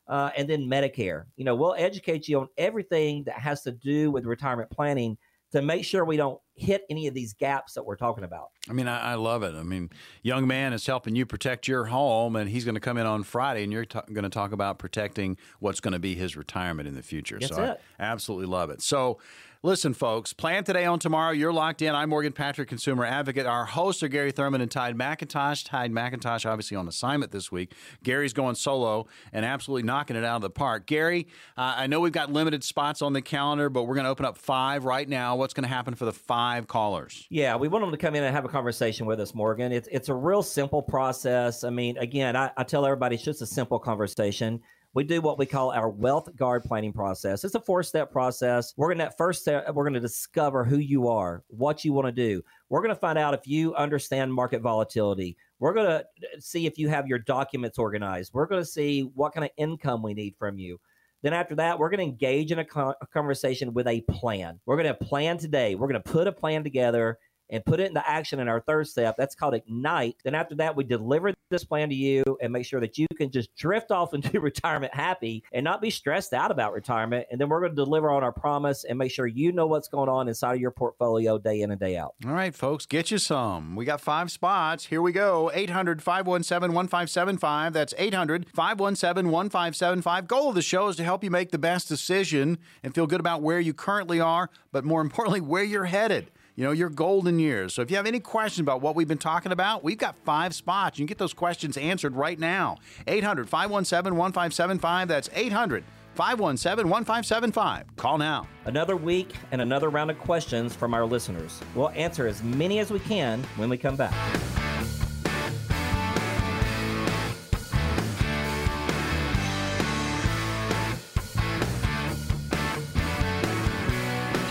uh, 0.08 0.30
and 0.36 0.50
then 0.50 0.64
Medicare. 0.64 1.26
You 1.38 1.46
know, 1.46 1.56
we'll 1.56 1.76
educate 1.78 2.28
you 2.28 2.40
on 2.42 2.48
everything 2.58 3.24
that 3.26 3.36
has 3.40 3.62
to 3.64 3.72
do 3.72 4.12
with 4.12 4.26
retirement 4.26 4.70
planning 4.70 5.18
to 5.52 5.62
make 5.62 5.84
sure 5.84 6.06
we 6.06 6.18
don't 6.18 6.40
hit 6.56 6.84
any 6.90 7.08
of 7.08 7.14
these 7.14 7.34
gaps 7.34 7.74
that 7.74 7.86
we're 7.86 7.96
talking 7.96 8.24
about. 8.24 8.50
I 8.70 8.74
mean, 8.74 8.88
I, 8.88 9.12
I 9.12 9.16
love 9.16 9.44
it. 9.44 9.56
I 9.56 9.64
mean, 9.64 9.90
young 10.24 10.48
man 10.48 10.74
is 10.74 10.86
helping 10.86 11.16
you 11.16 11.26
protect 11.26 11.68
your 11.68 11.86
home, 11.86 12.36
and 12.36 12.50
he's 12.50 12.64
going 12.66 12.76
to 12.76 12.82
come 12.82 12.98
in 12.98 13.06
on 13.06 13.24
Friday, 13.24 13.64
and 13.64 13.74
you're 13.74 13.86
t- 13.86 14.00
going 14.14 14.24
to 14.24 14.30
talk 14.30 14.52
about 14.52 14.80
protecting 14.80 15.38
what's 15.60 15.80
going 15.80 15.94
to 15.94 16.00
be 16.00 16.16
his 16.16 16.38
retirement 16.38 16.88
in 16.88 16.96
the 16.96 17.04
future. 17.04 17.38
That's 17.40 17.56
so 17.56 17.64
it. 17.64 17.82
I 18.00 18.04
absolutely 18.04 18.48
love 18.48 18.70
it. 18.70 18.82
So 18.82 19.20
Listen, 19.64 19.94
folks, 19.94 20.34
plan 20.34 20.64
today 20.64 20.86
on 20.86 20.98
tomorrow. 20.98 21.30
You're 21.30 21.54
locked 21.54 21.84
in. 21.84 21.94
I'm 21.94 22.10
Morgan 22.10 22.34
Patrick, 22.34 22.68
consumer 22.68 23.06
advocate. 23.06 23.46
Our 23.46 23.66
hosts 23.66 24.02
are 24.02 24.08
Gary 24.08 24.32
Thurman 24.32 24.60
and 24.60 24.72
Todd 24.72 24.98
McIntosh. 24.98 25.70
Todd 25.70 25.92
McIntosh, 25.92 26.50
obviously, 26.50 26.76
on 26.78 26.88
assignment 26.88 27.32
this 27.32 27.52
week. 27.52 27.76
Gary's 28.02 28.34
going 28.34 28.56
solo 28.56 29.06
and 29.32 29.46
absolutely 29.46 29.84
knocking 29.84 30.16
it 30.16 30.24
out 30.24 30.38
of 30.38 30.42
the 30.42 30.50
park. 30.50 30.88
Gary, 30.88 31.28
uh, 31.56 31.76
I 31.78 31.86
know 31.86 32.00
we've 32.00 32.12
got 32.12 32.32
limited 32.34 32.64
spots 32.64 33.04
on 33.04 33.14
the 33.14 33.22
calendar, 33.22 33.70
but 33.70 33.84
we're 33.84 33.94
going 33.94 34.06
to 34.06 34.10
open 34.10 34.26
up 34.26 34.40
five 34.40 34.84
right 34.84 35.08
now. 35.08 35.36
What's 35.36 35.54
going 35.54 35.66
to 35.66 35.70
happen 35.70 35.94
for 35.94 36.06
the 36.06 36.12
five 36.12 36.68
callers? 36.68 37.28
Yeah, 37.30 37.56
we 37.56 37.68
want 37.68 37.84
them 37.84 37.92
to 37.92 37.98
come 37.98 38.16
in 38.16 38.24
and 38.24 38.34
have 38.34 38.46
a 38.46 38.50
conversation 38.50 39.06
with 39.06 39.20
us, 39.20 39.36
Morgan. 39.36 39.72
It's, 39.72 39.88
it's 39.92 40.10
a 40.10 40.16
real 40.16 40.42
simple 40.42 40.82
process. 40.82 41.64
I 41.64 41.70
mean, 41.70 42.00
again, 42.00 42.36
I, 42.36 42.50
I 42.58 42.64
tell 42.64 42.84
everybody 42.84 43.14
it's 43.14 43.24
just 43.24 43.44
a 43.44 43.48
simple 43.48 43.78
conversation 43.78 44.62
we 44.94 45.04
do 45.04 45.22
what 45.22 45.40
we 45.40 45.46
call 45.46 45.72
our 45.72 45.90
wealth 45.90 46.36
guard 46.36 46.64
planning 46.64 46.92
process. 46.92 47.44
It's 47.44 47.56
a 47.56 47.62
four 47.62 47.82
step 47.84 48.12
process. 48.12 48.74
We're 48.76 48.94
going 48.94 49.08
to 49.08 49.14
first 49.18 49.42
step, 49.42 49.74
we're 49.74 49.86
going 49.86 49.94
to 49.94 50.00
discover 50.00 50.66
who 50.66 50.78
you 50.78 51.08
are, 51.08 51.44
what 51.48 51.86
you 51.86 51.94
want 51.94 52.08
to 52.08 52.12
do. 52.12 52.42
We're 52.70 52.82
going 52.82 52.94
to 52.94 53.00
find 53.00 53.18
out 53.18 53.34
if 53.34 53.48
you 53.48 53.74
understand 53.76 54.34
market 54.34 54.62
volatility. 54.62 55.38
We're 55.60 55.74
going 55.74 55.88
to 55.88 56.00
uh, 56.00 56.40
see 56.40 56.66
if 56.66 56.78
you 56.78 56.90
have 56.90 57.08
your 57.08 57.20
documents 57.20 57.78
organized. 57.78 58.34
We're 58.34 58.48
going 58.48 58.62
to 58.62 58.70
see 58.70 59.04
what 59.16 59.34
kind 59.34 59.46
of 59.46 59.52
income 59.58 60.04
we 60.04 60.14
need 60.14 60.36
from 60.38 60.58
you. 60.58 60.80
Then 61.22 61.34
after 61.34 61.56
that, 61.56 61.78
we're 61.78 61.90
going 61.90 62.00
to 62.00 62.12
engage 62.12 62.52
in 62.52 62.60
a, 62.60 62.66
a 62.66 63.08
conversation 63.14 63.74
with 63.74 63.88
a 63.88 64.02
plan. 64.02 64.60
We're 64.66 64.78
going 64.78 64.88
to 64.88 65.06
plan 65.06 65.38
today. 65.38 65.76
We're 65.76 65.88
going 65.88 66.02
to 66.02 66.12
put 66.12 66.28
a 66.28 66.32
plan 66.32 66.64
together 66.64 67.20
and 67.52 67.64
put 67.66 67.80
it 67.80 67.88
into 67.88 68.10
action 68.10 68.40
in 68.40 68.48
our 68.48 68.62
third 68.62 68.88
step. 68.88 69.16
That's 69.18 69.36
called 69.36 69.54
Ignite. 69.54 70.16
Then 70.24 70.34
after 70.34 70.56
that, 70.56 70.76
we 70.76 70.84
deliver 70.84 71.34
this 71.50 71.64
plan 71.66 71.90
to 71.90 71.96
you 71.96 72.24
and 72.42 72.52
make 72.52 72.66
sure 72.66 72.80
that 72.80 72.98
you 72.98 73.06
can 73.16 73.30
just 73.30 73.54
drift 73.56 73.92
off 73.92 74.14
into 74.14 74.40
retirement 74.40 74.96
happy 74.96 75.44
and 75.52 75.64
not 75.64 75.82
be 75.82 75.90
stressed 75.90 76.34
out 76.34 76.50
about 76.50 76.74
retirement. 76.74 77.28
And 77.30 77.40
then 77.40 77.50
we're 77.50 77.60
going 77.60 77.74
to 77.74 77.76
deliver 77.76 78.10
on 78.10 78.24
our 78.24 78.32
promise 78.32 78.86
and 78.86 78.98
make 78.98 79.12
sure 79.12 79.28
you 79.28 79.52
know 79.52 79.68
what's 79.68 79.90
going 79.90 80.10
on 80.10 80.28
inside 80.28 80.56
of 80.56 80.62
your 80.62 80.72
portfolio 80.72 81.38
day 81.38 81.62
in 81.62 81.72
and 81.72 81.80
day 81.80 81.98
out. 81.98 82.16
All 82.26 82.32
right, 82.32 82.56
folks, 82.56 82.86
get 82.86 83.12
you 83.12 83.18
some. 83.18 83.76
We 83.76 83.86
got 83.86 84.02
five 84.02 84.32
spots. 84.32 84.86
Here 84.86 85.02
we 85.02 85.12
go 85.12 85.52
800 85.54 86.02
517 86.02 86.74
1575. 86.74 87.74
That's 87.74 87.94
800 87.98 88.48
517 88.54 89.30
1575. 89.30 90.28
Goal 90.28 90.50
of 90.50 90.56
the 90.56 90.62
show 90.62 90.88
is 90.88 90.96
to 90.96 91.04
help 91.04 91.24
you 91.24 91.30
make 91.30 91.52
the 91.52 91.58
best 91.58 91.90
decision 91.90 92.58
and 92.82 92.96
feel 92.96 93.08
good 93.08 93.20
about 93.20 93.42
where 93.42 93.60
you 93.60 93.74
currently 93.74 94.20
are, 94.20 94.50
but 94.72 94.86
more 94.86 95.02
importantly, 95.02 95.42
where 95.42 95.64
you're 95.64 95.86
headed 95.86 96.32
you 96.56 96.64
know, 96.64 96.72
your 96.72 96.90
golden 96.90 97.40
years. 97.40 97.74
So 97.74 97.82
if 97.82 97.90
you 97.90 97.98
have 97.98 98.06
any 98.06 98.20
questions 98.20 98.62
about 98.64 98.82
what 98.82 98.96
we've 98.96 99.08
been 99.08 99.18
talking 99.18 99.52
about, 99.52 99.84
we've 99.84 99.98
got 99.98 100.16
five 100.26 100.54
spots. 100.54 101.00
You 101.00 101.04
can 101.04 101.08
get 101.08 101.18
those 101.18 101.34
questions 101.34 101.78
answered 101.78 102.16
right 102.16 102.38
now. 102.38 102.78
800 103.08 103.50
517 103.50 104.16
1575. 104.16 105.08
That's 105.08 105.30
800 105.34 105.84
517 106.16 106.90
1575. 106.90 107.96
Call 107.96 108.18
now. 108.18 108.48
Another 108.66 108.96
week 108.96 109.34
and 109.52 109.62
another 109.62 109.90
round 109.90 110.12
of 110.12 110.20
questions 110.20 110.76
from 110.76 110.94
our 110.94 111.06
listeners. 111.06 111.60
We'll 111.76 111.90
answer 111.90 112.28
as 112.28 112.44
many 112.44 112.80
as 112.80 112.92
we 112.92 113.00
can 113.00 113.44
when 113.56 113.70
we 113.70 113.78
come 113.78 113.96
back. 113.96 114.14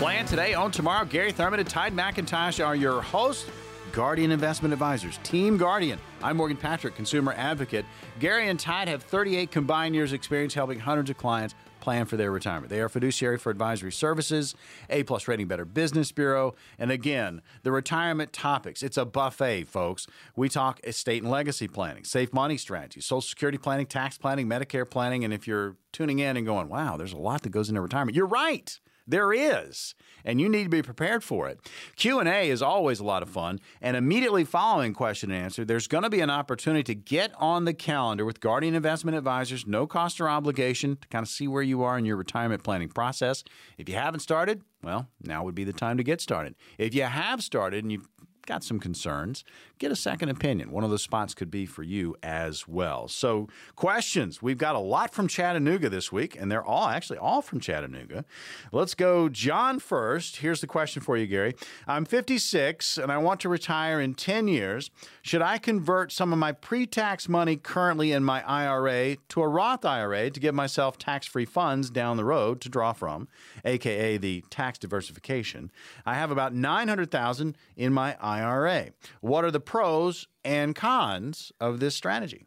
Plan 0.01 0.25
today, 0.25 0.55
own 0.55 0.71
tomorrow. 0.71 1.05
Gary 1.05 1.31
Thurman 1.31 1.59
and 1.59 1.69
Todd 1.69 1.93
McIntosh 1.93 2.65
are 2.65 2.75
your 2.75 3.03
hosts. 3.03 3.47
Guardian 3.91 4.31
Investment 4.31 4.73
Advisors, 4.73 5.19
Team 5.19 5.57
Guardian. 5.57 5.99
I'm 6.23 6.37
Morgan 6.37 6.57
Patrick, 6.57 6.95
consumer 6.95 7.35
advocate. 7.37 7.85
Gary 8.19 8.49
and 8.49 8.59
Todd 8.59 8.87
have 8.87 9.03
38 9.03 9.51
combined 9.51 9.93
years 9.93 10.11
experience 10.11 10.55
helping 10.55 10.79
hundreds 10.79 11.11
of 11.11 11.17
clients 11.17 11.53
plan 11.81 12.07
for 12.07 12.17
their 12.17 12.31
retirement. 12.31 12.71
They 12.71 12.79
are 12.79 12.89
fiduciary 12.89 13.37
for 13.37 13.51
advisory 13.51 13.91
services, 13.91 14.55
A 14.89 15.03
plus 15.03 15.27
rating 15.27 15.47
Better 15.47 15.65
Business 15.65 16.11
Bureau, 16.11 16.55
and 16.79 16.89
again, 16.89 17.43
the 17.61 17.71
retirement 17.71 18.33
topics. 18.33 18.81
It's 18.81 18.97
a 18.97 19.05
buffet, 19.05 19.65
folks. 19.65 20.07
We 20.35 20.49
talk 20.49 20.79
estate 20.83 21.21
and 21.21 21.31
legacy 21.31 21.67
planning, 21.67 22.05
safe 22.05 22.33
money 22.33 22.57
strategies, 22.57 23.05
social 23.05 23.21
security 23.21 23.59
planning, 23.59 23.85
tax 23.85 24.17
planning, 24.17 24.47
Medicare 24.47 24.89
planning, 24.89 25.23
and 25.23 25.31
if 25.31 25.47
you're 25.47 25.75
tuning 25.91 26.17
in 26.17 26.37
and 26.37 26.45
going, 26.47 26.69
"Wow, 26.69 26.97
there's 26.97 27.13
a 27.13 27.17
lot 27.17 27.43
that 27.43 27.49
goes 27.49 27.69
into 27.69 27.81
retirement." 27.81 28.15
You're 28.15 28.25
right. 28.25 28.79
There 29.07 29.33
is, 29.33 29.95
and 30.23 30.39
you 30.39 30.47
need 30.47 30.63
to 30.63 30.69
be 30.69 30.81
prepared 30.81 31.23
for 31.23 31.49
it. 31.49 31.59
Q&A 31.95 32.49
is 32.49 32.61
always 32.61 32.99
a 32.99 33.03
lot 33.03 33.23
of 33.23 33.29
fun, 33.29 33.59
and 33.81 33.97
immediately 33.97 34.43
following 34.43 34.93
question 34.93 35.31
and 35.31 35.43
answer, 35.43 35.65
there's 35.65 35.87
going 35.87 36.03
to 36.03 36.09
be 36.09 36.21
an 36.21 36.29
opportunity 36.29 36.83
to 36.83 36.95
get 36.95 37.31
on 37.37 37.65
the 37.65 37.73
calendar 37.73 38.25
with 38.25 38.39
Guardian 38.39 38.75
Investment 38.75 39.17
Advisors, 39.17 39.65
no 39.65 39.87
cost 39.87 40.21
or 40.21 40.29
obligation 40.29 40.97
to 40.97 41.07
kind 41.07 41.23
of 41.23 41.29
see 41.29 41.47
where 41.47 41.63
you 41.63 41.83
are 41.83 41.97
in 41.97 42.05
your 42.05 42.17
retirement 42.17 42.63
planning 42.63 42.89
process. 42.89 43.43
If 43.77 43.89
you 43.89 43.95
haven't 43.95 44.21
started, 44.21 44.61
well, 44.83 45.07
now 45.21 45.43
would 45.43 45.55
be 45.55 45.63
the 45.63 45.73
time 45.73 45.97
to 45.97 46.03
get 46.03 46.21
started. 46.21 46.55
If 46.77 46.93
you 46.93 47.03
have 47.03 47.43
started 47.43 47.83
and 47.83 47.91
you've 47.91 48.07
got 48.45 48.63
some 48.63 48.79
concerns, 48.79 49.43
get 49.81 49.91
a 49.91 49.95
second 49.95 50.29
opinion. 50.29 50.71
One 50.71 50.83
of 50.83 50.91
those 50.91 51.01
spots 51.01 51.33
could 51.33 51.49
be 51.49 51.65
for 51.65 51.81
you 51.81 52.15
as 52.21 52.67
well. 52.67 53.07
So, 53.07 53.49
questions. 53.75 54.39
We've 54.39 54.57
got 54.57 54.75
a 54.75 54.79
lot 54.79 55.11
from 55.11 55.27
Chattanooga 55.27 55.89
this 55.89 56.11
week, 56.11 56.39
and 56.39 56.51
they're 56.51 56.63
all 56.63 56.87
actually 56.87 57.17
all 57.17 57.41
from 57.41 57.59
Chattanooga. 57.59 58.23
Let's 58.71 58.93
go, 58.93 59.27
John, 59.27 59.79
first. 59.79 60.37
Here's 60.37 60.61
the 60.61 60.67
question 60.67 61.01
for 61.01 61.17
you, 61.17 61.25
Gary. 61.25 61.55
I'm 61.87 62.05
56 62.05 62.99
and 62.99 63.11
I 63.11 63.17
want 63.17 63.39
to 63.39 63.49
retire 63.49 63.99
in 63.99 64.13
10 64.13 64.47
years. 64.47 64.91
Should 65.23 65.41
I 65.41 65.57
convert 65.57 66.11
some 66.11 66.31
of 66.31 66.37
my 66.37 66.51
pre 66.51 66.85
tax 66.85 67.27
money 67.27 67.55
currently 67.55 68.11
in 68.11 68.23
my 68.23 68.43
IRA 68.47 69.15
to 69.29 69.41
a 69.41 69.47
Roth 69.47 69.83
IRA 69.83 70.29
to 70.29 70.39
give 70.39 70.53
myself 70.53 70.99
tax 70.99 71.25
free 71.25 71.45
funds 71.45 71.89
down 71.89 72.17
the 72.17 72.25
road 72.25 72.61
to 72.61 72.69
draw 72.69 72.93
from, 72.93 73.27
aka 73.65 74.17
the 74.17 74.43
tax 74.51 74.77
diversification? 74.77 75.71
I 76.05 76.13
have 76.13 76.29
about 76.29 76.53
900,000 76.53 77.57
in 77.75 77.93
my 77.93 78.15
IRA. 78.21 78.91
What 79.21 79.43
are 79.43 79.51
the 79.51 79.59
pros 79.71 80.27
and 80.43 80.75
cons 80.75 81.49
of 81.61 81.79
this 81.79 81.95
strategy? 81.95 82.45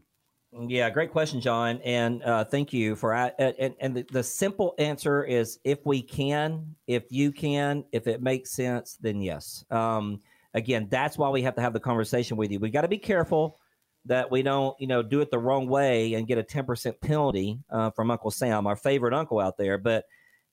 Yeah, 0.53 0.91
great 0.91 1.11
question, 1.11 1.41
John, 1.41 1.81
and 1.83 2.23
uh, 2.23 2.45
thank 2.45 2.71
you 2.71 2.95
for. 2.97 3.15
Uh, 3.15 3.31
and, 3.39 3.75
and 3.81 3.97
the, 3.97 4.07
the, 4.13 4.23
simple 4.23 4.75
answer 4.79 5.25
is 5.25 5.59
if 5.65 5.79
we 5.87 6.03
can, 6.03 6.77
if 6.87 7.05
you 7.11 7.33
can, 7.33 7.83
if 7.93 8.07
it 8.07 8.23
makes 8.23 8.51
sense, 8.51 8.99
then 9.01 9.23
yes. 9.23 9.65
Um, 9.71 10.21
again, 10.53 10.87
that's 10.91 11.17
why 11.17 11.31
we 11.31 11.41
have 11.41 11.55
to 11.55 11.63
have 11.63 11.73
the 11.73 11.81
conversation 11.81 12.37
with 12.37 12.53
you. 12.53 12.61
We 12.61 12.69
got 12.69 12.83
to 12.83 12.89
be 12.89 12.99
careful 12.99 13.59
that 14.05 14.31
we 14.31 14.43
don't, 14.43 14.79
you 14.79 14.87
know, 14.87 15.03
do 15.03 15.23
it 15.23 15.31
the 15.31 15.39
wrong 15.39 15.67
way 15.67 16.13
and 16.13 16.29
get 16.29 16.37
a 16.37 16.43
ten 16.43 16.67
percent 16.67 17.01
penalty 17.01 17.59
uh, 17.71 17.91
from 17.93 18.11
Uncle 18.11 18.33
Sam, 18.33 18.67
our 18.67 18.77
favorite 18.77 19.15
uncle 19.15 19.41
out 19.41 19.57
there. 19.57 19.79
But 19.79 20.05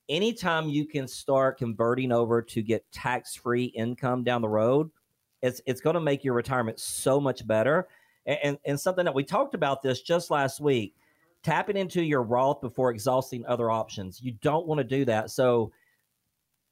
anytime 0.08 0.70
you 0.70 0.86
can 0.86 1.06
start 1.06 1.58
converting 1.58 2.14
over 2.14 2.42
to 2.42 2.62
get 2.62 2.90
tax 2.94 3.36
free 3.36 3.66
income 3.66 4.24
down 4.24 4.42
the 4.42 4.48
road, 4.48 4.90
it's 5.42 5.62
it's 5.66 5.82
going 5.82 5.96
to 5.96 6.00
make 6.00 6.24
your 6.24 6.34
retirement 6.34 6.80
so 6.80 7.20
much 7.20 7.46
better. 7.46 7.88
And, 8.26 8.40
and, 8.44 8.58
and 8.66 8.80
something 8.80 9.06
that 9.06 9.16
we 9.16 9.24
talked 9.24 9.56
about 9.56 9.82
this 9.82 10.02
just 10.02 10.30
last 10.30 10.60
week, 10.60 10.96
tapping 11.44 11.78
into 11.78 12.04
your 12.04 12.22
Roth 12.22 12.62
before 12.62 12.92
exhausting 12.92 13.46
other 13.46 13.72
options. 13.72 14.22
You 14.22 14.34
don't 14.42 14.68
want 14.68 14.78
to 14.78 14.84
do 14.84 15.06
that. 15.06 15.32
So 15.32 15.72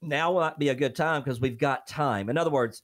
now 0.02 0.34
might 0.34 0.60
be 0.60 0.70
a 0.70 0.76
good 0.76 0.96
time 0.96 1.22
because 1.22 1.42
we've 1.42 1.58
got 1.58 1.88
time. 1.88 2.30
In 2.30 2.38
other 2.38 2.52
words, 2.52 2.84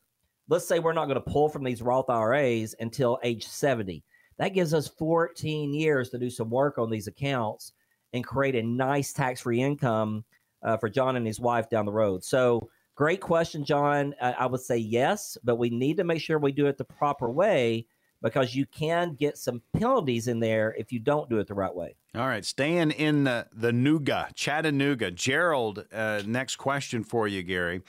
let's 0.49 0.67
say 0.67 0.79
we're 0.79 0.93
not 0.93 1.05
going 1.05 1.15
to 1.15 1.31
pull 1.31 1.49
from 1.49 1.63
these 1.63 1.81
Roth 1.81 2.09
IRAs 2.09 2.75
until 2.79 3.19
age 3.23 3.47
70. 3.47 4.03
That 4.38 4.53
gives 4.53 4.73
us 4.73 4.88
14 4.88 5.73
years 5.73 6.09
to 6.09 6.17
do 6.17 6.29
some 6.29 6.49
work 6.49 6.77
on 6.77 6.89
these 6.89 7.07
accounts 7.07 7.73
and 8.13 8.23
create 8.23 8.55
a 8.55 8.63
nice 8.63 9.13
tax 9.13 9.41
free 9.41 9.61
income 9.61 10.25
uh, 10.63 10.77
for 10.77 10.89
John 10.89 11.15
and 11.15 11.25
his 11.25 11.39
wife 11.39 11.69
down 11.69 11.86
the 11.86 11.91
road. 11.91 12.23
So 12.23 12.69
Great 12.95 13.19
question, 13.19 13.65
John. 13.65 14.15
Uh, 14.21 14.33
I 14.39 14.45
would 14.45 14.61
say 14.61 14.77
yes, 14.77 15.37
but 15.43 15.57
we 15.57 15.69
need 15.69 15.97
to 15.97 16.03
make 16.03 16.21
sure 16.21 16.39
we 16.39 16.53
do 16.53 16.67
it 16.67 16.77
the 16.77 16.85
proper 16.85 17.29
way 17.29 17.85
because 18.21 18.55
you 18.55 18.65
can 18.65 19.13
get 19.13 19.37
some 19.37 19.61
penalties 19.73 20.27
in 20.27 20.39
there 20.39 20.73
if 20.77 20.91
you 20.91 20.99
don't 20.99 21.29
do 21.29 21.37
it 21.37 21.47
the 21.47 21.53
right 21.53 21.73
way. 21.75 21.95
All 22.15 22.25
right, 22.25 22.45
staying 22.45 22.91
in 22.91 23.25
the, 23.25 23.47
the 23.53 23.71
Nooga, 23.71 24.33
Chattanooga. 24.33 25.11
Gerald, 25.11 25.85
uh, 25.93 26.23
next 26.25 26.55
question 26.55 27.03
for 27.03 27.27
you, 27.27 27.43
Gary. 27.43 27.81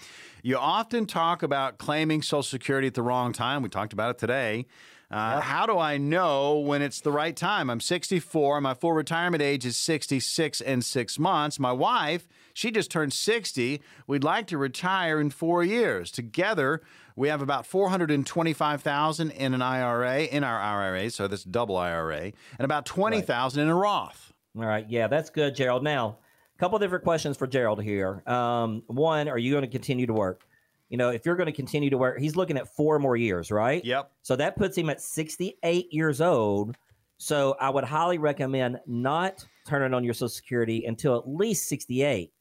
You 0.43 0.59
often 0.59 1.07
talk 1.07 1.43
about 1.43 1.79
claiming 1.79 2.21
Social 2.23 2.43
Security 2.43 2.89
at 2.89 2.95
the 2.95 3.03
wrong 3.03 3.33
time. 3.33 3.63
We 3.63 3.69
talked 3.69 3.93
about 3.93 4.11
it 4.11 4.19
today. 4.19 4.67
Uh. 5.11 5.41
How 5.41 5.67
do 5.67 5.79
I 5.79 5.99
know 5.99 6.59
when 6.59 6.83
it's 6.83 7.01
the 7.01 7.13
right 7.13 7.37
time? 7.37 7.71
I'm 7.71 7.81
64. 7.81 8.61
My 8.61 8.75
full 8.75 8.93
retirement 8.93 9.43
age 9.43 9.65
is 9.65 9.77
66 9.77 10.61
and 10.61 10.85
six 10.85 11.19
months. 11.19 11.61
My 11.61 11.73
wife, 11.73 12.27
she 12.57 12.71
just 12.71 12.91
turned 12.91 13.13
60. 13.13 13.83
We'd 14.07 14.25
like 14.25 14.47
to 14.47 14.57
retire 14.57 15.21
in 15.21 15.29
four 15.29 15.63
years. 15.63 16.11
Together, 16.11 16.81
we 17.15 17.29
have 17.29 17.43
about 17.43 17.67
425,000 17.67 19.31
in 19.31 19.53
an 19.53 19.61
IRA, 19.61 20.23
in 20.23 20.43
our 20.43 20.59
IRA, 20.59 21.11
so 21.11 21.29
that's 21.29 21.45
double 21.45 21.77
IRA, 21.77 22.33
and 22.59 22.65
about 22.65 22.87
20,000 22.87 23.61
right. 23.61 23.63
in 23.63 23.71
a 23.71 23.75
Roth. 23.75 24.33
All 24.57 24.65
right. 24.65 24.87
Yeah, 24.89 25.07
that's 25.07 25.29
good, 25.29 25.55
Gerald. 25.55 25.85
Now, 25.85 26.17
a 26.55 26.59
couple 26.59 26.79
different 26.79 27.05
questions 27.05 27.37
for 27.37 27.47
Gerald 27.47 27.83
here. 27.83 28.23
Um, 28.27 28.83
one, 28.87 29.29
are 29.29 29.37
you 29.37 29.53
going 29.53 29.65
to 29.65 29.71
continue 29.71 30.07
to 30.07 30.15
work? 30.15 30.47
You 30.89 30.97
know, 30.97 31.11
if 31.11 31.27
you're 31.27 31.37
going 31.37 31.49
to 31.49 31.53
continue 31.53 31.91
to 31.91 31.99
work, 31.99 32.19
he's 32.19 32.37
looking 32.37 32.57
at 32.57 32.75
four 32.75 32.99
more 32.99 33.19
years, 33.19 33.51
right? 33.51 33.85
Yep. 33.85 34.13
So 34.23 34.35
that 34.35 34.57
puts 34.57 34.79
him 34.79 34.89
at 34.89 35.03
68 35.03 35.93
years 35.93 36.23
old. 36.23 36.75
So 37.19 37.55
I 37.61 37.69
would 37.69 37.85
highly 37.85 38.17
recommend 38.17 38.79
not 38.87 39.45
turning 39.67 39.93
on 39.93 40.05
your 40.05 40.15
Social 40.15 40.31
Security 40.31 40.87
until 40.87 41.17
at 41.19 41.29
least 41.29 41.69
68. 41.69 42.33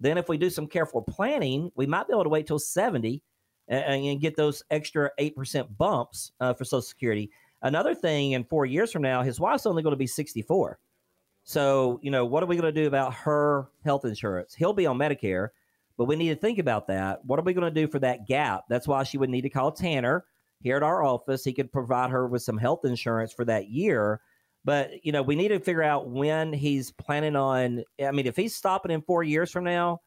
Then, 0.00 0.18
if 0.18 0.28
we 0.28 0.38
do 0.38 0.50
some 0.50 0.66
careful 0.66 1.02
planning, 1.02 1.70
we 1.76 1.86
might 1.86 2.06
be 2.08 2.14
able 2.14 2.24
to 2.24 2.30
wait 2.30 2.46
till 2.46 2.58
70 2.58 3.22
and, 3.68 4.04
and 4.06 4.20
get 4.20 4.36
those 4.36 4.62
extra 4.70 5.10
8% 5.18 5.76
bumps 5.76 6.32
uh, 6.40 6.54
for 6.54 6.64
Social 6.64 6.82
Security. 6.82 7.30
Another 7.62 7.94
thing, 7.94 8.32
in 8.32 8.44
four 8.44 8.66
years 8.66 8.90
from 8.90 9.02
now, 9.02 9.22
his 9.22 9.38
wife's 9.38 9.66
only 9.66 9.82
going 9.82 9.92
to 9.92 9.98
be 9.98 10.06
64. 10.06 10.78
So, 11.44 11.98
you 12.02 12.10
know, 12.10 12.24
what 12.24 12.42
are 12.42 12.46
we 12.46 12.56
going 12.56 12.72
to 12.72 12.80
do 12.80 12.86
about 12.86 13.14
her 13.14 13.68
health 13.84 14.04
insurance? 14.04 14.54
He'll 14.54 14.72
be 14.72 14.86
on 14.86 14.98
Medicare, 14.98 15.48
but 15.96 16.04
we 16.04 16.16
need 16.16 16.28
to 16.30 16.36
think 16.36 16.58
about 16.58 16.86
that. 16.88 17.24
What 17.24 17.38
are 17.38 17.42
we 17.42 17.52
going 17.52 17.72
to 17.72 17.80
do 17.80 17.88
for 17.88 17.98
that 17.98 18.26
gap? 18.26 18.64
That's 18.68 18.88
why 18.88 19.02
she 19.02 19.18
would 19.18 19.30
need 19.30 19.42
to 19.42 19.50
call 19.50 19.72
Tanner 19.72 20.24
here 20.60 20.76
at 20.76 20.82
our 20.82 21.02
office. 21.02 21.44
He 21.44 21.52
could 21.52 21.72
provide 21.72 22.10
her 22.10 22.26
with 22.26 22.42
some 22.42 22.58
health 22.58 22.84
insurance 22.84 23.32
for 23.32 23.44
that 23.46 23.68
year. 23.68 24.20
But, 24.64 25.04
you 25.04 25.12
know, 25.12 25.22
we 25.22 25.36
need 25.36 25.48
to 25.48 25.58
figure 25.58 25.82
out 25.82 26.08
when 26.08 26.52
he's 26.52 26.90
planning 26.90 27.36
on. 27.36 27.82
I 28.02 28.10
mean, 28.10 28.26
if 28.26 28.36
he's 28.36 28.54
stopping 28.54 28.92
in 28.92 29.00
four 29.02 29.22
years 29.22 29.50
from 29.50 29.64
now, 29.64 30.00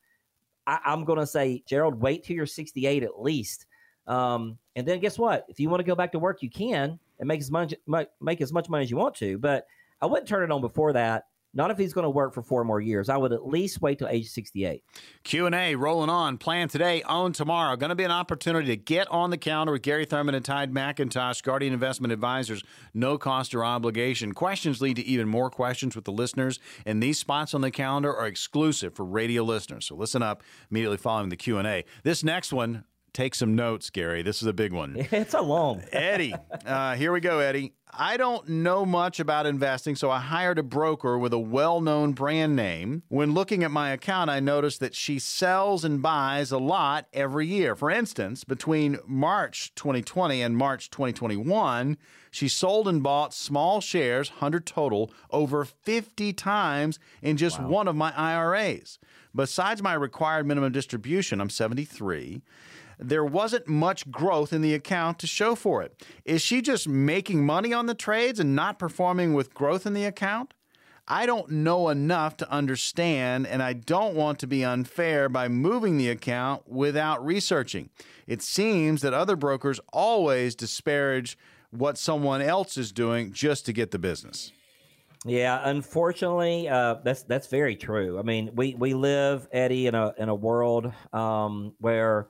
I, 0.68 0.80
am 0.86 1.06
going 1.06 1.20
to 1.20 1.28
say, 1.28 1.64
Gerald, 1.66 1.96
wait 1.96 2.24
till 2.24 2.36
you're 2.36 2.46
68 2.46 3.04
at 3.04 3.20
least. 3.20 3.66
Um, 4.08 4.58
and 4.76 4.88
then 4.88 5.00
guess 5.00 5.18
what? 5.18 5.46
If 5.50 5.60
you 5.60 5.70
want 5.70 5.80
to 5.80 5.86
go 5.86 5.96
back 5.96 6.12
to 6.12 6.20
work, 6.20 6.44
you 6.44 6.50
can 6.50 7.00
and 7.20 7.28
make 7.28 7.40
as 7.40 7.52
much 7.52 7.74
make 8.20 8.42
as 8.42 8.52
much 8.52 8.70
money 8.70 8.84
as 8.84 8.92
you 8.92 8.98
want 8.98 9.16
to. 9.16 9.38
But 9.38 9.66
I 10.02 10.06
wouldn't 10.06 10.28
turn 10.28 10.44
it 10.44 10.52
on 10.52 10.62
before 10.62 10.94
that 10.94 11.26
not 11.54 11.72
if 11.72 11.78
he's 11.78 11.94
going 11.94 12.04
to 12.04 12.10
work 12.10 12.34
for 12.34 12.42
four 12.42 12.64
more 12.64 12.82
years. 12.82 13.10
I 13.10 13.18
would 13.18 13.32
at 13.32 13.46
least 13.48 13.82
wait 13.82 14.00
till 14.00 14.08
age 14.08 14.30
68. 14.30 14.84
Q&A 15.24 15.76
rolling 15.76 16.10
on. 16.10 16.38
Plan 16.38 16.68
today, 16.68 17.04
own 17.04 17.32
tomorrow. 17.34 17.76
Going 17.76 17.90
to 17.90 17.96
be 17.96 18.04
an 18.04 18.12
opportunity 18.12 18.68
to 18.68 18.76
get 18.76 19.08
on 19.10 19.30
the 19.30 19.38
calendar 19.38 19.74
with 19.74 19.84
Gary 19.84 20.06
Thurman 20.06 20.36
and 20.36 20.44
Todd 20.44 20.72
McIntosh, 20.72 21.44
Guardian 21.44 21.74
Investment 21.74 22.12
Advisors. 22.12 22.64
No 22.94 23.18
cost 23.18 23.54
or 23.54 23.64
obligation. 23.64 24.34
Questions 24.34 24.82
lead 24.82 24.96
to 24.96 25.06
even 25.06 25.28
more 25.28 25.50
questions 25.50 25.96
with 25.96 26.06
the 26.06 26.12
listeners, 26.12 26.60
and 26.86 27.02
these 27.02 27.20
spots 27.20 27.54
on 27.54 27.62
the 27.62 27.72
calendar 27.72 28.14
are 28.16 28.28
exclusive 28.28 28.96
for 28.96 29.06
radio 29.06 29.44
listeners. 29.44 29.86
So 29.86 29.96
listen 29.96 30.24
up 30.24 30.44
immediately 30.72 30.98
following 30.98 31.30
the 31.30 31.38
Q&A. 31.38 31.86
This 32.04 32.24
next 32.24 32.52
one, 32.52 32.84
take 33.14 33.36
some 33.36 33.56
notes, 33.56 33.90
Gary. 33.90 34.22
This 34.24 34.42
is 34.42 34.48
a 34.48 34.54
big 34.54 34.74
one. 34.74 35.08
It's 35.14 35.34
a 35.34 35.42
long. 35.42 35.84
Eddie, 35.92 36.34
uh, 36.66 36.96
here 36.96 37.12
we 37.14 37.20
go, 37.20 37.40
Eddie. 37.40 37.74
I 37.96 38.18
don't 38.18 38.50
know 38.50 38.86
much 38.86 39.20
about 39.20 39.46
investing, 39.46 39.96
so 39.96 40.10
I 40.10 40.20
hired 40.20 40.58
a 40.58 40.64
broker 40.64 41.18
with 41.18 41.32
a 41.32 41.40
well 41.40 41.80
known 41.80 42.14
brand 42.14 42.56
name. 42.56 43.04
When 43.10 43.36
looking 43.36 43.64
at 43.64 43.70
my 43.70 43.92
account, 43.92 44.32
I 44.32 44.40
noticed 44.40 44.80
that 44.80 44.96
she 44.96 45.20
sells 45.20 45.86
and 45.86 46.02
buys 46.02 46.52
a 46.52 46.58
lot 46.58 47.06
every 47.14 47.46
year. 47.46 47.76
For 47.76 47.92
instance, 47.92 48.44
between 48.44 48.98
March 49.06 49.74
2020 49.76 50.42
and 50.42 50.58
March 50.58 50.90
2021, 50.90 51.98
she 52.32 52.48
sold 52.48 52.88
and 52.88 53.04
bought 53.04 53.34
small 53.34 53.80
shares, 53.80 54.32
100 54.32 54.66
total, 54.66 55.12
over 55.30 55.64
50 55.64 56.34
times 56.34 56.98
in 57.22 57.38
just 57.38 57.60
wow. 57.60 57.68
one 57.68 57.88
of 57.88 57.96
my 57.96 58.12
IRAs. 58.18 58.98
Besides 59.36 59.84
my 59.84 59.94
required 59.94 60.48
minimum 60.48 60.72
distribution, 60.72 61.40
I'm 61.40 61.52
73 61.52 62.42
there 63.04 63.26
wasn't 63.26 63.68
much 63.68 64.10
growth 64.10 64.54
in 64.54 64.62
the 64.62 64.74
account 64.74 65.20
to 65.20 65.28
show 65.28 65.56
for 65.56 65.82
it. 65.84 66.06
Is 66.26 66.42
she 66.42 66.62
just 66.62 66.88
making 66.88 67.46
money 67.46 67.74
on 67.74 67.86
the 67.86 67.94
trades 67.94 68.40
and 68.40 68.56
not 68.56 68.80
performing 68.80 69.34
with 69.34 69.54
growth 69.54 69.86
in 69.86 69.94
the 69.94 70.06
account? 70.06 70.54
I 71.06 71.26
don't 71.26 71.50
know 71.50 71.90
enough 71.90 72.38
to 72.38 72.50
understand, 72.50 73.46
and 73.46 73.62
I 73.62 73.74
don't 73.74 74.16
want 74.16 74.40
to 74.40 74.48
be 74.48 74.64
unfair 74.64 75.28
by 75.28 75.50
moving 75.50 75.98
the 75.98 76.10
account 76.10 76.64
without 76.66 77.24
researching. 77.26 77.90
It 78.26 78.42
seems 78.42 79.02
that 79.02 79.14
other 79.14 79.36
brokers 79.36 79.82
always 79.92 80.56
disparage 80.56 81.38
what 81.72 81.98
someone 81.98 82.42
else 82.42 82.78
is 82.78 82.94
doing 82.94 83.34
just 83.34 83.66
to 83.66 83.74
get 83.74 83.92
the 83.92 84.00
business. 84.00 84.54
Yeah, 85.26 85.60
unfortunately, 85.64 86.70
uh, 86.70 86.96
that's 87.04 87.24
that's 87.24 87.48
very 87.48 87.76
true. 87.76 88.20
I 88.20 88.24
mean, 88.24 88.52
we, 88.56 88.76
we 88.76 88.94
live, 88.94 89.48
Eddie, 89.52 89.88
in 89.88 89.96
a 89.96 90.14
in 90.18 90.30
a 90.30 90.36
world 90.36 90.92
um, 91.12 91.74
where 91.80 92.28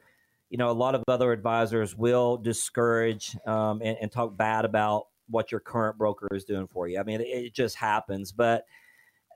you 0.53 0.57
know, 0.59 0.69
a 0.69 0.71
lot 0.71 0.93
of 0.93 1.03
other 1.07 1.31
advisors 1.31 1.97
will 1.97 2.37
discourage 2.37 3.35
um, 3.47 3.81
and, 3.81 3.97
and, 3.99 4.11
talk 4.11 4.37
bad 4.37 4.65
about 4.65 5.07
what 5.27 5.51
your 5.51 5.59
current 5.59 5.97
broker 5.97 6.27
is 6.31 6.43
doing 6.43 6.67
for 6.67 6.87
you. 6.87 6.99
I 6.99 7.03
mean, 7.03 7.21
it, 7.21 7.27
it 7.27 7.53
just 7.55 7.75
happens, 7.75 8.31
but 8.31 8.63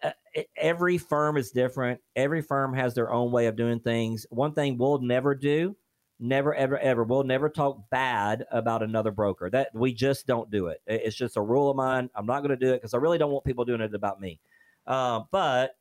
uh, 0.03 0.11
every 0.55 0.99
firm 0.99 1.35
is 1.35 1.49
different. 1.49 2.01
Every 2.15 2.43
firm 2.43 2.71
has 2.75 2.93
their 2.93 3.11
own 3.11 3.31
way 3.31 3.47
of 3.47 3.55
doing 3.55 3.79
things. 3.79 4.27
One 4.29 4.53
thing 4.53 4.77
we'll 4.77 4.99
never 4.99 5.33
do, 5.33 5.75
never, 6.19 6.53
ever, 6.53 6.77
ever, 6.77 7.03
we'll 7.03 7.23
never 7.23 7.49
talk 7.49 7.89
bad 7.89 8.45
about 8.51 8.83
another 8.83 9.09
broker. 9.09 9.49
That 9.49 9.69
we 9.73 9.95
just 9.95 10.27
don't 10.27 10.51
do 10.51 10.67
it. 10.67 10.83
It's 10.85 11.15
just 11.15 11.35
a 11.35 11.41
rule 11.41 11.71
of 11.71 11.75
mine. 11.75 12.11
I'm 12.13 12.27
not 12.27 12.41
going 12.41 12.51
to 12.51 12.63
do 12.63 12.73
it 12.73 12.77
because 12.77 12.93
I 12.93 12.97
really 12.97 13.17
don't 13.17 13.31
want 13.31 13.43
people 13.43 13.65
doing 13.65 13.81
it 13.81 13.95
about 13.95 14.21
me. 14.21 14.39
Uh, 14.85 15.21
but 15.31 15.76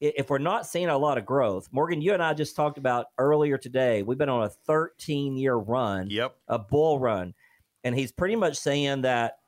if 0.00 0.30
we're 0.30 0.38
not 0.38 0.66
seeing 0.66 0.88
a 0.88 0.96
lot 0.96 1.18
of 1.18 1.26
growth, 1.26 1.68
Morgan, 1.72 2.00
you 2.00 2.14
and 2.14 2.22
I 2.22 2.32
just 2.32 2.56
talked 2.56 2.78
about 2.78 3.06
earlier 3.18 3.58
today, 3.58 4.02
we've 4.02 4.18
been 4.18 4.30
on 4.30 4.44
a 4.44 4.48
13 4.48 5.36
year 5.36 5.54
run, 5.54 6.08
yep, 6.10 6.36
a 6.48 6.58
bull 6.58 6.98
run, 6.98 7.34
and 7.84 7.94
he's 7.94 8.10
pretty 8.10 8.36
much 8.36 8.56
saying 8.56 9.02
that 9.02 9.38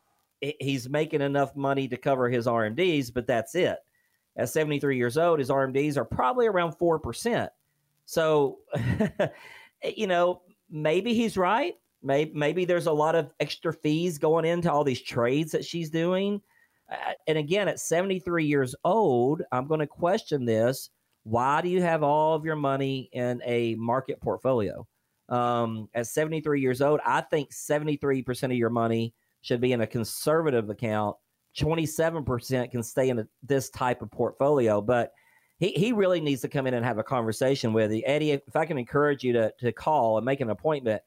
he's 0.41 0.89
making 0.89 1.23
enough 1.23 1.57
money 1.57 1.89
to 1.89 1.97
cover 1.97 2.29
his 2.29 2.47
RMDs, 2.47 3.13
but 3.13 3.27
that's 3.27 3.55
it. 3.55 3.79
At 4.37 4.49
73 4.49 4.97
years 4.97 5.17
old, 5.17 5.39
his 5.39 5.51
RMDs 5.51 5.97
are 5.97 6.05
probably 6.05 6.47
around 6.47 6.73
four 6.73 6.99
percent. 6.99 7.51
So, 8.05 8.59
you 9.97 10.07
know, 10.07 10.43
maybe 10.71 11.15
he's 11.15 11.37
right. 11.37 11.75
Maybe 12.03 12.33
maybe 12.35 12.65
there's 12.65 12.87
a 12.87 12.93
lot 12.93 13.15
of 13.15 13.33
extra 13.41 13.73
fees 13.73 14.19
going 14.19 14.45
into 14.45 14.71
all 14.71 14.85
these 14.85 15.01
trades 15.01 15.53
that 15.53 15.65
she's 15.65 15.89
doing 15.89 16.43
and 17.27 17.39
again, 17.39 17.69
at 17.69 17.81
73 17.81 18.45
years 18.45 18.75
old, 18.85 19.43
I'm 19.53 19.67
going 19.67 19.81
to 19.81 19.87
question 19.87 20.45
this. 20.45 20.91
Why 21.25 21.61
do 21.61 21.69
you 21.69 21.81
have 21.83 22.03
all 22.03 22.35
of 22.35 22.45
your 22.45 22.57
money 22.57 23.09
in 23.13 23.41
a 23.45 23.75
market 23.77 24.21
portfolio? 24.21 24.87
Um, 25.29 25.89
at 25.95 26.07
73 26.07 26.61
years 26.61 26.83
old, 26.83 27.01
I 27.07 27.21
think 27.21 27.53
73% 27.53 28.45
of 28.45 28.53
your 28.53 28.71
money 28.71 29.15
should 29.41 29.61
be 29.61 29.73
in 29.73 29.81
a 29.81 29.87
conservative 29.87 30.69
account. 30.69 31.17
27% 31.59 32.71
can 32.71 32.83
stay 32.83 33.09
in 33.09 33.21
a, 33.21 33.29
this 33.43 33.71
type 33.71 34.03
of 34.03 34.11
portfolio. 34.11 34.81
But 34.81 35.13
he, 35.59 35.69
he 35.73 35.93
really 35.93 36.21
needs 36.21 36.43
to 36.43 36.49
come 36.49 36.67
in 36.67 36.75
and 36.75 36.85
have 36.85 36.99
a 36.99 37.05
conversation 37.05 37.73
with 37.73 37.93
you. 37.93 38.03
Eddie, 38.05 38.33
if 38.33 38.57
I 38.57 38.65
can 38.65 38.79
encourage 38.79 39.23
you 39.23 39.33
to, 39.35 39.53
to 39.61 39.73
call 39.73 40.19
and 40.19 40.25
make 40.25 40.41
an 40.41 40.51
appointment, 40.51 41.03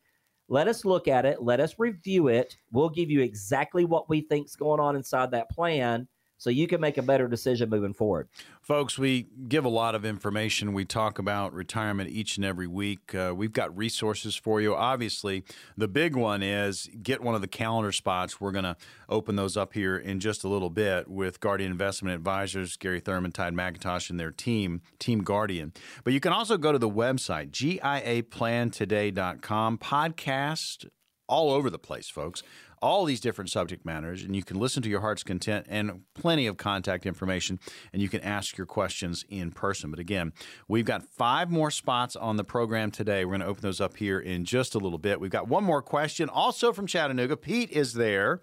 let 0.47 0.67
us 0.67 0.85
look 0.85 1.07
at 1.07 1.25
it. 1.25 1.41
Let 1.41 1.59
us 1.59 1.75
review 1.79 2.27
it. 2.27 2.57
We'll 2.71 2.89
give 2.89 3.09
you 3.09 3.21
exactly 3.21 3.85
what 3.85 4.09
we 4.09 4.21
think's 4.21 4.55
going 4.55 4.79
on 4.79 4.95
inside 4.95 5.31
that 5.31 5.49
plan 5.49 6.07
so 6.37 6.49
you 6.49 6.67
can 6.67 6.81
make 6.81 6.97
a 6.97 7.01
better 7.01 7.27
decision 7.27 7.69
moving 7.69 7.93
forward. 7.93 8.27
Folks, 8.61 8.97
we 8.97 9.27
give 9.47 9.63
a 9.63 9.69
lot 9.69 9.95
of 9.95 10.05
information. 10.05 10.73
We 10.73 10.85
talk 10.85 11.19
about 11.19 11.53
retirement 11.53 12.09
each 12.09 12.37
and 12.37 12.45
every 12.45 12.67
week. 12.67 13.13
Uh, 13.13 13.33
we've 13.35 13.53
got 13.53 13.75
resources 13.77 14.35
for 14.35 14.59
you. 14.59 14.75
Obviously, 14.75 15.43
the 15.77 15.87
big 15.87 16.15
one 16.15 16.43
is 16.43 16.89
get 17.01 17.21
one 17.21 17.35
of 17.35 17.41
the 17.41 17.47
calendar 17.47 17.91
spots. 17.91 18.41
We're 18.41 18.51
going 18.51 18.65
to 18.65 18.75
open 19.07 19.35
those 19.35 19.55
up 19.55 19.73
here 19.73 19.97
in 19.97 20.19
just 20.19 20.43
a 20.43 20.47
little 20.47 20.69
bit 20.69 21.07
with 21.07 21.39
Guardian 21.39 21.71
Investment 21.71 22.15
Advisors, 22.15 22.75
Gary 22.75 22.99
Thurman, 22.99 23.31
Todd 23.31 23.53
McIntosh, 23.53 24.09
and 24.09 24.19
their 24.19 24.31
team, 24.31 24.81
Team 24.99 25.23
Guardian. 25.23 25.73
But 26.03 26.13
you 26.13 26.19
can 26.19 26.33
also 26.33 26.57
go 26.57 26.71
to 26.71 26.79
the 26.79 26.89
website, 26.89 27.51
giaplantoday.com, 27.51 29.77
podcast 29.77 30.87
all 31.27 31.51
over 31.51 31.71
the 31.71 31.79
place, 31.79 32.07
folks 32.07 32.43
all 32.85 33.03
these 33.03 33.19
different 33.19 33.49
subject 33.49 33.83
matters, 33.83 34.21
and 34.21 34.35
you 34.35 34.43
can 34.43 34.59
listen 34.59 34.83
to 34.83 34.89
your 34.89 35.01
heart's 35.01 35.23
content 35.23 35.65
and 35.67 36.01
plenty 36.13 36.45
of 36.45 36.55
contact 36.55 37.07
information, 37.07 37.59
and 37.91 37.99
you 37.99 38.07
can 38.07 38.21
ask 38.21 38.59
your 38.59 38.67
questions 38.67 39.25
in 39.27 39.49
person. 39.49 39.89
But 39.89 39.97
again, 39.97 40.33
we've 40.67 40.85
got 40.85 41.01
five 41.01 41.49
more 41.49 41.71
spots 41.71 42.15
on 42.15 42.37
the 42.37 42.43
program 42.43 42.91
today. 42.91 43.25
We're 43.25 43.31
going 43.31 43.41
to 43.41 43.47
open 43.47 43.63
those 43.63 43.81
up 43.81 43.97
here 43.97 44.19
in 44.19 44.45
just 44.45 44.75
a 44.75 44.77
little 44.77 44.99
bit. 44.99 45.19
We've 45.19 45.31
got 45.31 45.47
one 45.47 45.63
more 45.63 45.81
question, 45.81 46.29
also 46.29 46.71
from 46.71 46.85
Chattanooga. 46.85 47.35
Pete 47.37 47.71
is 47.71 47.93
there. 47.93 48.41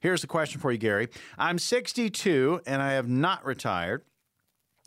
Here's 0.00 0.22
the 0.22 0.26
question 0.26 0.60
for 0.60 0.72
you, 0.72 0.78
Gary. 0.78 1.06
I'm 1.38 1.60
62 1.60 2.62
and 2.66 2.82
I 2.82 2.94
have 2.94 3.08
not 3.08 3.44
retired. 3.44 4.02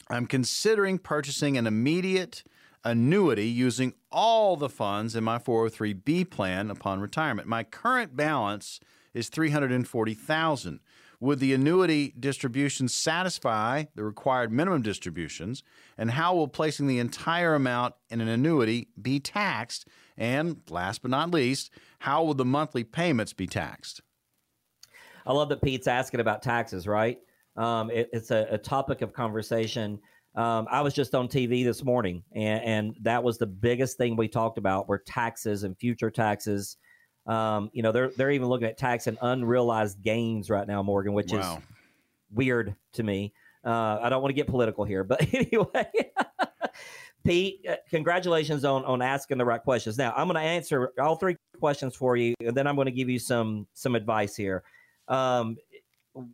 I'm 0.10 0.26
considering 0.26 0.99
purchasing 0.99 1.58
an 1.58 1.66
immediate 1.66 2.43
annuity 2.84 3.47
using 3.47 3.93
all 4.12 4.58
the 4.58 4.70
funds 4.70 5.16
in 5.16 5.24
my 5.24 5.38
403b 5.38 6.30
plan 6.30 6.70
upon 6.70 6.99
retirement. 6.99 7.47
My 7.47 7.64
current 7.64 8.18
balance 8.18 8.82
is 9.18 9.30
340,000. 9.30 10.80
Would 11.20 11.39
the 11.39 11.53
annuity 11.53 12.13
distribution 12.20 12.88
satisfy 12.88 13.86
the 13.95 14.03
required 14.03 14.51
minimum 14.51 14.84
distributions 14.84 15.63
and 15.97 16.11
how 16.11 16.36
will 16.36 16.47
placing 16.47 16.86
the 16.86 16.99
entire 16.99 17.55
amount 17.55 17.95
in 18.09 18.22
an 18.22 18.28
annuity 18.28 18.89
be 19.01 19.20
taxed? 19.20 19.88
And 20.15 20.61
last 20.70 21.01
but 21.01 21.09
not 21.09 21.32
least, 21.32 21.72
how 21.99 22.24
will 22.24 22.36
the 22.36 22.45
monthly 22.45 22.84
payments 22.84 23.34
be 23.34 23.47
taxed? 23.47 24.01
I 25.26 25.34
love 25.34 25.49
that 25.49 25.61
Pete's 25.61 25.88
asking 25.88 26.20
about 26.20 26.43
taxes, 26.43 26.88
right? 26.88 27.18
Um, 27.57 27.89
it, 27.89 28.09
it's 28.13 28.30
a, 28.30 28.47
a, 28.51 28.57
topic 28.57 29.01
of 29.01 29.13
conversation. 29.13 29.99
Um, 30.36 30.68
I 30.70 30.82
was 30.82 30.93
just 30.93 31.15
on 31.15 31.28
TV 31.28 31.63
this 31.63 31.84
morning, 31.84 32.24
and, 32.34 32.63
and, 32.63 32.97
that 33.01 33.24
was 33.24 33.39
the 33.39 33.47
biggest 33.47 33.97
thing 33.97 34.15
we 34.15 34.28
talked 34.28 34.59
about 34.59 34.88
were 34.88 34.99
taxes 34.99 35.63
and 35.63 35.76
future 35.76 36.11
taxes. 36.11 36.78
Um, 37.28 37.69
you 37.73 37.84
know, 37.84 37.91
they're 37.91 38.09
they're 38.09 38.32
even 38.32 38.47
looking 38.47 38.67
at 38.67 38.78
tax 38.78 39.07
and 39.07 39.17
unrealized 39.21 40.01
gains 40.01 40.49
right 40.49 40.67
now, 40.67 40.82
Morgan, 40.82 41.13
which 41.13 41.34
wow. 41.34 41.57
is 41.57 41.63
weird 42.32 42.75
to 42.93 43.03
me. 43.03 43.34
Uh, 43.65 43.99
I 44.01 44.09
don't 44.09 44.21
want 44.21 44.30
to 44.30 44.36
get 44.36 44.47
political 44.47 44.86
here, 44.86 45.03
but 45.03 45.21
anyway, 45.34 45.89
Pete, 47.25 47.65
uh, 47.69 47.75
congratulations 47.89 48.63
on 48.63 48.86
on 48.86 49.01
asking 49.01 49.38
the 49.38 49.45
right 49.45 49.61
questions. 49.61 49.97
Now 49.97 50.13
I'm 50.15 50.28
going 50.28 50.41
to 50.41 50.47
answer 50.47 50.93
all 50.99 51.15
three 51.15 51.36
questions 51.59 51.95
for 51.95 52.15
you, 52.15 52.34
and 52.39 52.55
then 52.55 52.65
I'm 52.65 52.75
going 52.75 52.86
to 52.86 52.91
give 52.91 53.09
you 53.09 53.19
some 53.19 53.67
some 53.73 53.95
advice 53.95 54.36
here. 54.36 54.63
Um, 55.09 55.57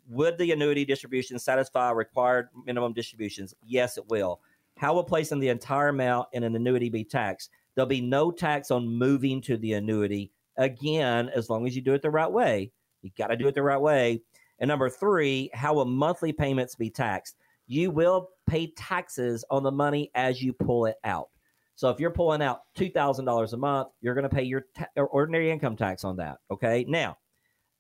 would 0.08 0.38
the 0.38 0.52
annuity 0.52 0.86
distribution 0.86 1.40
satisfy 1.40 1.92
required 1.92 2.50
minimum 2.66 2.94
distributions? 2.94 3.54
Yes, 3.66 3.98
it 3.98 4.08
will. 4.10 4.40
How 4.78 4.94
will 4.94 5.04
placing 5.04 5.40
the 5.40 5.50
entire 5.50 5.90
amount 5.90 6.30
in 6.34 6.44
an 6.44 6.56
annuity 6.56 6.90
be 6.90 7.04
taxed? 7.04 7.50
There'll 7.76 7.88
be 7.88 8.02
no 8.02 8.32
tax 8.32 8.72
on 8.72 8.88
moving 8.88 9.42
to 9.42 9.58
the 9.58 9.74
annuity. 9.74 10.32
Again, 10.58 11.30
as 11.30 11.50
long 11.50 11.68
as 11.68 11.76
you 11.76 11.82
do 11.82 11.94
it 11.94 12.02
the 12.02 12.10
right 12.10 12.32
way, 12.32 12.72
you 13.02 13.12
got 13.18 13.28
to 13.28 13.38
do 13.38 13.48
it 13.48 13.56
the 13.56 13.64
right 13.64 13.82
way. 13.82 14.22
And 14.60 14.68
number 14.68 14.90
three, 14.90 15.50
how 15.54 15.74
will 15.74 15.86
monthly 15.86 16.32
payments 16.32 16.76
be 16.76 16.90
taxed? 16.90 17.36
You 17.68 17.92
will 17.92 18.30
pay 18.48 18.68
taxes 18.78 19.44
on 19.50 19.64
the 19.64 19.72
money 19.72 20.12
as 20.16 20.42
you 20.42 20.54
pull 20.54 20.86
it 20.86 20.98
out. 21.04 21.30
So 21.76 21.90
if 21.90 22.00
you're 22.00 22.12
pulling 22.12 22.42
out 22.42 22.62
$2,000 22.78 23.54
a 23.54 23.58
month, 23.58 23.90
you're 24.02 24.14
going 24.14 24.30
to 24.30 24.36
pay 24.36 24.44
your 24.44 24.66
ta- 24.76 24.88
ordinary 24.96 25.50
income 25.50 25.76
tax 25.76 26.04
on 26.04 26.18
that. 26.18 26.38
Okay. 26.52 26.86
Now, 26.88 27.18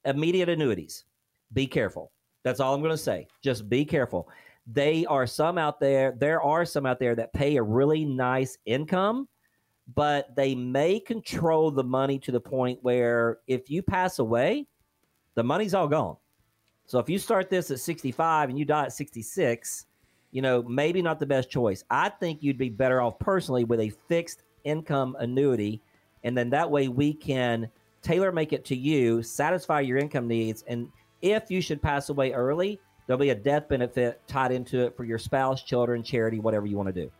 immediate 0.05 0.49
annuities, 0.49 1.05
be 1.53 1.67
careful. 1.67 2.11
That's 2.43 2.59
all 2.59 2.73
I'm 2.73 2.81
going 2.81 2.91
to 2.91 2.97
say. 2.97 3.27
Just 3.43 3.69
be 3.69 3.85
careful. 3.85 4.29
They 4.65 5.05
are 5.05 5.27
some 5.27 5.57
out 5.57 5.79
there, 5.79 6.15
there 6.17 6.41
are 6.41 6.65
some 6.65 6.85
out 6.85 6.99
there 6.99 7.15
that 7.15 7.33
pay 7.33 7.57
a 7.57 7.63
really 7.63 8.05
nice 8.05 8.57
income, 8.65 9.27
but 9.95 10.35
they 10.35 10.55
may 10.55 10.99
control 10.99 11.71
the 11.71 11.83
money 11.83 12.17
to 12.19 12.31
the 12.31 12.39
point 12.39 12.79
where 12.81 13.39
if 13.47 13.69
you 13.69 13.81
pass 13.81 14.19
away, 14.19 14.65
the 15.35 15.43
money's 15.43 15.73
all 15.73 15.87
gone. 15.87 16.15
So 16.85 16.99
if 16.99 17.09
you 17.09 17.17
start 17.17 17.49
this 17.49 17.71
at 17.71 17.79
65 17.79 18.49
and 18.49 18.57
you 18.57 18.65
die 18.65 18.85
at 18.85 18.93
66, 18.93 19.85
you 20.31 20.41
know, 20.41 20.63
maybe 20.63 21.01
not 21.01 21.19
the 21.19 21.25
best 21.25 21.49
choice. 21.49 21.83
I 21.89 22.09
think 22.09 22.41
you'd 22.41 22.57
be 22.57 22.69
better 22.69 23.01
off 23.01 23.19
personally 23.19 23.63
with 23.63 23.79
a 23.79 23.89
fixed 24.07 24.43
income 24.63 25.15
annuity. 25.19 25.81
And 26.23 26.37
then 26.37 26.49
that 26.51 26.69
way 26.69 26.87
we 26.87 27.13
can 27.13 27.69
tailor 28.01 28.31
make 28.31 28.53
it 28.53 28.65
to 28.65 28.75
you, 28.75 29.21
satisfy 29.21 29.81
your 29.81 29.97
income 29.97 30.27
needs. 30.27 30.63
And 30.67 30.89
if 31.21 31.49
you 31.49 31.61
should 31.61 31.81
pass 31.81 32.09
away 32.09 32.33
early, 32.33 32.79
there'll 33.05 33.19
be 33.19 33.29
a 33.29 33.35
death 33.35 33.69
benefit 33.69 34.21
tied 34.27 34.51
into 34.51 34.79
it 34.85 34.95
for 34.95 35.03
your 35.03 35.19
spouse, 35.19 35.63
children, 35.63 36.03
charity, 36.03 36.39
whatever 36.39 36.65
you 36.65 36.77
want 36.77 36.87
to 36.87 36.93
do. 36.93 37.11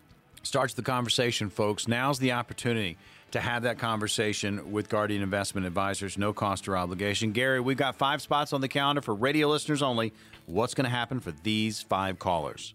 Starts 0.43 0.73
the 0.73 0.81
conversation, 0.81 1.49
folks. 1.49 1.87
Now's 1.87 2.19
the 2.19 2.33
opportunity 2.33 2.97
to 3.31 3.39
have 3.39 3.63
that 3.63 3.79
conversation 3.79 4.73
with 4.73 4.89
Guardian 4.89 5.23
Investment 5.23 5.65
Advisors, 5.65 6.17
no 6.17 6.33
cost 6.33 6.67
or 6.67 6.75
obligation. 6.75 7.31
Gary, 7.31 7.61
we've 7.61 7.77
got 7.77 7.95
five 7.95 8.21
spots 8.21 8.51
on 8.51 8.59
the 8.59 8.67
calendar 8.67 9.01
for 9.01 9.15
radio 9.15 9.47
listeners 9.47 9.81
only. 9.81 10.11
What's 10.45 10.73
going 10.73 10.83
to 10.83 10.89
happen 10.89 11.21
for 11.21 11.31
these 11.43 11.81
five 11.81 12.19
callers? 12.19 12.73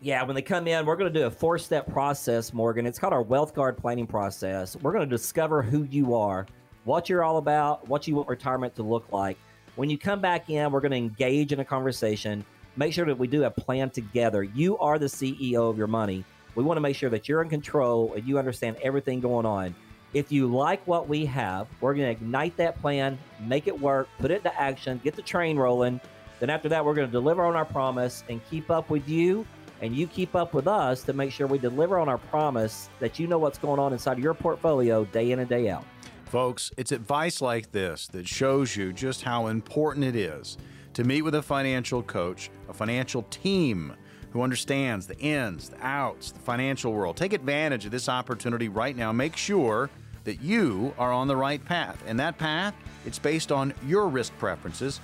Yeah, 0.00 0.24
when 0.24 0.34
they 0.34 0.42
come 0.42 0.66
in, 0.66 0.84
we're 0.84 0.96
going 0.96 1.12
to 1.12 1.20
do 1.20 1.26
a 1.26 1.30
four 1.30 1.56
step 1.56 1.88
process, 1.88 2.52
Morgan. 2.52 2.84
It's 2.84 2.98
called 2.98 3.12
our 3.12 3.22
Wealth 3.22 3.54
Guard 3.54 3.78
planning 3.78 4.08
process. 4.08 4.74
We're 4.74 4.92
going 4.92 5.08
to 5.08 5.16
discover 5.16 5.62
who 5.62 5.84
you 5.84 6.16
are, 6.16 6.48
what 6.82 7.08
you're 7.08 7.22
all 7.22 7.36
about, 7.36 7.86
what 7.86 8.08
you 8.08 8.16
want 8.16 8.28
retirement 8.28 8.74
to 8.74 8.82
look 8.82 9.12
like. 9.12 9.38
When 9.76 9.88
you 9.88 9.96
come 9.96 10.20
back 10.20 10.50
in, 10.50 10.72
we're 10.72 10.80
going 10.80 10.90
to 10.90 10.96
engage 10.96 11.52
in 11.52 11.60
a 11.60 11.64
conversation. 11.64 12.44
Make 12.74 12.92
sure 12.92 13.06
that 13.06 13.16
we 13.16 13.28
do 13.28 13.44
a 13.44 13.50
plan 13.50 13.90
together. 13.90 14.42
You 14.42 14.76
are 14.78 14.98
the 14.98 15.06
CEO 15.06 15.70
of 15.70 15.78
your 15.78 15.86
money. 15.86 16.24
We 16.54 16.62
want 16.62 16.76
to 16.76 16.80
make 16.80 16.96
sure 16.96 17.10
that 17.10 17.28
you're 17.28 17.42
in 17.42 17.48
control 17.48 18.12
and 18.14 18.26
you 18.26 18.38
understand 18.38 18.76
everything 18.82 19.20
going 19.20 19.46
on. 19.46 19.74
If 20.12 20.30
you 20.30 20.46
like 20.46 20.86
what 20.86 21.08
we 21.08 21.24
have, 21.26 21.66
we're 21.80 21.94
going 21.94 22.06
to 22.06 22.12
ignite 22.12 22.56
that 22.58 22.80
plan, 22.80 23.18
make 23.40 23.66
it 23.66 23.80
work, 23.80 24.08
put 24.18 24.30
it 24.30 24.38
into 24.38 24.60
action, 24.60 25.00
get 25.02 25.16
the 25.16 25.22
train 25.22 25.56
rolling. 25.56 26.00
Then 26.38 26.50
after 26.50 26.68
that, 26.68 26.84
we're 26.84 26.94
going 26.94 27.08
to 27.08 27.12
deliver 27.12 27.44
on 27.44 27.56
our 27.56 27.64
promise 27.64 28.22
and 28.28 28.40
keep 28.50 28.70
up 28.70 28.90
with 28.90 29.08
you 29.08 29.46
and 29.82 29.96
you 29.96 30.06
keep 30.06 30.36
up 30.36 30.54
with 30.54 30.68
us 30.68 31.02
to 31.02 31.12
make 31.12 31.32
sure 31.32 31.46
we 31.46 31.58
deliver 31.58 31.98
on 31.98 32.08
our 32.08 32.18
promise 32.18 32.88
that 33.00 33.18
you 33.18 33.26
know 33.26 33.38
what's 33.38 33.58
going 33.58 33.80
on 33.80 33.92
inside 33.92 34.12
of 34.12 34.20
your 34.22 34.32
portfolio 34.32 35.04
day 35.06 35.32
in 35.32 35.40
and 35.40 35.48
day 35.48 35.68
out. 35.68 35.84
Folks, 36.26 36.70
it's 36.76 36.92
advice 36.92 37.42
like 37.42 37.72
this 37.72 38.06
that 38.08 38.26
shows 38.26 38.76
you 38.76 38.92
just 38.92 39.22
how 39.22 39.48
important 39.48 40.06
it 40.06 40.16
is 40.16 40.56
to 40.94 41.04
meet 41.04 41.22
with 41.22 41.34
a 41.34 41.42
financial 41.42 42.02
coach, 42.02 42.50
a 42.68 42.72
financial 42.72 43.22
team 43.24 43.94
who 44.32 44.42
understands 44.42 45.06
the 45.06 45.18
ins, 45.18 45.68
the 45.68 45.86
outs, 45.86 46.32
the 46.32 46.40
financial 46.40 46.92
world. 46.92 47.16
Take 47.16 47.32
advantage 47.32 47.84
of 47.84 47.90
this 47.90 48.08
opportunity 48.08 48.68
right 48.68 48.96
now. 48.96 49.12
Make 49.12 49.36
sure 49.36 49.90
that 50.24 50.40
you 50.40 50.94
are 50.98 51.12
on 51.12 51.28
the 51.28 51.36
right 51.36 51.62
path. 51.64 52.02
And 52.06 52.18
that 52.20 52.38
path, 52.38 52.74
it's 53.04 53.18
based 53.18 53.52
on 53.52 53.74
your 53.86 54.08
risk 54.08 54.32
preferences, 54.38 55.00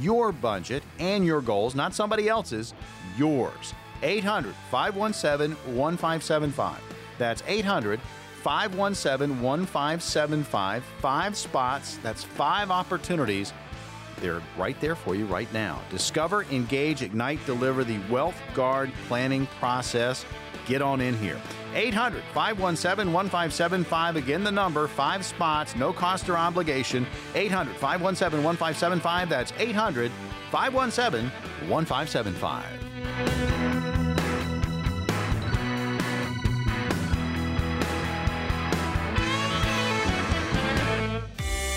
your 0.00 0.32
budget, 0.32 0.82
and 0.98 1.24
your 1.24 1.40
goals, 1.40 1.74
not 1.74 1.94
somebody 1.94 2.28
else's, 2.28 2.74
yours. 3.16 3.74
800 4.02 4.54
517 4.70 5.56
1575. 5.76 6.80
That's 7.18 7.42
800 7.46 8.00
517 8.42 9.40
1575. 9.40 10.84
Five 10.98 11.36
spots, 11.36 11.98
that's 12.02 12.24
five 12.24 12.70
opportunities 12.70 13.52
they're 14.22 14.40
right 14.56 14.80
there 14.80 14.94
for 14.94 15.14
you 15.14 15.26
right 15.26 15.52
now. 15.52 15.82
Discover, 15.90 16.44
engage, 16.44 17.02
ignite, 17.02 17.44
deliver 17.44 17.84
the 17.84 17.98
Wealth 18.08 18.40
Guard 18.54 18.90
planning 19.08 19.46
process. 19.58 20.24
Get 20.64 20.80
on 20.80 21.00
in 21.00 21.18
here. 21.18 21.38
800 21.74 22.22
517 22.32 23.12
1575. 23.12 24.16
Again, 24.16 24.44
the 24.44 24.52
number, 24.52 24.86
five 24.86 25.24
spots, 25.24 25.74
no 25.74 25.92
cost 25.92 26.28
or 26.28 26.38
obligation. 26.38 27.04
800 27.34 27.74
517 27.76 28.44
1575. 28.44 29.28
That's 29.28 29.52
800 29.58 30.12
517 30.50 31.30
1575. 31.68 33.61